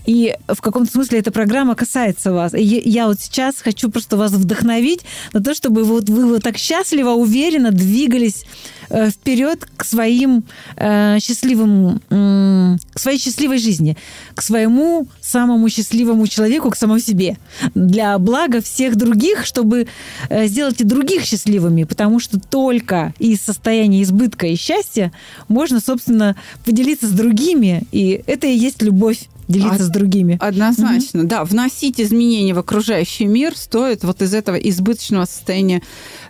И 0.06 0.34
в 0.48 0.62
каком-то 0.62 0.92
смысле 0.92 1.20
эта 1.20 1.32
программа 1.32 1.76
касается 1.76 2.32
вас. 2.32 2.54
И 2.54 2.64
я 2.64 3.08
вот 3.08 3.20
сейчас 3.20 3.56
хочу 3.58 3.92
просто 3.92 4.18
вас 4.18 4.32
вдохновить 4.32 5.02
на 5.34 5.44
то, 5.44 5.54
чтобы 5.54 5.84
вот 5.84 6.10
вы 6.10 6.26
вот 6.26 6.44
так 6.44 6.58
счастливо, 6.58 7.12
уверенно 7.12 7.72
двигались 7.72 8.46
э, 8.90 9.10
вперед 9.10 9.68
к 9.76 9.84
своим 9.84 10.44
э, 10.78 11.20
счастливым, 11.20 12.02
э, 12.10 12.78
к 12.94 13.00
своей 13.00 13.20
счастливой 13.20 13.58
жизни, 13.58 13.98
к 14.36 14.42
своему 14.42 15.08
самому 15.22 15.70
счастливому 15.70 16.28
человеку, 16.28 16.70
к 16.70 16.78
самому 16.78 17.00
себе, 17.00 17.38
для 17.76 18.18
блага 18.18 18.62
всех 18.62 18.96
других, 18.96 19.46
чтобы 19.46 19.88
э, 20.30 20.48
сделать 20.48 20.82
и 20.82 20.84
других 20.84 21.24
счастливыми, 21.24 21.84
потому 21.84 22.20
что 22.20 22.27
только 22.50 23.14
из 23.20 23.42
состояния 23.42 24.04
избытка 24.04 24.48
и 24.48 24.56
счастья 24.56 25.12
можно, 25.48 25.80
собственно, 25.80 26.36
поделиться 26.66 27.08
с 27.08 27.12
другими, 27.12 27.84
и 27.92 28.22
это 28.28 28.48
и 28.48 28.56
есть 28.56 28.82
любовь 28.82 29.28
делиться 29.48 29.76
Од- 29.76 29.82
с 29.82 29.90
другими. 29.90 30.38
Однозначно, 30.40 31.24
да. 31.26 31.44
Вносить 31.44 32.00
изменения 32.02 32.54
в 32.54 32.60
окружающий 32.60 33.26
мир 33.26 33.56
стоит 33.56 34.04
вот 34.04 34.22
из 34.22 34.34
этого 34.34 34.56
избыточного 34.56 35.26
состояния 35.26 35.82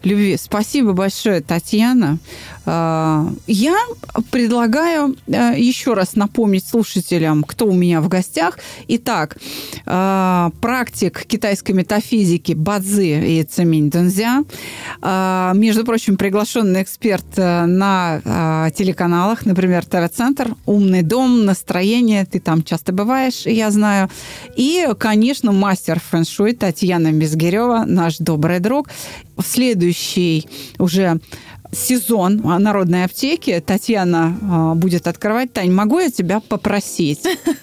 любви. 0.04 0.38
Спасибо 0.38 0.94
большое, 0.94 1.42
Татьяна. 1.42 2.20
А, 2.66 3.28
Я 3.48 3.78
предлагаю 4.32 5.16
э, 5.28 5.54
еще 5.58 5.94
раз 5.94 6.16
напомнить 6.16 6.66
слушателям, 6.68 7.44
кто 7.44 7.66
у 7.68 7.74
меня 7.74 8.02
в 8.02 8.08
гостях. 8.08 8.60
Итак, 8.88 9.38
а, 9.86 10.52
практик 10.62 11.24
китайской 11.26 11.72
метафизики 11.72 12.54
Бадзи 12.54 13.40
и 13.40 13.44
Цеминь 13.44 13.90
Дунзя. 13.90 14.44
А, 15.02 15.54
Между 15.56 15.86
прочим, 15.86 16.18
приглашенный 16.18 16.84
эксперт 16.84 17.26
э, 17.38 17.66
на 17.66 18.70
телеканалах, 18.76 19.46
например, 19.46 19.86
ТВ-центр, 19.86 20.56
«Умный 20.66 21.02
дом», 21.02 21.46
«Настроение», 21.46 22.26
ты 22.26 22.40
там 22.40 22.64
часто 22.64 22.92
бываешь, 22.92 23.07
я 23.46 23.72
знаю. 23.72 24.10
И, 24.56 24.88
конечно, 24.98 25.52
мастер 25.52 26.00
фэн-шуй 26.00 26.54
Татьяна 26.54 27.12
Мизгирева, 27.12 27.86
наш 27.86 28.18
добрый 28.18 28.60
друг. 28.60 28.90
В 29.36 29.44
следующий 29.44 30.48
уже 30.80 31.20
сезон 31.72 32.38
народной 32.38 33.04
аптеки 33.06 33.62
Татьяна 33.66 34.38
а, 34.42 34.76
будет 34.76 35.08
открывать. 35.08 35.54
Тань, 35.54 35.72
могу 35.72 36.00
я 36.00 36.10
тебя 36.10 36.40
попросить? 36.40 37.22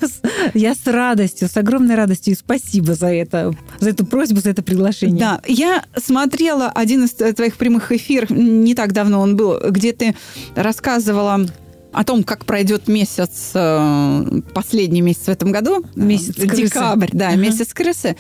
Я 0.54 0.74
с 0.74 0.86
радостью, 0.86 1.48
с 1.48 1.56
огромной 1.56 1.94
радостью. 1.94 2.34
И 2.34 2.36
спасибо 2.36 2.94
за 2.94 3.08
это, 3.08 3.54
за 3.80 3.90
эту 3.90 4.04
просьбу, 4.04 4.40
за 4.40 4.50
это 4.50 4.62
приглашение. 4.62 5.18
Да, 5.18 5.40
я 5.46 5.84
смотрела 5.96 6.68
один 6.68 7.04
из 7.04 7.12
твоих 7.12 7.56
прямых 7.56 7.92
эфиров, 7.92 8.30
не 8.30 8.74
так 8.74 8.92
давно 8.92 9.20
он 9.20 9.36
был, 9.36 9.58
где 9.70 9.92
ты 9.92 10.14
рассказывала 10.54 11.46
о 11.94 12.04
том, 12.04 12.24
как 12.24 12.44
пройдет 12.44 12.88
месяц, 12.88 13.50
э, 13.54 14.40
последний 14.52 15.00
месяц 15.00 15.24
в 15.26 15.28
этом 15.28 15.52
году. 15.52 15.84
Месяц 15.94 16.34
крысы. 16.34 16.62
Декабрь, 16.64 17.10
да, 17.12 17.28
Ага. 17.28 17.36
месяц 17.36 17.72
крысы. 17.72 18.16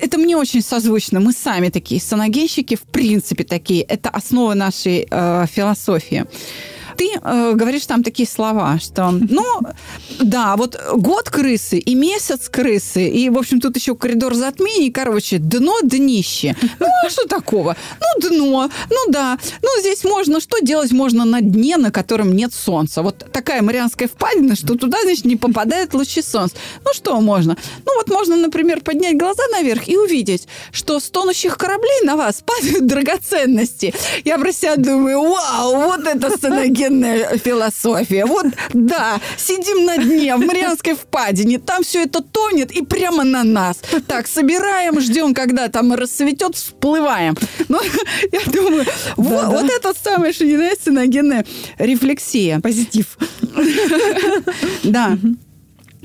Это 0.00 0.18
мне 0.18 0.36
очень 0.36 0.62
созвучно. 0.62 1.20
Мы 1.20 1.32
сами 1.32 1.68
такие 1.68 2.00
саногенщики, 2.00 2.74
в 2.76 2.82
принципе, 2.82 3.44
такие. 3.44 3.82
Это 3.82 4.08
основа 4.10 4.54
нашей 4.54 5.06
э, 5.10 5.46
философии. 5.50 6.24
Ты 6.96 7.10
э, 7.22 7.52
говоришь 7.54 7.86
там 7.86 8.02
такие 8.02 8.28
слова, 8.28 8.78
что, 8.78 9.10
ну, 9.10 9.44
да, 10.20 10.56
вот 10.56 10.78
год 10.94 11.30
крысы 11.30 11.78
и 11.78 11.94
месяц 11.94 12.48
крысы, 12.48 13.08
и, 13.08 13.30
в 13.30 13.38
общем, 13.38 13.60
тут 13.60 13.76
еще 13.76 13.94
коридор 13.94 14.34
затмений, 14.34 14.90
короче, 14.90 15.38
дно, 15.38 15.76
днище. 15.82 16.56
Ну, 16.78 16.86
а 17.04 17.10
что 17.10 17.26
такого? 17.26 17.76
Ну, 18.00 18.28
дно, 18.28 18.70
ну 18.90 19.12
да, 19.12 19.38
ну, 19.62 19.68
здесь 19.80 20.04
можно, 20.04 20.40
что 20.40 20.58
делать 20.60 20.92
можно 20.92 21.24
на 21.24 21.40
дне, 21.40 21.76
на 21.76 21.90
котором 21.90 22.34
нет 22.34 22.52
солнца? 22.52 23.02
Вот 23.02 23.26
такая 23.32 23.62
Марианская 23.62 24.08
впадина, 24.08 24.56
что 24.56 24.74
туда, 24.74 24.98
значит, 25.02 25.24
не 25.24 25.36
попадают 25.36 25.94
лучи 25.94 26.22
солнца. 26.22 26.56
Ну, 26.84 26.92
что 26.92 27.20
можно? 27.20 27.56
Ну, 27.86 27.96
вот 27.96 28.08
можно, 28.08 28.36
например, 28.36 28.80
поднять 28.80 29.16
глаза 29.16 29.42
наверх 29.52 29.88
и 29.88 29.96
увидеть, 29.96 30.46
что 30.72 31.00
с 31.00 31.10
тонущих 31.10 31.56
кораблей 31.56 32.02
на 32.04 32.16
вас 32.16 32.42
падают 32.44 32.86
драгоценности. 32.86 33.94
Я 34.24 34.38
про 34.38 34.52
себя 34.52 34.76
думаю, 34.76 35.22
вау, 35.22 35.76
вот 35.76 36.06
это 36.06 36.36
саногенная 36.82 37.38
философия. 37.38 38.24
Вот, 38.24 38.46
да, 38.72 39.20
сидим 39.36 39.84
на 39.84 39.98
дне 39.98 40.36
в 40.36 40.40
Марианской 40.40 40.94
впадине, 40.94 41.58
там 41.58 41.82
все 41.82 42.04
это 42.04 42.22
тонет 42.22 42.70
и 42.72 42.84
прямо 42.84 43.24
на 43.24 43.44
нас. 43.44 43.78
Так, 44.06 44.26
собираем, 44.26 45.00
ждем, 45.00 45.34
когда 45.34 45.68
там 45.68 45.92
рассветет, 45.94 46.56
всплываем. 46.56 47.36
Ну, 47.68 47.80
я 48.32 48.40
думаю, 48.52 48.84
вот, 49.16 49.30
Да-да. 49.30 49.48
вот 49.48 49.70
это 49.70 49.92
самая 50.02 50.32
что 50.32 50.44
саногенная 50.82 51.44
рефлексия. 51.78 52.60
Позитив. 52.60 53.18
Да. 54.82 55.16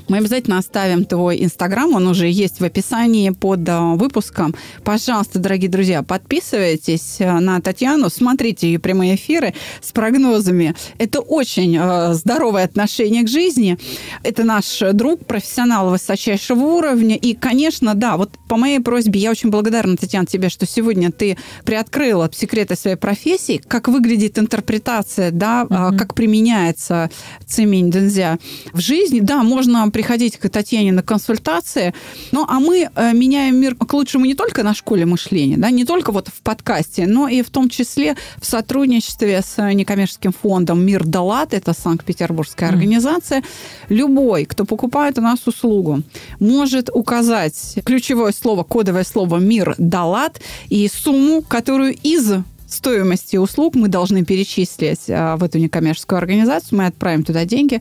Мы 0.08 0.18
обязательно 0.18 0.56
оставим 0.58 1.04
твой 1.04 1.44
инстаграм, 1.44 1.94
он 1.94 2.06
уже 2.06 2.28
есть 2.28 2.60
в 2.60 2.64
описании 2.64 3.28
под 3.28 3.68
э, 3.68 3.78
выпуском. 3.96 4.54
Пожалуйста, 4.82 5.38
дорогие 5.38 5.68
друзья, 5.68 6.02
подписывайтесь 6.02 7.16
э, 7.18 7.30
на 7.40 7.60
Татьяну, 7.60 8.08
смотрите 8.08 8.68
ее 8.68 8.78
прямые 8.78 9.16
эфиры 9.16 9.52
с 9.82 9.92
прогнозами. 9.92 10.74
Это 10.96 11.20
очень 11.20 11.76
э, 11.78 12.14
здоровое 12.14 12.64
отношение 12.64 13.22
к 13.22 13.28
жизни. 13.28 13.78
Это 14.22 14.44
наш 14.44 14.78
друг, 14.94 15.26
профессионал 15.26 15.90
высочайшего 15.90 16.60
уровня. 16.60 17.16
И, 17.16 17.34
конечно, 17.34 17.94
да, 17.94 18.16
вот 18.16 18.30
по 18.48 18.56
моей 18.56 18.80
просьбе 18.80 19.20
я 19.20 19.30
очень 19.30 19.50
благодарна, 19.50 19.98
Татьяна, 19.98 20.26
тебе, 20.26 20.48
что 20.48 20.64
сегодня 20.64 21.12
ты 21.12 21.36
приоткрыла 21.64 22.30
секреты 22.32 22.76
своей 22.76 22.96
профессии, 22.96 23.60
как 23.68 23.88
выглядит 23.88 24.38
интерпретация, 24.38 25.30
да, 25.30 25.66
а, 25.68 25.92
как 25.92 26.14
применяется 26.14 27.10
цемень 27.46 27.90
дэнзя 27.90 28.38
в 28.72 28.80
жизни. 28.80 29.20
Да, 29.20 29.42
можно 29.42 29.90
приходить 29.98 30.36
к 30.36 30.48
Татьяне 30.48 30.92
на 30.92 31.02
консультации, 31.02 31.92
ну, 32.30 32.44
а 32.48 32.60
мы 32.60 32.88
э, 32.94 33.12
меняем 33.12 33.56
мир 33.56 33.74
к 33.74 33.92
лучшему 33.92 34.26
не 34.26 34.36
только 34.36 34.62
на 34.62 34.72
школе 34.72 35.04
мышления, 35.06 35.56
да, 35.56 35.70
не 35.70 35.84
только 35.84 36.12
вот 36.12 36.28
в 36.28 36.40
подкасте, 36.42 37.04
но 37.08 37.26
и 37.26 37.42
в 37.42 37.50
том 37.50 37.68
числе 37.68 38.14
в 38.40 38.46
сотрудничестве 38.46 39.42
с 39.42 39.60
некоммерческим 39.60 40.32
фондом 40.32 40.86
«Мир 40.86 41.04
Далат», 41.04 41.52
это 41.52 41.72
Санкт-Петербургская 41.72 42.68
организация. 42.68 43.42
Любой, 43.88 44.44
кто 44.44 44.64
покупает 44.64 45.18
у 45.18 45.20
нас 45.20 45.40
услугу, 45.46 46.02
может 46.38 46.90
указать 46.94 47.80
ключевое 47.84 48.30
слово, 48.30 48.62
кодовое 48.62 49.02
слово 49.02 49.38
«Мир 49.38 49.74
Далат» 49.78 50.40
и 50.68 50.88
сумму, 50.88 51.42
которую 51.42 51.96
из 52.04 52.34
стоимости 52.68 53.36
услуг 53.36 53.74
мы 53.74 53.88
должны 53.88 54.24
перечислить 54.24 55.08
а, 55.08 55.36
в 55.36 55.44
эту 55.44 55.58
некоммерческую 55.58 56.18
организацию, 56.18 56.78
мы 56.78 56.86
отправим 56.86 57.24
туда 57.24 57.44
деньги, 57.44 57.80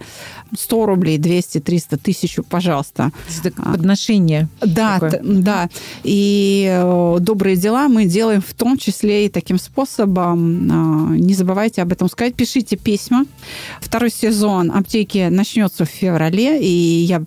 100 0.58 0.86
рублей, 0.86 1.18
200, 1.18 1.60
300, 1.60 1.98
тысячу, 1.98 2.44
пожалуйста. 2.44 3.12
Это 3.44 3.52
подношение. 3.62 4.48
Да, 4.62 5.00
такое. 5.00 5.22
да. 5.24 5.70
И 6.04 6.68
э, 6.70 7.18
добрые 7.20 7.58
дела 7.58 7.88
мы 7.88 8.06
делаем 8.06 8.42
в 8.42 8.54
том 8.54 8.78
числе 8.78 9.26
и 9.26 9.30
таким 9.30 9.60
способом. 9.60 11.14
Э, 11.14 11.18
Не 11.18 11.34
забывайте 11.34 11.82
об 11.82 11.92
этом 11.92 12.10
сказать. 12.10 12.36
Пишите 12.36 12.78
письма. 12.78 13.26
Второй 13.82 14.10
сезон 14.10 14.72
аптеки 14.72 15.28
начнется 15.30 15.86
в 15.86 15.90
феврале, 15.90 16.62
и 16.62 17.04
я 17.04 17.24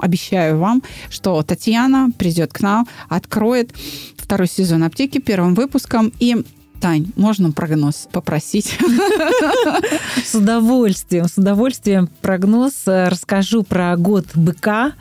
обещаю 0.00 0.58
вам, 0.58 0.82
что 1.10 1.42
Татьяна 1.42 2.10
придет 2.16 2.52
к 2.52 2.60
нам, 2.60 2.86
откроет 3.08 3.72
второй 4.16 4.48
сезон 4.48 4.82
аптеки 4.82 5.18
первым 5.18 5.54
выпуском 5.54 6.12
и 6.18 6.44
Тань, 6.84 7.06
можно 7.16 7.50
прогноз 7.50 8.08
попросить? 8.12 8.78
С 10.22 10.34
удовольствием, 10.34 11.28
с 11.28 11.38
удовольствием 11.38 12.10
прогноз. 12.20 12.82
Расскажу 12.84 13.62
про 13.62 13.96
год 13.96 14.26
быка. 14.34 14.92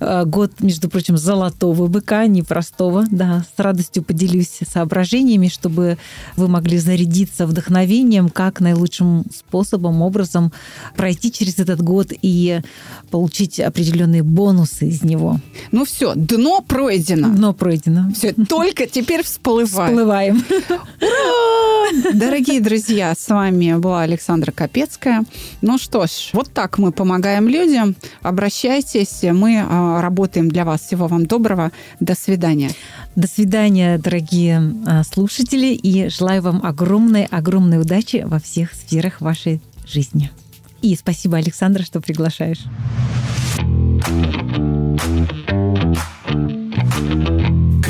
Э, 0.00 0.24
Год, 0.26 0.52
между 0.60 0.90
прочим, 0.90 1.16
золотого 1.16 1.86
быка, 1.86 2.26
непростого. 2.26 3.06
Да, 3.10 3.46
с 3.56 3.58
радостью 3.58 4.02
поделюсь 4.02 4.58
соображениями, 4.70 5.48
чтобы 5.48 5.96
вы 6.36 6.46
могли 6.46 6.76
зарядиться 6.76 7.46
вдохновением, 7.46 8.28
как 8.28 8.60
наилучшим 8.60 9.24
способом, 9.34 10.02
образом 10.02 10.52
пройти 10.94 11.32
через 11.32 11.58
этот 11.58 11.80
год 11.80 12.08
и 12.20 12.60
получить 13.10 13.60
определенные 13.60 14.22
бонусы 14.22 14.88
из 14.88 15.02
него. 15.02 15.40
Ну 15.72 15.86
все, 15.86 16.12
дно 16.14 16.60
пройдено. 16.60 17.30
Дно 17.30 17.54
пройдено. 17.54 18.12
Все, 18.14 18.34
только 18.34 18.86
теперь 18.86 19.22
всплывает. 19.22 19.90
Всплываем. 19.90 20.44
Дорогие 22.14 22.60
друзья, 22.60 23.14
с 23.14 23.28
вами 23.28 23.74
была 23.78 24.02
Александра 24.02 24.52
Капецкая. 24.52 25.24
Ну 25.60 25.78
что 25.78 26.06
ж, 26.06 26.30
вот 26.32 26.52
так 26.52 26.78
мы 26.78 26.92
помогаем 26.92 27.48
людям. 27.48 27.96
Обращайтесь, 28.22 29.22
мы 29.22 29.64
а, 29.68 30.00
работаем 30.00 30.48
для 30.48 30.64
вас. 30.64 30.82
Всего 30.82 31.08
вам 31.08 31.26
доброго. 31.26 31.72
До 31.98 32.14
свидания. 32.14 32.70
До 33.16 33.26
свидания, 33.26 33.98
дорогие 33.98 34.62
а, 34.86 35.02
слушатели, 35.04 35.74
и 35.74 36.08
желаю 36.08 36.42
вам 36.42 36.64
огромной-огромной 36.64 37.80
удачи 37.80 38.22
во 38.24 38.38
всех 38.38 38.72
сферах 38.74 39.20
вашей 39.20 39.60
жизни. 39.86 40.30
И 40.82 40.94
спасибо, 40.96 41.38
Александра, 41.38 41.82
что 41.82 42.00
приглашаешь. 42.00 42.64